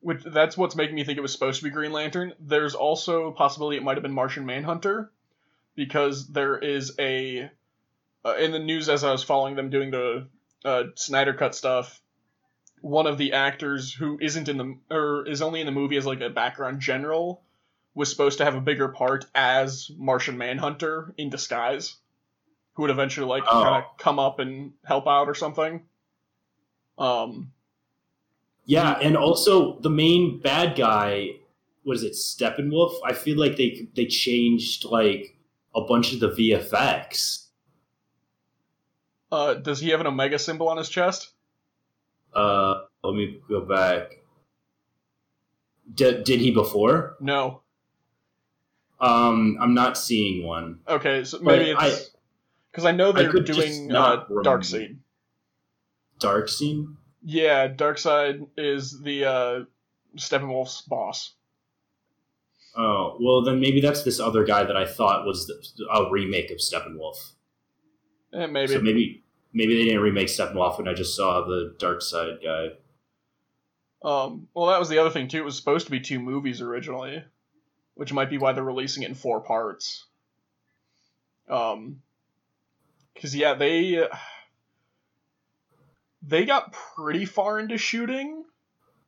Which 0.05 0.23
that's 0.23 0.55
what's 0.59 0.77
making 0.77 0.97
me 0.97 1.05
think 1.05 1.17
it 1.17 1.23
was 1.23 1.33
supposed 1.33 1.61
to 1.61 1.65
be 1.65 1.71
Green 1.71 1.91
Lantern. 1.91 2.35
There's 2.39 2.75
also 2.75 3.29
a 3.29 3.33
possibility 3.33 3.79
it 3.79 3.83
might 3.83 3.97
have 3.97 4.03
been 4.03 4.13
Martian 4.13 4.45
Manhunter, 4.45 5.11
because 5.75 6.29
there 6.29 6.59
is 6.59 6.93
a 6.99 7.51
uh, 8.23 8.35
in 8.37 8.53
the 8.53 8.59
news 8.59 8.91
as 8.91 9.03
I 9.03 9.13
was 9.13 9.25
following 9.25 9.57
them 9.57 9.71
doing 9.71 9.91
the 9.91 10.29
uh, 10.63 10.83
Snyder 10.95 11.33
Cut 11.33 11.55
stuff. 11.55 12.03
One 12.83 13.07
of 13.07 13.17
the 13.17 13.33
actors 13.33 13.95
who 13.95 14.19
isn't 14.21 14.51
in 14.51 14.59
the 14.59 14.77
or 14.95 15.27
is 15.27 15.41
only 15.41 15.61
in 15.61 15.67
the 15.67 15.73
movie 15.73 15.97
as 15.97 16.05
like 16.05 16.21
a 16.21 16.29
background 16.29 16.81
general 16.81 17.43
was 17.95 18.11
supposed 18.11 18.39
to 18.39 18.45
have 18.45 18.57
a 18.57 18.61
bigger 18.61 18.89
part 18.89 19.25
as 19.35 19.91
Martian 19.97 20.37
Manhunter 20.37 21.15
in 21.17 21.31
disguise, 21.31 21.97
who 22.75 22.83
would 22.83 22.91
eventually 22.91 23.27
like 23.27 23.45
Oh. 23.47 23.63
kind 23.63 23.85
of 23.85 23.97
come 23.97 24.19
up 24.19 24.39
and 24.39 24.75
help 24.85 25.07
out 25.07 25.31
or 25.31 25.35
something. 25.35 25.87
Um, 26.99 27.53
Yeah, 28.67 28.99
and 29.01 29.17
also 29.17 29.79
the 29.81 29.91
main 29.91 30.41
bad 30.41 30.77
guy 30.77 31.37
what 31.85 31.97
is 31.97 32.03
it, 32.03 32.15
Steppenwolf? 32.15 32.95
I 33.05 33.13
feel 33.13 33.39
like 33.39 33.57
they 33.57 33.87
they 33.95 34.07
changed 34.07 34.87
like 34.87 35.37
a 35.75 35.83
bunch 35.83 36.13
of 36.13 36.21
the 36.21 36.31
VFX. 36.31 37.47
Uh, 39.31 39.55
does 39.55 39.81
he 39.81 39.91
have 39.91 40.01
an 40.01 40.07
Omega 40.07 40.39
symbol 40.39 40.69
on 40.69 40.77
his 40.79 40.89
chest? 40.89 41.31
Uh, 42.35 42.83
let 43.03 43.15
me 43.15 43.41
go 43.49 43.61
back. 43.61 44.19
Did, 45.93 46.25
did 46.25 46.41
he 46.41 46.51
before? 46.51 47.17
No. 47.21 47.61
Um, 49.01 49.59
I'm 49.61 49.75
not 49.75 49.99
seeing 49.99 50.45
one. 50.47 50.79
Okay, 50.89 51.25
so 51.25 51.39
maybe 51.41 51.75
I- 51.75 51.89
it's 51.89 52.11
because 52.71 52.87
I, 52.87 52.93
know 52.93 53.11
I 53.11 53.13
they're 53.13 53.31
could 53.31 53.45
doing 53.45 53.95
uh. 53.95 54.25
Dark 54.43 54.65
Seed. 54.65 54.99
Dark 56.19 56.49
scene. 56.49 56.97
Yeah, 57.25 57.69
Darkseid 57.69 58.47
is 58.59 59.01
the 59.01 59.25
uh, 59.25 59.65
Steppenwolf's 60.17 60.83
boss. 60.83 61.33
Oh 62.77 63.17
well, 63.21 63.43
then 63.43 63.61
maybe 63.61 63.81
that's 63.81 64.05
this 64.05 64.21
other 64.21 64.45
guy 64.45 64.65
that 64.65 64.77
I 64.77 64.85
thought 64.85 65.25
was 65.25 65.47
the, 65.47 65.87
a 65.93 66.11
remake 66.11 66.51
of 66.51 66.59
Steppenwolf. 66.59 67.33
Eh, 68.35 68.47
maybe. 68.47 68.73
So 68.73 68.81
maybe 68.81 69.25
maybe 69.55 69.77
they 69.77 69.85
didn't 69.85 70.03
remake 70.03 70.29
Steppenwolf 70.29 70.77
when 70.77 70.89
I 70.89 70.93
just 70.93 71.17
saw 71.17 71.47
the 71.47 71.75
Darkseid 71.79 72.43
guy. 72.43 72.77
Um, 74.03 74.49
well, 74.53 74.67
that 74.67 74.79
was 74.79 74.91
the 74.91 74.99
other 74.99 75.11
thing 75.11 75.29
too. 75.29 75.39
It 75.39 75.45
was 75.45 75.57
supposed 75.57 75.87
to 75.87 75.93
be 75.93 76.01
two 76.01 76.19
movies 76.19 76.61
originally, 76.61 77.25
which 77.95 78.13
might 78.13 78.29
be 78.29 78.37
why 78.37 78.53
they're 78.53 78.63
releasing 78.63 79.03
it 79.03 79.09
in 79.09 79.15
four 79.15 79.41
parts. 79.41 80.05
Um, 81.49 82.03
because 83.15 83.35
yeah, 83.35 83.55
they 83.55 83.99
uh, 83.99 84.09
they 86.27 86.45
got 86.45 86.73
pretty 86.97 87.25
far 87.25 87.59
into 87.59 87.77
shooting. 87.79 88.45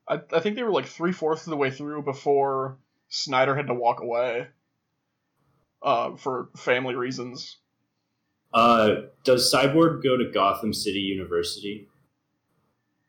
I, 0.08 0.20
I 0.32 0.40
think 0.40 0.56
they 0.56 0.62
were 0.62 0.72
like 0.72 0.86
three 0.86 1.12
fourths 1.12 1.46
of 1.46 1.50
the 1.50 1.56
way 1.56 1.70
through 1.70 2.02
before 2.02 2.78
Snyder 3.08 3.56
had 3.56 3.66
to 3.68 3.74
walk 3.74 4.00
away. 4.00 4.48
Uh, 5.82 6.16
for 6.16 6.48
family 6.56 6.94
reasons. 6.94 7.58
Uh, 8.52 9.02
does 9.24 9.52
Cyborg 9.52 10.02
go 10.02 10.16
to 10.16 10.30
Gotham 10.32 10.72
City 10.72 10.98
University? 11.00 11.88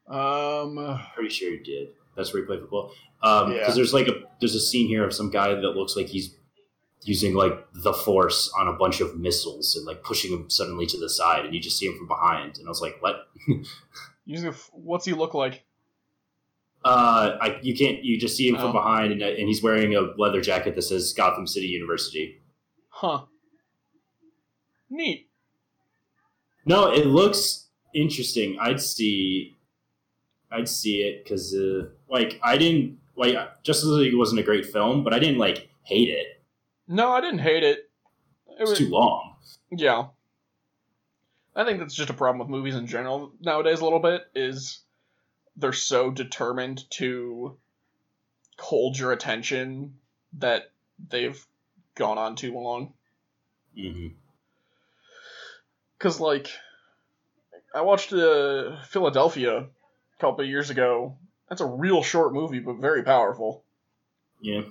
Um, 0.07 0.99
Pretty 1.15 1.29
sure 1.29 1.51
he 1.51 1.57
did. 1.59 1.89
That's 2.15 2.33
where 2.33 2.41
he 2.43 2.47
played 2.47 2.59
football. 2.61 2.91
Um, 3.23 3.51
because 3.53 3.69
Yeah. 3.69 3.73
there's 3.75 3.93
like 3.93 4.07
a 4.07 4.13
there's 4.39 4.55
a 4.55 4.59
scene 4.59 4.87
here 4.87 5.03
of 5.05 5.13
some 5.13 5.29
guy 5.31 5.53
that 5.55 5.61
looks 5.61 5.95
like 5.95 6.07
he's 6.07 6.35
using 7.03 7.33
like 7.35 7.53
the 7.73 7.93
force 7.93 8.51
on 8.59 8.67
a 8.67 8.73
bunch 8.73 8.99
of 9.01 9.17
missiles 9.17 9.75
and 9.75 9.85
like 9.85 10.03
pushing 10.03 10.31
him 10.31 10.49
suddenly 10.49 10.85
to 10.87 10.97
the 10.99 11.09
side, 11.09 11.45
and 11.45 11.53
you 11.53 11.59
just 11.59 11.77
see 11.77 11.85
him 11.87 11.97
from 11.97 12.07
behind, 12.07 12.57
and 12.57 12.67
I 12.67 12.69
was 12.69 12.81
like, 12.81 12.97
what? 13.01 13.27
using 14.25 14.47
a 14.47 14.51
f- 14.51 14.69
what's 14.73 15.05
he 15.05 15.13
look 15.13 15.33
like? 15.33 15.63
Uh, 16.85 17.37
I, 17.41 17.59
you 17.61 17.75
can't. 17.75 18.03
You 18.03 18.19
just 18.19 18.37
see 18.37 18.47
him 18.47 18.55
Oh. 18.55 18.59
from 18.61 18.71
behind, 18.71 19.11
and, 19.11 19.21
and 19.21 19.47
he's 19.47 19.61
wearing 19.63 19.95
a 19.95 20.01
leather 20.17 20.41
jacket 20.41 20.75
that 20.75 20.81
says 20.83 21.11
Gotham 21.13 21.45
City 21.47 21.67
University. 21.67 22.39
Huh. 22.89 23.23
Neat. 24.89 25.27
No, 26.65 26.91
it 26.91 27.05
looks 27.07 27.67
interesting. 27.93 28.57
I'd 28.59 28.79
see, 28.81 29.55
I'd 30.51 30.69
see 30.69 31.01
it 31.01 31.23
because, 31.23 31.53
uh, 31.53 31.87
like, 32.09 32.39
I 32.43 32.57
didn't 32.57 32.99
like 33.15 33.35
Justice 33.63 33.85
League 33.89 34.15
wasn't 34.15 34.39
a 34.39 34.43
great 34.43 34.65
film, 34.65 35.03
but 35.03 35.13
I 35.13 35.19
didn't 35.19 35.39
like 35.39 35.69
hate 35.83 36.09
it. 36.09 36.36
No, 36.87 37.11
I 37.11 37.21
didn't 37.21 37.39
hate 37.39 37.63
it. 37.63 37.89
It 38.47 38.61
It's 38.61 38.69
was 38.69 38.79
too 38.79 38.89
long. 38.89 39.35
yeah. 39.71 40.07
I 41.55 41.65
think 41.65 41.79
that's 41.79 41.95
just 41.95 42.09
a 42.09 42.13
problem 42.13 42.39
with 42.39 42.49
movies 42.49 42.75
in 42.75 42.87
general 42.87 43.31
nowadays. 43.41 43.79
A 43.79 43.83
little 43.83 43.99
bit 43.99 44.27
is 44.35 44.79
they're 45.55 45.73
so 45.73 46.11
determined 46.11 46.89
to 46.91 47.57
hold 48.59 48.97
your 48.97 49.11
attention 49.11 49.95
that 50.33 50.71
they've 51.09 51.43
gone 51.95 52.17
on 52.17 52.35
too 52.35 52.53
long. 52.53 52.93
hmm 53.75 54.07
Because 55.97 56.19
like, 56.19 56.49
I 57.73 57.81
watched 57.81 58.13
uh, 58.13 58.81
Philadelphia 58.83 59.57
a 59.57 59.67
couple 60.19 60.43
of 60.43 60.49
years 60.49 60.69
ago. 60.69 61.17
That's 61.49 61.61
a 61.61 61.65
real 61.65 62.03
short 62.03 62.33
movie, 62.33 62.59
but 62.59 62.77
very 62.79 63.03
powerful. 63.03 63.63
Yeah. 64.41 64.61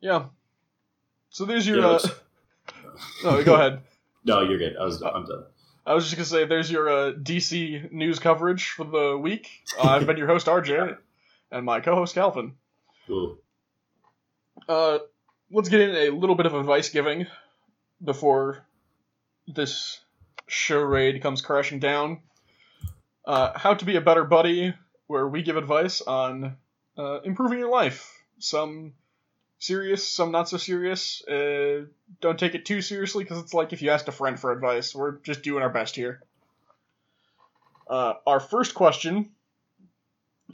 Yeah. 0.00 0.26
So 1.30 1.44
there's 1.44 1.66
your. 1.66 1.84
Uh, 1.84 1.98
no, 3.24 3.42
go 3.42 3.54
ahead. 3.54 3.82
No, 4.22 4.42
you're 4.42 4.58
good. 4.58 4.76
I 4.76 4.84
was. 4.84 5.00
I'm 5.00 5.24
done. 5.24 5.44
I 5.86 5.94
was 5.94 6.04
just 6.04 6.14
gonna 6.14 6.26
say, 6.26 6.44
there's 6.44 6.70
your 6.70 6.90
uh, 6.90 7.12
DC 7.12 7.90
news 7.90 8.18
coverage 8.18 8.68
for 8.72 8.84
the 8.84 9.16
week. 9.16 9.48
Uh, 9.78 9.88
I've 9.88 10.06
been 10.06 10.18
your 10.18 10.26
host 10.26 10.46
RJ, 10.46 10.98
and 11.50 11.64
my 11.64 11.80
co-host 11.80 12.14
Calvin. 12.14 12.52
Cool. 13.06 13.38
Uh, 14.68 14.98
let's 15.50 15.70
get 15.70 15.80
in 15.80 15.94
a 15.94 16.14
little 16.14 16.36
bit 16.36 16.44
of 16.44 16.52
advice 16.52 16.90
giving 16.90 17.26
before 18.04 18.66
this 19.48 20.00
charade 20.46 21.22
comes 21.22 21.40
crashing 21.40 21.78
down. 21.78 22.20
Uh, 23.24 23.56
how 23.58 23.72
to 23.72 23.86
be 23.86 23.96
a 23.96 24.02
better 24.02 24.24
buddy, 24.24 24.74
where 25.06 25.26
we 25.26 25.42
give 25.42 25.56
advice 25.56 26.02
on 26.02 26.58
uh, 26.98 27.20
improving 27.22 27.58
your 27.58 27.70
life. 27.70 28.22
Some 28.38 28.92
serious, 29.60 30.08
some 30.08 30.32
not 30.32 30.48
so 30.48 30.56
serious. 30.56 31.24
Uh, 31.28 31.84
don't 32.20 32.38
take 32.38 32.56
it 32.56 32.64
too 32.64 32.82
seriously 32.82 33.22
because 33.22 33.38
it's 33.38 33.54
like 33.54 33.72
if 33.72 33.82
you 33.82 33.90
asked 33.90 34.08
a 34.08 34.12
friend 34.12 34.40
for 34.40 34.50
advice. 34.50 34.94
We're 34.94 35.18
just 35.18 35.42
doing 35.42 35.62
our 35.62 35.70
best 35.70 35.94
here. 35.94 36.20
Uh, 37.88 38.14
our 38.26 38.40
first 38.40 38.74
question 38.74 39.30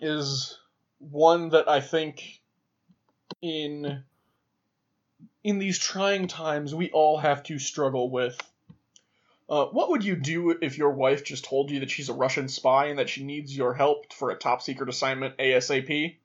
is 0.01 0.59
one 0.99 1.51
that 1.51 1.69
I 1.69 1.81
think 1.81 2.41
in 3.41 4.03
in 5.45 5.59
these 5.59 5.79
trying 5.79 6.27
times 6.27 6.75
we 6.75 6.91
all 6.91 7.19
have 7.19 7.43
to 7.45 7.59
struggle 7.59 8.11
with. 8.11 8.39
Uh, 9.49 9.67
what 9.67 9.91
would 9.91 10.05
you 10.05 10.17
do 10.17 10.59
if 10.61 10.77
your 10.77 10.91
wife 10.91 11.23
just 11.23 11.45
told 11.45 11.71
you 11.71 11.81
that 11.81 11.91
she's 11.91 12.09
a 12.09 12.15
Russian 12.15 12.49
spy 12.49 12.87
and 12.87 12.99
that 12.99 13.09
she 13.09 13.23
needs 13.23 13.57
your 13.57 13.75
help 13.75 14.13
for 14.13 14.31
a 14.31 14.37
top 14.37 14.61
secret 14.61 14.89
assignment 14.89 15.37
ASAP? 15.37 16.17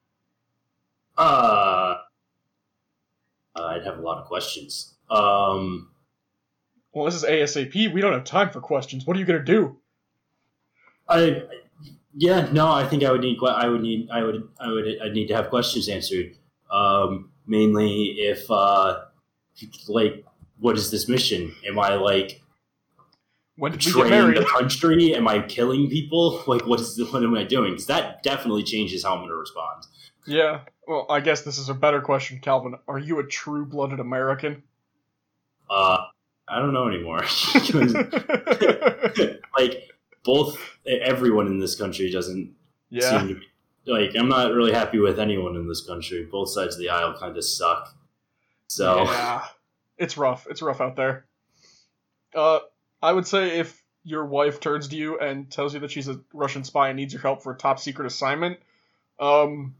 Uh, 1.16 1.98
I'd 3.56 3.84
have 3.86 3.98
a 3.98 4.02
lot 4.02 4.20
of 4.20 4.28
questions. 4.28 4.96
Um, 5.10 5.90
Well, 6.94 7.06
this 7.06 7.16
is 7.16 7.24
ASAP. 7.24 7.94
We 7.94 8.02
don't 8.02 8.14
have 8.14 8.24
time 8.24 8.50
for 8.52 8.62
questions. 8.62 9.06
What 9.06 9.16
are 9.16 9.20
you 9.20 9.26
gonna 9.26 9.44
do? 9.44 9.78
I, 11.08 11.44
yeah, 12.14 12.50
no, 12.52 12.72
I 12.72 12.86
think 12.86 13.04
I 13.04 13.12
would 13.12 13.22
need. 13.22 13.38
I 13.46 13.68
would 13.68 13.82
need. 13.82 14.10
I 14.12 14.24
would. 14.24 14.48
I 14.60 14.72
would. 14.72 14.86
I 15.02 15.10
need 15.10 15.28
to 15.28 15.36
have 15.36 15.50
questions 15.50 15.88
answered. 15.90 16.36
Um, 16.70 17.32
mainly 17.46 18.16
if, 18.18 18.50
uh, 18.50 19.02
like, 19.90 20.24
what 20.60 20.78
is 20.78 20.90
this 20.92 21.10
mission? 21.10 21.54
Am 21.68 21.78
I 21.80 21.96
like 21.96 22.42
When 23.58 23.74
did 23.74 23.86
we 23.86 23.92
get 23.92 24.04
betraying 24.04 24.34
the 24.36 24.46
country? 24.46 25.14
Am 25.16 25.28
I 25.28 25.40
killing 25.42 25.90
people? 25.90 26.44
Like, 26.48 26.66
what 26.66 26.80
is? 26.80 26.96
the, 26.96 27.06
What 27.06 27.24
am 27.24 27.36
I 27.36 27.44
doing? 27.44 27.72
Because 27.72 27.88
that 27.88 28.24
definitely 28.24 28.64
changes 28.64 29.04
how 29.04 29.14
I'm 29.14 29.20
going 29.20 29.30
to 29.30 29.36
respond. 29.36 29.84
Yeah. 30.26 30.62
Well, 30.88 31.06
I 31.10 31.20
guess 31.20 31.42
this 31.42 31.58
is 31.58 31.70
a 31.70 31.74
better 31.74 32.02
question, 32.02 32.40
Calvin. 32.40 32.76
Are 32.88 33.00
you 33.00 33.20
a 33.20 33.24
true-blooded 33.24 34.00
American? 34.00 34.64
Uh, 35.70 35.98
I 36.48 36.60
don't 36.60 36.74
know 36.74 36.88
anymore. 36.88 37.24
like 39.58 39.90
both 40.24 40.60
everyone 40.86 41.48
in 41.48 41.60
this 41.60 41.76
country 41.76 42.12
doesn't 42.12 42.54
yeah. 42.90 43.20
seem 43.20 43.28
to 43.30 43.36
be 43.36 43.48
like 43.88 44.16
I'm 44.16 44.28
not 44.28 44.52
really 44.54 44.74
happy 44.74 45.00
with 45.00 45.20
anyone 45.20 45.56
in 45.56 45.68
this 45.68 45.82
country. 45.86 46.28
Both 46.30 46.50
sides 46.50 46.76
of 46.76 46.82
the 46.82 46.90
aisle 46.90 47.18
kind 47.18 47.36
of 47.36 47.44
suck. 47.44 47.96
So 48.68 49.04
Yeah, 49.06 49.46
it's 49.98 50.18
rough. 50.18 50.46
It's 50.50 50.62
rough 50.62 50.82
out 50.82 50.96
there. 50.96 51.26
Uh, 52.36 52.60
I 53.02 53.12
would 53.12 53.28
say 53.28 53.60
if 53.60 53.82
your 54.04 54.26
wife 54.26 54.60
turns 54.60 54.90
to 54.90 54.96
you 54.96 55.20
and 55.20 55.50
tells 55.50 55.74
you 55.74 55.80
that 55.82 55.92
she's 55.92 56.08
a 56.08 56.20
Russian 56.34 56.64
spy 56.64 56.90
and 56.90 56.98
needs 56.98 57.14
your 57.14 57.22
help 57.22 57.44
for 57.44 57.54
a 57.54 57.58
top 57.58 57.80
secret 57.80 58.06
assignment, 58.06 58.60
um, 59.20 59.76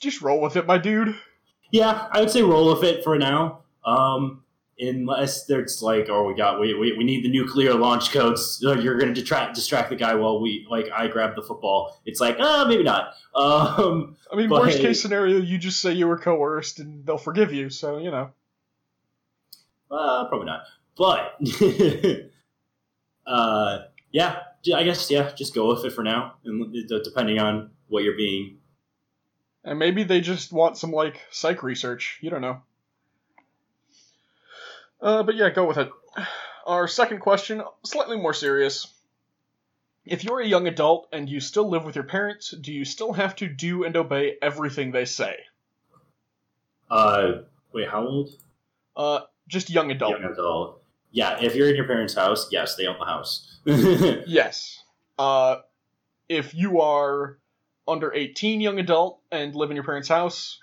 just 0.00 0.22
roll 0.22 0.40
with 0.40 0.56
it, 0.56 0.66
my 0.66 0.78
dude. 0.78 1.14
yeah, 1.70 2.08
I 2.10 2.20
would 2.20 2.30
say 2.30 2.42
roll 2.42 2.72
with 2.74 2.84
it 2.84 3.02
for 3.04 3.18
now. 3.18 3.60
Um, 3.84 4.42
unless 4.78 5.46
there's 5.46 5.80
like, 5.80 6.08
oh, 6.10 6.24
we 6.24 6.34
got 6.34 6.60
we, 6.60 6.74
we, 6.74 6.92
we 6.96 7.04
need 7.04 7.24
the 7.24 7.30
nuclear 7.30 7.74
launch 7.74 8.10
codes. 8.12 8.62
Uh, 8.64 8.74
You're 8.74 8.98
going 8.98 9.12
to 9.12 9.18
distract 9.18 9.54
distract 9.54 9.90
the 9.90 9.96
guy 9.96 10.14
while 10.14 10.40
we 10.40 10.66
like 10.70 10.88
I 10.94 11.08
grab 11.08 11.34
the 11.34 11.42
football. 11.42 12.00
It's 12.04 12.20
like, 12.20 12.36
ah, 12.40 12.64
maybe 12.68 12.82
not. 12.82 13.14
Um, 13.36 14.16
I 14.32 14.36
mean, 14.36 14.48
worst 14.48 14.78
hey- 14.78 14.84
case 14.84 15.02
scenario, 15.02 15.36
you 15.36 15.58
just 15.58 15.82
say 15.82 15.92
you 15.92 16.08
were 16.08 16.16
coerced 16.16 16.78
and 16.78 17.04
they'll 17.04 17.18
forgive 17.18 17.52
you. 17.52 17.68
So 17.68 17.98
you 17.98 18.10
know. 18.10 18.30
Uh, 19.90 20.26
probably 20.28 20.46
not. 20.46 20.62
But 20.96 21.38
uh, 23.26 23.78
yeah, 24.10 24.38
I 24.74 24.84
guess 24.84 25.10
yeah, 25.10 25.30
just 25.36 25.54
go 25.54 25.68
with 25.68 25.84
it 25.84 25.92
for 25.92 26.02
now, 26.02 26.36
and 26.46 26.74
depending 27.04 27.38
on 27.38 27.72
what 27.88 28.04
you're 28.04 28.16
being. 28.16 28.56
And 29.66 29.80
maybe 29.80 30.04
they 30.04 30.20
just 30.20 30.52
want 30.52 30.78
some 30.78 30.92
like 30.92 31.20
psych 31.32 31.64
research. 31.64 32.18
You 32.22 32.30
don't 32.30 32.40
know. 32.40 32.62
Uh, 35.02 35.24
but 35.24 35.34
yeah, 35.34 35.50
go 35.50 35.66
with 35.66 35.76
it. 35.76 35.90
Our 36.64 36.86
second 36.86 37.18
question, 37.18 37.62
slightly 37.84 38.16
more 38.16 38.32
serious. 38.32 38.86
If 40.04 40.22
you're 40.22 40.40
a 40.40 40.46
young 40.46 40.68
adult 40.68 41.08
and 41.12 41.28
you 41.28 41.40
still 41.40 41.68
live 41.68 41.84
with 41.84 41.96
your 41.96 42.04
parents, 42.04 42.52
do 42.52 42.72
you 42.72 42.84
still 42.84 43.12
have 43.12 43.34
to 43.36 43.48
do 43.48 43.82
and 43.82 43.96
obey 43.96 44.36
everything 44.40 44.92
they 44.92 45.04
say? 45.04 45.36
Uh, 46.88 47.42
wait, 47.72 47.88
how 47.88 48.06
old? 48.06 48.30
Uh, 48.96 49.20
just 49.48 49.68
young 49.68 49.90
adult. 49.90 50.12
Young 50.12 50.30
adult. 50.30 50.80
Yeah, 51.10 51.42
if 51.42 51.56
you're 51.56 51.68
in 51.68 51.74
your 51.74 51.86
parents' 51.86 52.14
house, 52.14 52.48
yes, 52.52 52.76
they 52.76 52.86
own 52.86 52.98
the 53.00 53.04
house. 53.04 53.58
Yes. 54.26 54.80
Uh, 55.18 55.56
if 56.28 56.54
you 56.54 56.80
are 56.80 57.38
under 57.88 58.12
18 58.12 58.60
young 58.60 58.78
adult 58.78 59.20
and 59.30 59.54
live 59.54 59.70
in 59.70 59.76
your 59.76 59.84
parents' 59.84 60.08
house, 60.08 60.58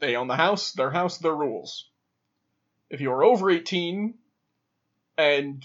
they 0.00 0.16
own 0.16 0.28
the 0.28 0.36
house, 0.36 0.72
their 0.72 0.90
house, 0.90 1.18
their 1.18 1.34
rules. 1.34 1.88
If 2.90 3.00
you 3.00 3.12
are 3.12 3.24
over 3.24 3.50
18 3.50 4.14
and 5.16 5.64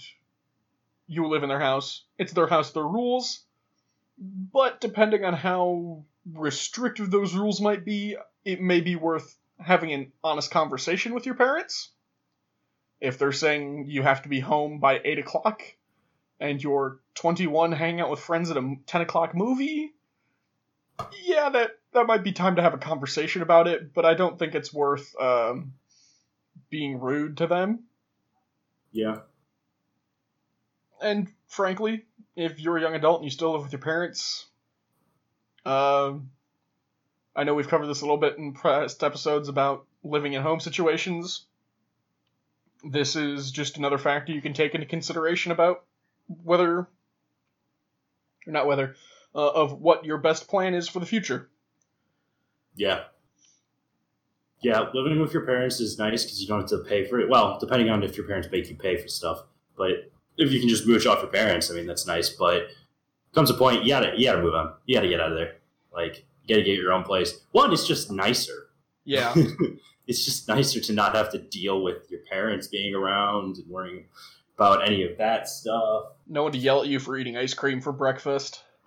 you 1.06 1.28
live 1.28 1.42
in 1.42 1.48
their 1.48 1.60
house, 1.60 2.04
it's 2.18 2.32
their 2.32 2.46
house, 2.46 2.72
their 2.72 2.86
rules. 2.86 3.44
But 4.18 4.80
depending 4.80 5.24
on 5.24 5.34
how 5.34 6.04
restrictive 6.32 7.10
those 7.10 7.34
rules 7.34 7.60
might 7.60 7.84
be, 7.84 8.16
it 8.44 8.60
may 8.60 8.80
be 8.80 8.96
worth 8.96 9.36
having 9.58 9.92
an 9.92 10.12
honest 10.22 10.50
conversation 10.50 11.14
with 11.14 11.26
your 11.26 11.34
parents. 11.34 11.90
If 13.00 13.18
they're 13.18 13.32
saying 13.32 13.86
you 13.88 14.02
have 14.02 14.22
to 14.22 14.28
be 14.28 14.40
home 14.40 14.80
by 14.80 15.00
8 15.04 15.18
o'clock, 15.18 15.62
and 16.40 16.62
you're 16.62 17.00
21 17.14 17.72
hanging 17.72 18.00
out 18.00 18.10
with 18.10 18.20
friends 18.20 18.50
at 18.50 18.56
a 18.56 18.76
10 18.86 19.00
o'clock 19.02 19.34
movie, 19.34 19.94
yeah, 21.24 21.50
that, 21.50 21.78
that 21.92 22.06
might 22.06 22.22
be 22.24 22.32
time 22.32 22.56
to 22.56 22.62
have 22.62 22.74
a 22.74 22.78
conversation 22.78 23.42
about 23.42 23.66
it, 23.68 23.94
but 23.94 24.04
I 24.04 24.14
don't 24.14 24.38
think 24.38 24.54
it's 24.54 24.72
worth 24.72 25.14
um, 25.20 25.74
being 26.70 27.00
rude 27.00 27.38
to 27.38 27.46
them. 27.46 27.84
yeah. 28.92 29.18
And 31.02 31.28
frankly, 31.48 32.04
if 32.36 32.60
you're 32.60 32.78
a 32.78 32.80
young 32.80 32.94
adult 32.94 33.18
and 33.20 33.24
you 33.24 33.30
still 33.30 33.52
live 33.52 33.62
with 33.62 33.72
your 33.72 33.80
parents, 33.80 34.46
um, 35.66 36.30
I 37.36 37.44
know 37.44 37.54
we've 37.54 37.68
covered 37.68 37.86
this 37.86 38.00
a 38.00 38.04
little 38.04 38.16
bit 38.16 38.38
in 38.38 38.54
past 38.54 39.02
episodes 39.02 39.48
about 39.48 39.86
living 40.02 40.34
at 40.34 40.42
home 40.42 40.60
situations. 40.60 41.44
This 42.84 43.16
is 43.16 43.50
just 43.50 43.76
another 43.76 43.98
factor 43.98 44.32
you 44.32 44.42
can 44.42 44.52
take 44.52 44.74
into 44.74 44.86
consideration 44.86 45.52
about 45.52 45.84
whether, 46.42 46.78
or 46.78 46.88
not 48.46 48.66
whether, 48.66 48.94
uh, 49.34 49.50
of 49.50 49.80
what 49.80 50.04
your 50.04 50.18
best 50.18 50.48
plan 50.48 50.74
is 50.74 50.88
for 50.88 51.00
the 51.00 51.06
future. 51.06 51.48
Yeah. 52.76 53.04
Yeah, 54.62 54.86
living 54.94 55.20
with 55.20 55.34
your 55.34 55.44
parents 55.44 55.78
is 55.80 55.98
nice 55.98 56.24
because 56.24 56.40
you 56.40 56.48
don't 56.48 56.60
have 56.60 56.70
to 56.70 56.78
pay 56.88 57.04
for 57.04 57.20
it. 57.20 57.28
Well, 57.28 57.58
depending 57.58 57.90
on 57.90 58.02
if 58.02 58.16
your 58.16 58.26
parents 58.26 58.48
make 58.50 58.68
you 58.70 58.76
pay 58.76 58.96
for 58.96 59.08
stuff. 59.08 59.42
But 59.76 60.10
if 60.38 60.50
you 60.50 60.60
can 60.60 60.68
just 60.68 60.86
mooch 60.86 61.06
off 61.06 61.20
your 61.20 61.30
parents, 61.30 61.70
I 61.70 61.74
mean, 61.74 61.86
that's 61.86 62.06
nice. 62.06 62.30
But 62.30 62.68
comes 63.34 63.50
a 63.50 63.54
point, 63.54 63.82
you 63.82 63.90
gotta, 63.90 64.12
you 64.16 64.24
gotta 64.24 64.42
move 64.42 64.54
on. 64.54 64.72
You 64.86 64.94
gotta 64.96 65.08
get 65.08 65.20
out 65.20 65.32
of 65.32 65.36
there. 65.36 65.56
Like, 65.92 66.24
you 66.44 66.54
gotta 66.54 66.64
get 66.64 66.78
your 66.78 66.92
own 66.92 67.02
place. 67.02 67.40
One, 67.52 67.72
it's 67.72 67.86
just 67.86 68.10
nicer. 68.10 68.68
Yeah, 69.04 69.34
it's 70.06 70.24
just 70.24 70.48
nicer 70.48 70.80
to 70.80 70.92
not 70.94 71.14
have 71.14 71.30
to 71.32 71.38
deal 71.38 71.82
with 71.82 72.10
your 72.10 72.20
parents 72.30 72.66
being 72.68 72.94
around 72.94 73.58
and 73.58 73.68
worrying 73.68 74.06
about 74.56 74.86
any 74.86 75.02
of 75.02 75.18
that 75.18 75.48
stuff. 75.48 76.04
no 76.26 76.44
one 76.44 76.52
to 76.52 76.58
yell 76.58 76.80
at 76.80 76.88
you 76.88 76.98
for 76.98 77.16
eating 77.16 77.36
ice 77.36 77.52
cream 77.54 77.80
for 77.80 77.92
breakfast. 77.92 78.62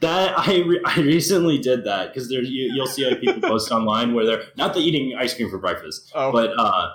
that 0.00 0.38
I 0.38 0.62
re- 0.66 0.80
I 0.84 1.00
recently 1.00 1.58
did 1.58 1.84
that 1.84 2.12
because 2.12 2.28
there 2.28 2.42
you, 2.42 2.72
you'll 2.74 2.86
see 2.86 3.06
like 3.06 3.20
people 3.20 3.42
post 3.48 3.70
online 3.70 4.14
where 4.14 4.24
they're 4.24 4.44
not 4.56 4.74
the 4.74 4.80
eating 4.80 5.14
ice 5.16 5.34
cream 5.34 5.50
for 5.50 5.58
breakfast, 5.58 6.10
Oh, 6.14 6.32
but 6.32 6.52
uh, 6.58 6.90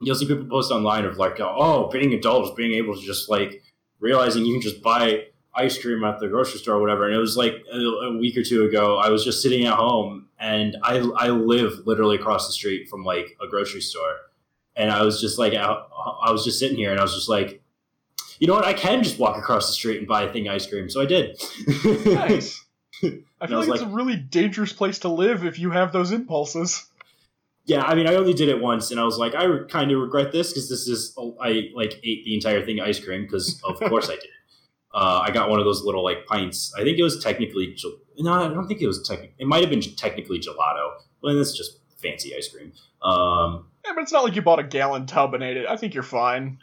you'll 0.00 0.14
see 0.14 0.26
people 0.26 0.44
post 0.46 0.70
online 0.70 1.04
of 1.04 1.16
like 1.16 1.40
oh 1.40 1.88
being 1.90 2.12
adults 2.12 2.50
being 2.56 2.72
able 2.72 2.94
to 2.94 3.00
just 3.00 3.30
like 3.30 3.62
realizing 4.00 4.44
you 4.44 4.52
can 4.54 4.62
just 4.62 4.82
buy 4.82 5.24
ice 5.54 5.80
cream 5.80 6.02
at 6.04 6.18
the 6.18 6.28
grocery 6.28 6.58
store 6.58 6.76
or 6.76 6.80
whatever. 6.80 7.06
And 7.06 7.14
it 7.14 7.18
was 7.18 7.36
like 7.36 7.62
a, 7.72 7.76
a 7.78 8.16
week 8.18 8.36
or 8.36 8.42
two 8.42 8.64
ago. 8.64 8.96
I 8.96 9.10
was 9.10 9.24
just 9.24 9.42
sitting 9.42 9.64
at 9.66 9.74
home 9.74 10.28
and 10.38 10.76
I 10.82 10.98
I 11.16 11.28
live 11.28 11.86
literally 11.86 12.16
across 12.16 12.46
the 12.46 12.52
street 12.52 12.88
from 12.90 13.04
like 13.04 13.36
a 13.40 13.48
grocery 13.48 13.80
store, 13.80 14.16
and 14.76 14.90
I 14.90 15.02
was 15.02 15.20
just 15.20 15.38
like 15.38 15.54
out, 15.54 15.88
I 16.22 16.30
was 16.30 16.44
just 16.44 16.58
sitting 16.58 16.76
here 16.76 16.90
and 16.90 17.00
I 17.00 17.02
was 17.02 17.14
just 17.14 17.30
like. 17.30 17.60
You 18.42 18.48
know 18.48 18.54
what? 18.54 18.64
I 18.64 18.72
can 18.72 19.04
just 19.04 19.20
walk 19.20 19.38
across 19.38 19.68
the 19.68 19.72
street 19.72 19.98
and 19.98 20.08
buy 20.08 20.24
a 20.24 20.32
thing 20.32 20.48
ice 20.48 20.66
cream, 20.66 20.90
so 20.90 21.00
I 21.00 21.06
did. 21.06 21.40
nice. 22.06 22.60
I 23.04 23.06
And 23.06 23.22
I 23.40 23.46
feel 23.46 23.60
like 23.60 23.68
it's 23.68 23.82
a 23.82 23.86
really 23.86 24.16
dangerous 24.16 24.72
place 24.72 24.98
to 24.98 25.08
live 25.08 25.44
if 25.44 25.60
you 25.60 25.70
have 25.70 25.92
those 25.92 26.10
impulses. 26.10 26.84
Yeah, 27.66 27.82
I 27.82 27.94
mean, 27.94 28.08
I 28.08 28.16
only 28.16 28.34
did 28.34 28.48
it 28.48 28.60
once, 28.60 28.90
and 28.90 28.98
I 28.98 29.04
was 29.04 29.16
like, 29.16 29.36
I 29.36 29.44
re- 29.44 29.68
kind 29.68 29.92
of 29.92 30.00
regret 30.00 30.32
this 30.32 30.48
because 30.48 30.68
this 30.68 30.88
is 30.88 31.16
I 31.40 31.68
like 31.72 32.00
ate 32.02 32.24
the 32.24 32.34
entire 32.34 32.66
thing 32.66 32.80
ice 32.80 32.98
cream 32.98 33.22
because 33.22 33.62
of 33.62 33.78
course 33.88 34.10
I 34.10 34.14
did. 34.14 34.30
Uh, 34.92 35.22
I 35.24 35.30
got 35.30 35.48
one 35.48 35.60
of 35.60 35.64
those 35.64 35.84
little 35.84 36.02
like 36.02 36.26
pints. 36.26 36.74
I 36.76 36.82
think 36.82 36.98
it 36.98 37.04
was 37.04 37.22
technically 37.22 37.74
gel- 37.74 38.00
no, 38.18 38.32
I 38.32 38.48
don't 38.48 38.66
think 38.66 38.82
it 38.82 38.88
was 38.88 39.06
technically. 39.06 39.36
It 39.38 39.46
might 39.46 39.60
have 39.60 39.70
been 39.70 39.82
technically 39.82 40.40
gelato. 40.40 40.94
Well, 41.22 41.36
that's 41.36 41.56
just 41.56 41.78
fancy 41.98 42.34
ice 42.36 42.48
cream. 42.48 42.72
Um, 43.04 43.66
Yeah, 43.84 43.92
but 43.94 44.02
it's 44.02 44.10
not 44.10 44.24
like 44.24 44.34
you 44.34 44.42
bought 44.42 44.58
a 44.58 44.64
gallon 44.64 45.06
tub 45.06 45.32
and 45.32 45.44
ate 45.44 45.58
it. 45.58 45.66
I 45.68 45.76
think 45.76 45.94
you're 45.94 46.02
fine. 46.02 46.58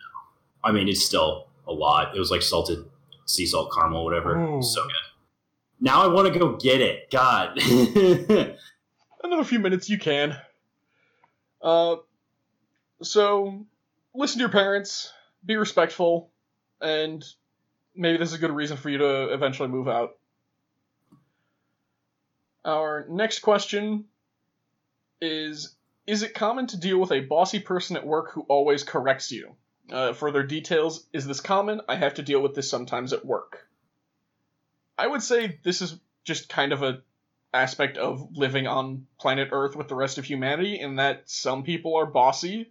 I 0.61 0.73
mean, 0.73 0.89
it's 0.89 1.05
still 1.05 1.47
a 1.69 1.73
lot. 1.73 2.15
It 2.15 2.19
was 2.19 2.31
like 2.31 2.41
salted 2.41 2.85
sea 3.25 3.45
salt 3.45 3.71
caramel, 3.73 4.03
whatever. 4.03 4.37
Ooh. 4.37 4.61
So 4.61 4.83
good. 4.83 4.93
Now 5.79 6.03
I 6.03 6.07
want 6.07 6.31
to 6.31 6.37
go 6.37 6.57
get 6.57 6.81
it. 6.81 7.09
God. 7.09 7.57
Another 9.23 9.43
few 9.43 9.59
minutes, 9.59 9.89
you 9.89 9.97
can. 9.97 10.37
Uh, 11.61 11.97
so 13.01 13.65
listen 14.13 14.39
to 14.39 14.43
your 14.43 14.49
parents, 14.49 15.13
be 15.45 15.55
respectful, 15.55 16.31
and 16.81 17.23
maybe 17.95 18.17
this 18.17 18.29
is 18.29 18.35
a 18.35 18.39
good 18.39 18.51
reason 18.51 18.77
for 18.77 18.89
you 18.89 18.97
to 18.97 19.33
eventually 19.33 19.69
move 19.69 19.87
out. 19.87 20.17
Our 22.65 23.05
next 23.09 23.39
question 23.39 24.05
is 25.21 25.75
Is 26.07 26.23
it 26.23 26.33
common 26.33 26.67
to 26.67 26.77
deal 26.77 26.99
with 26.99 27.11
a 27.11 27.21
bossy 27.21 27.59
person 27.59 27.95
at 27.95 28.05
work 28.05 28.31
who 28.31 28.41
always 28.41 28.83
corrects 28.83 29.31
you? 29.31 29.55
Uh, 29.91 30.13
further 30.13 30.43
details 30.43 31.07
Is 31.13 31.25
this 31.25 31.41
common? 31.41 31.81
I 31.87 31.95
have 31.95 32.15
to 32.15 32.23
deal 32.23 32.41
with 32.41 32.55
this 32.55 32.69
sometimes 32.69 33.13
at 33.13 33.25
work. 33.25 33.67
I 34.97 35.07
would 35.07 35.23
say 35.23 35.59
this 35.63 35.81
is 35.81 35.99
just 36.23 36.49
kind 36.49 36.73
of 36.73 36.83
a 36.83 37.01
aspect 37.53 37.97
of 37.97 38.37
living 38.37 38.67
on 38.67 39.07
planet 39.19 39.49
Earth 39.51 39.75
with 39.75 39.87
the 39.87 39.95
rest 39.95 40.17
of 40.17 40.25
humanity, 40.25 40.79
in 40.79 40.97
that 40.97 41.29
some 41.29 41.63
people 41.63 41.95
are 41.95 42.05
bossy. 42.05 42.69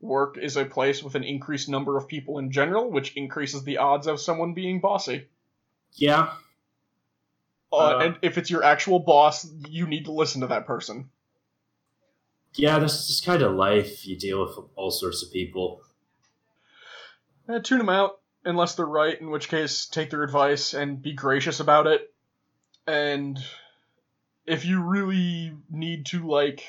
Work 0.00 0.38
is 0.38 0.56
a 0.56 0.64
place 0.64 1.02
with 1.02 1.14
an 1.14 1.24
increased 1.24 1.68
number 1.68 1.96
of 1.96 2.08
people 2.08 2.38
in 2.38 2.50
general, 2.52 2.90
which 2.90 3.16
increases 3.16 3.64
the 3.64 3.78
odds 3.78 4.06
of 4.06 4.20
someone 4.20 4.54
being 4.54 4.80
bossy. 4.80 5.26
yeah. 5.92 6.32
Uh, 7.72 7.76
Uh, 7.76 7.98
and 7.98 8.18
if 8.22 8.38
it's 8.38 8.48
your 8.48 8.62
actual 8.62 9.00
boss, 9.00 9.46
you 9.68 9.86
need 9.86 10.04
to 10.04 10.12
listen 10.12 10.40
to 10.40 10.46
that 10.46 10.66
person. 10.66 11.10
Yeah, 12.54 12.78
this 12.78 13.06
just 13.08 13.26
kind 13.26 13.42
of 13.42 13.54
life. 13.54 14.06
You 14.06 14.16
deal 14.16 14.40
with 14.40 14.56
all 14.76 14.90
sorts 14.90 15.22
of 15.22 15.32
people. 15.32 15.82
Eh, 17.48 17.60
tune 17.60 17.78
them 17.78 17.88
out, 17.88 18.18
unless 18.44 18.74
they're 18.74 18.86
right, 18.86 19.20
in 19.20 19.30
which 19.30 19.48
case, 19.48 19.86
take 19.86 20.10
their 20.10 20.22
advice 20.22 20.74
and 20.74 21.00
be 21.00 21.12
gracious 21.12 21.60
about 21.60 21.86
it. 21.86 22.12
And 22.86 23.38
if 24.46 24.64
you 24.64 24.82
really 24.82 25.52
need 25.70 26.06
to, 26.06 26.26
like, 26.26 26.64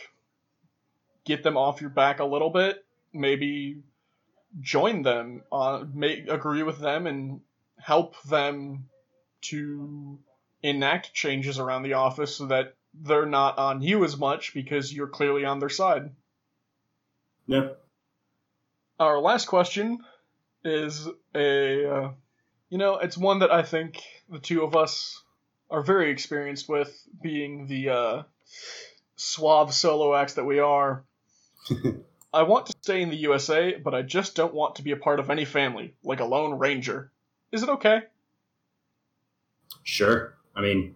get 1.26 1.44
them 1.44 1.58
off 1.58 1.82
your 1.82 1.90
back 1.90 2.20
a 2.20 2.26
little 2.26 2.50
bit, 2.50 2.86
maybe 3.12 3.82
join 4.62 5.02
them, 5.02 5.44
uh, 5.52 5.84
make, 5.94 6.28
agree 6.28 6.64
with 6.64 6.80
them, 6.80 7.08
and 7.08 7.42
help 7.80 8.22
them 8.24 8.90
to 9.42 10.20
enact 10.64 11.14
changes 11.14 11.60
around 11.60 11.84
the 11.84 11.94
office 11.94 12.36
so 12.36 12.48
that 12.48 12.76
they're 12.94 13.26
not 13.26 13.58
on 13.58 13.82
you 13.82 14.04
as 14.04 14.18
much 14.18 14.54
because 14.54 14.94
you're 14.94 15.08
clearly 15.08 15.46
on 15.46 15.60
their 15.60 15.70
side. 15.70 16.12
Yeah. 17.46 17.70
Our 19.00 19.20
last 19.20 19.46
question 19.46 20.04
is 20.68 21.07
a, 21.36 21.89
uh, 21.89 22.11
you 22.70 22.78
know, 22.78 22.97
it's 22.97 23.18
one 23.18 23.39
that 23.39 23.51
I 23.51 23.63
think 23.63 24.01
the 24.30 24.39
two 24.39 24.63
of 24.63 24.76
us 24.76 25.22
are 25.70 25.82
very 25.82 26.11
experienced 26.11 26.70
with, 26.70 26.95
being 27.22 27.68
the 27.68 27.89
uh, 27.89 28.24
suave 29.15 29.74
solo 29.74 30.15
acts 30.15 30.36
that 30.36 30.45
we 30.45 30.59
are. 30.59 31.03
I 32.34 32.43
want 32.43 32.68
to 32.68 32.74
stay 32.82 33.01
in 33.01 33.09
the 33.09 33.18
USA, 33.18 33.76
but 33.76 33.95
I 33.95 34.01
just 34.01 34.36
don't 34.36 34.53
want 34.53 34.76
to 34.76 34.84
be 34.84 34.91
a 34.91 34.97
part 34.97 35.20
of 35.20 35.30
any 35.30 35.45
family, 35.45 35.95
like 36.03 36.20
a 36.20 36.26
lone 36.26 36.59
ranger. 36.59 37.11
Is 37.51 37.63
it 37.63 37.70
okay? 37.70 38.01
Sure. 39.84 40.36
I 40.55 40.61
mean, 40.61 40.95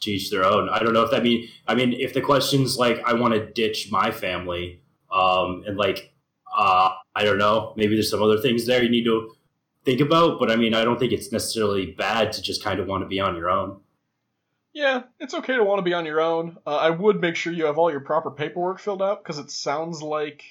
to 0.00 0.10
each 0.10 0.30
their 0.30 0.44
own. 0.44 0.68
I 0.68 0.78
don't 0.80 0.92
know 0.92 1.02
if 1.02 1.10
that 1.10 1.22
mean. 1.22 1.48
I 1.66 1.74
mean, 1.74 1.92
if 1.92 2.14
the 2.14 2.20
question's 2.20 2.76
like, 2.76 3.02
I 3.04 3.14
want 3.14 3.34
to 3.34 3.46
ditch 3.46 3.90
my 3.90 4.10
family, 4.10 4.80
um, 5.12 5.64
and 5.66 5.76
like, 5.76 6.12
uh, 6.56 6.90
I 7.14 7.24
don't 7.24 7.38
know, 7.38 7.74
maybe 7.76 7.94
there's 7.94 8.10
some 8.10 8.22
other 8.22 8.38
things 8.38 8.66
there 8.66 8.82
you 8.82 8.88
need 8.88 9.04
to 9.04 9.34
think 9.84 10.00
about. 10.00 10.38
But 10.40 10.50
I 10.50 10.56
mean, 10.56 10.74
I 10.74 10.84
don't 10.84 10.98
think 10.98 11.12
it's 11.12 11.30
necessarily 11.30 11.92
bad 11.92 12.32
to 12.32 12.42
just 12.42 12.64
kind 12.64 12.80
of 12.80 12.86
want 12.86 13.02
to 13.02 13.08
be 13.08 13.20
on 13.20 13.36
your 13.36 13.50
own. 13.50 13.80
Yeah, 14.72 15.04
it's 15.18 15.32
okay 15.32 15.56
to 15.56 15.64
want 15.64 15.78
to 15.78 15.82
be 15.82 15.94
on 15.94 16.04
your 16.04 16.20
own. 16.20 16.58
Uh, 16.66 16.76
I 16.76 16.90
would 16.90 17.20
make 17.20 17.34
sure 17.36 17.52
you 17.52 17.64
have 17.64 17.78
all 17.78 17.90
your 17.90 18.00
proper 18.00 18.30
paperwork 18.30 18.78
filled 18.78 19.00
out 19.00 19.22
because 19.22 19.38
it 19.38 19.50
sounds 19.50 20.02
like 20.02 20.42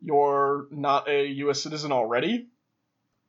you're 0.00 0.66
not 0.72 1.08
a 1.08 1.26
U.S. 1.26 1.62
citizen 1.62 1.92
already. 1.92 2.48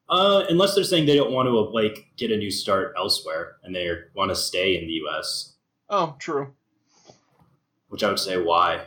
Uh, 0.10 0.44
unless 0.50 0.74
they're 0.74 0.84
saying 0.84 1.06
they 1.06 1.16
don't 1.16 1.32
want 1.32 1.48
to 1.48 1.60
like 1.60 2.08
get 2.18 2.32
a 2.32 2.38
new 2.38 2.50
start 2.52 2.94
elsewhere 2.98 3.58
and 3.64 3.76
they 3.76 3.88
want 4.16 4.30
to 4.30 4.36
stay 4.36 4.76
in 4.76 4.88
the 4.88 4.94
U.S. 4.94 5.54
Oh, 5.90 6.16
true. 6.18 6.54
which 7.90 8.04
I 8.04 8.10
would 8.10 8.20
say 8.20 8.42
why. 8.42 8.86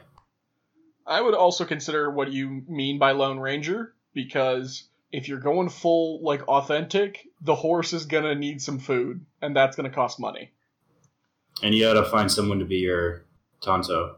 I 1.07 1.20
would 1.20 1.34
also 1.34 1.64
consider 1.64 2.11
what 2.11 2.32
you 2.32 2.64
mean 2.68 2.98
by 2.98 3.12
Lone 3.12 3.38
Ranger 3.38 3.94
because 4.14 4.84
if 5.12 5.28
you're 5.28 5.38
going 5.38 5.68
full 5.68 6.22
like 6.22 6.48
authentic, 6.48 7.28
the 7.40 7.55
horse 7.55 7.92
is 7.92 8.07
gonna 8.07 8.34
need 8.34 8.62
some 8.62 8.78
food, 8.78 9.24
and 9.42 9.55
that's 9.55 9.76
gonna 9.76 9.90
cost 9.90 10.18
money. 10.18 10.50
And 11.62 11.74
you 11.74 11.84
gotta 11.84 12.05
find 12.05 12.30
someone 12.30 12.59
to 12.59 12.64
be 12.64 12.78
your 12.78 13.24
Tonto. 13.61 14.16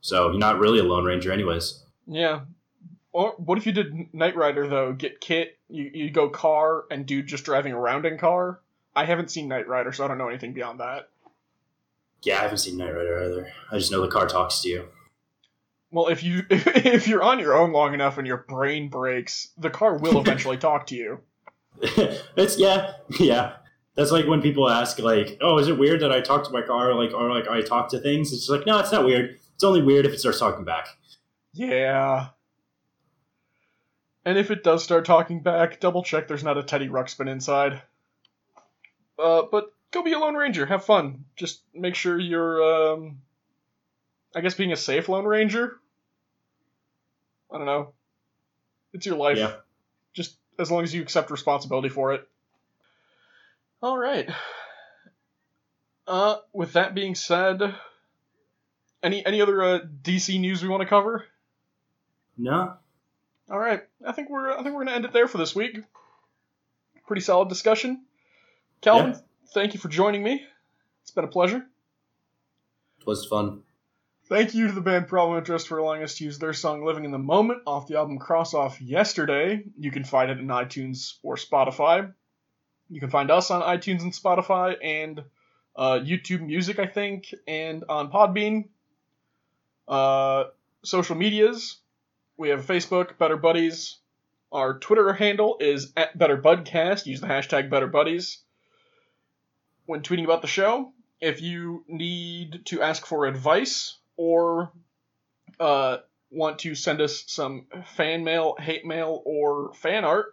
So 0.00 0.30
you're 0.30 0.38
not 0.38 0.58
really 0.58 0.80
a 0.80 0.84
Lone 0.84 1.04
Ranger, 1.04 1.32
anyways. 1.32 1.82
Yeah. 2.06 2.40
Or 3.12 3.34
what 3.38 3.58
if 3.58 3.66
you 3.66 3.72
did 3.72 4.12
Knight 4.12 4.36
Rider 4.36 4.66
though? 4.66 4.92
Get 4.92 5.20
KITT, 5.20 5.56
you 5.68 5.90
you 5.94 6.10
go 6.10 6.28
car, 6.28 6.84
and 6.90 7.06
dude 7.06 7.26
just 7.26 7.44
driving 7.44 7.72
around 7.72 8.06
in 8.06 8.18
car. 8.18 8.60
I 8.96 9.04
haven't 9.04 9.30
seen 9.30 9.48
Knight 9.48 9.68
Rider, 9.68 9.92
so 9.92 10.04
I 10.04 10.08
don't 10.08 10.18
know 10.18 10.28
anything 10.28 10.54
beyond 10.54 10.80
that. 10.80 11.08
Yeah, 12.22 12.38
I 12.38 12.42
haven't 12.42 12.58
seen 12.58 12.76
Knight 12.78 12.94
Rider 12.94 13.22
either. 13.22 13.52
I 13.70 13.78
just 13.78 13.92
know 13.92 14.00
the 14.00 14.08
car 14.08 14.26
talks 14.26 14.62
to 14.62 14.68
you. 14.68 14.88
Well, 15.94 16.08
if 16.08 16.24
you 16.24 16.44
if 16.50 17.06
you're 17.06 17.22
on 17.22 17.38
your 17.38 17.54
own 17.54 17.70
long 17.70 17.94
enough 17.94 18.18
and 18.18 18.26
your 18.26 18.38
brain 18.38 18.88
breaks, 18.88 19.50
the 19.56 19.70
car 19.70 19.96
will 19.96 20.18
eventually 20.20 20.56
talk 20.56 20.88
to 20.88 20.96
you. 20.96 21.20
it's 22.36 22.58
yeah, 22.58 22.94
yeah. 23.20 23.56
That's 23.94 24.10
like 24.10 24.26
when 24.26 24.42
people 24.42 24.68
ask, 24.68 24.98
like, 24.98 25.38
"Oh, 25.40 25.56
is 25.58 25.68
it 25.68 25.78
weird 25.78 26.00
that 26.00 26.10
I 26.10 26.20
talk 26.20 26.42
to 26.44 26.50
my 26.50 26.62
car, 26.62 26.92
like, 26.94 27.14
or 27.14 27.30
like 27.32 27.46
I 27.46 27.62
talk 27.62 27.90
to 27.90 28.00
things?" 28.00 28.32
It's 28.32 28.48
like, 28.48 28.66
no, 28.66 28.80
it's 28.80 28.90
not 28.90 29.04
weird. 29.04 29.38
It's 29.54 29.62
only 29.62 29.82
weird 29.82 30.04
if 30.04 30.12
it 30.12 30.18
starts 30.18 30.40
talking 30.40 30.64
back. 30.64 30.88
Yeah. 31.52 32.30
And 34.24 34.36
if 34.36 34.50
it 34.50 34.64
does 34.64 34.82
start 34.82 35.04
talking 35.04 35.42
back, 35.42 35.78
double 35.78 36.02
check 36.02 36.26
there's 36.26 36.42
not 36.42 36.58
a 36.58 36.64
Teddy 36.64 36.88
Ruxpin 36.88 37.30
inside. 37.30 37.82
Uh, 39.16 39.42
but 39.48 39.72
go 39.92 40.02
be 40.02 40.12
a 40.12 40.18
Lone 40.18 40.34
Ranger, 40.34 40.66
have 40.66 40.84
fun. 40.84 41.26
Just 41.36 41.62
make 41.72 41.94
sure 41.94 42.18
you're, 42.18 42.94
um, 42.94 43.18
I 44.34 44.40
guess 44.40 44.54
being 44.54 44.72
a 44.72 44.76
safe 44.76 45.08
Lone 45.08 45.26
Ranger. 45.26 45.78
I 47.54 47.58
don't 47.58 47.66
know. 47.66 47.92
It's 48.92 49.06
your 49.06 49.16
life. 49.16 49.38
Yeah. 49.38 49.54
Just 50.12 50.36
as 50.58 50.70
long 50.70 50.82
as 50.82 50.92
you 50.92 51.00
accept 51.02 51.30
responsibility 51.30 51.88
for 51.88 52.12
it. 52.14 52.28
All 53.80 53.96
right. 53.96 54.28
Uh, 56.06 56.36
with 56.52 56.72
that 56.74 56.94
being 56.94 57.14
said, 57.14 57.74
any 59.02 59.24
any 59.24 59.40
other 59.40 59.62
uh, 59.62 59.78
DC 60.02 60.38
news 60.38 60.62
we 60.62 60.68
want 60.68 60.82
to 60.82 60.86
cover? 60.88 61.24
No, 62.36 62.74
All 63.48 63.58
right, 63.58 63.82
I 64.04 64.10
think 64.12 64.28
we're 64.28 64.50
I 64.52 64.62
think 64.62 64.74
we're 64.74 64.84
gonna 64.84 64.96
end 64.96 65.04
it 65.04 65.12
there 65.12 65.28
for 65.28 65.38
this 65.38 65.54
week. 65.54 65.78
Pretty 67.06 67.22
solid 67.22 67.48
discussion. 67.48 68.02
Calvin, 68.80 69.12
Yeah. 69.12 69.18
thank 69.54 69.72
you 69.72 69.78
for 69.80 69.88
joining 69.88 70.22
me. 70.22 70.44
It's 71.02 71.10
been 71.12 71.24
a 71.24 71.28
pleasure. 71.28 71.64
it 73.00 73.06
was 73.06 73.24
fun. 73.26 73.62
Thank 74.26 74.54
you 74.54 74.68
to 74.68 74.72
the 74.72 74.80
band 74.80 75.08
Problem 75.08 75.36
Interest 75.36 75.68
for 75.68 75.76
allowing 75.76 76.02
us 76.02 76.16
to 76.16 76.24
use 76.24 76.38
their 76.38 76.54
song 76.54 76.82
"Living 76.82 77.04
in 77.04 77.10
the 77.10 77.18
Moment" 77.18 77.60
off 77.66 77.86
the 77.86 77.98
album 77.98 78.18
Cross 78.18 78.54
Off 78.54 78.80
Yesterday. 78.80 79.62
You 79.78 79.90
can 79.90 80.02
find 80.02 80.30
it 80.30 80.38
in 80.38 80.46
iTunes 80.46 81.18
or 81.22 81.36
Spotify. 81.36 82.10
You 82.88 83.00
can 83.00 83.10
find 83.10 83.30
us 83.30 83.50
on 83.50 83.60
iTunes 83.60 84.00
and 84.00 84.14
Spotify 84.14 84.76
and 84.82 85.22
uh, 85.76 86.00
YouTube 86.02 86.40
Music, 86.40 86.78
I 86.78 86.86
think, 86.86 87.34
and 87.46 87.84
on 87.86 88.10
Podbean. 88.10 88.68
Uh, 89.86 90.44
social 90.82 91.16
medias. 91.16 91.76
We 92.38 92.48
have 92.48 92.64
Facebook, 92.64 93.18
Better 93.18 93.36
Buddies. 93.36 93.98
Our 94.50 94.78
Twitter 94.78 95.12
handle 95.12 95.58
is 95.60 95.92
at 95.98 96.16
Better 96.16 96.38
Budcast. 96.38 97.04
Use 97.04 97.20
the 97.20 97.26
hashtag 97.26 97.68
Better 97.68 97.88
Buddies 97.88 98.38
when 99.84 100.00
tweeting 100.00 100.24
about 100.24 100.40
the 100.40 100.48
show. 100.48 100.94
If 101.20 101.42
you 101.42 101.84
need 101.88 102.62
to 102.66 102.80
ask 102.80 103.04
for 103.04 103.26
advice 103.26 103.98
or 104.16 104.72
uh, 105.60 105.98
want 106.30 106.60
to 106.60 106.74
send 106.74 107.00
us 107.00 107.24
some 107.26 107.66
fan 107.94 108.24
mail, 108.24 108.56
hate 108.58 108.84
mail, 108.84 109.22
or 109.24 109.72
fan 109.74 110.04
art, 110.04 110.26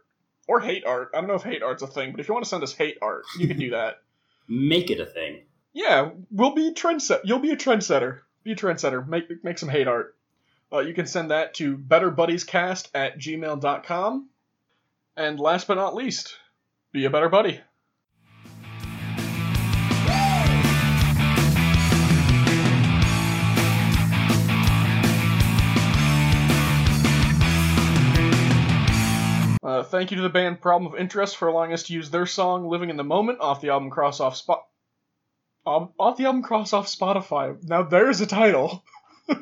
or 0.47 0.59
hate 0.59 0.85
art. 0.85 1.11
I 1.13 1.19
don't 1.19 1.27
know 1.27 1.35
if 1.35 1.43
hate 1.43 1.63
art's 1.63 1.83
a 1.83 1.87
thing, 1.87 2.11
but 2.11 2.19
if 2.19 2.27
you 2.27 2.33
want 2.33 2.45
to 2.45 2.49
send 2.49 2.63
us 2.63 2.73
hate 2.73 2.97
art, 3.01 3.23
you 3.37 3.47
can 3.47 3.57
do 3.57 3.69
that. 3.71 4.01
Make 4.47 4.89
it 4.89 4.99
a 4.99 5.05
thing. 5.05 5.41
Yeah, 5.73 6.09
we'll 6.29 6.55
be 6.55 6.73
trendset. 6.73 7.21
You'll 7.23 7.39
be 7.39 7.51
a 7.51 7.57
trendsetter. 7.57 8.19
Be 8.43 8.51
a 8.51 8.55
trendsetter. 8.55 9.07
Make 9.07 9.43
make 9.43 9.57
some 9.57 9.69
hate 9.69 9.87
art. 9.87 10.15
Uh, 10.73 10.79
you 10.79 10.93
can 10.93 11.05
send 11.05 11.31
that 11.31 11.53
to 11.55 11.77
betterbuddiescast 11.77 12.89
at 12.93 13.19
gmail.com. 13.19 14.29
And 15.17 15.39
last 15.39 15.67
but 15.67 15.75
not 15.75 15.93
least, 15.93 16.37
be 16.93 17.05
a 17.05 17.09
better 17.09 17.29
buddy. 17.29 17.59
Uh, 29.63 29.83
thank 29.83 30.09
you 30.09 30.17
to 30.17 30.23
the 30.23 30.29
band 30.29 30.59
Problem 30.59 30.91
of 30.91 30.99
Interest 30.99 31.37
for 31.37 31.47
allowing 31.47 31.71
us 31.71 31.83
to 31.83 31.93
use 31.93 32.09
their 32.09 32.25
song 32.25 32.67
"Living 32.67 32.89
in 32.89 32.97
the 32.97 33.03
Moment" 33.03 33.39
off 33.41 33.61
the 33.61 33.69
album 33.69 33.91
Cross 33.91 34.19
Off 34.19 34.35
Spot. 34.35 34.65
Um, 35.65 35.89
off 35.99 36.17
the 36.17 36.25
album 36.25 36.41
Cross 36.41 36.73
Off 36.73 36.87
Spotify. 36.87 37.61
Now 37.63 37.83
there's 37.83 38.21
a 38.21 38.27
title. 38.27 38.83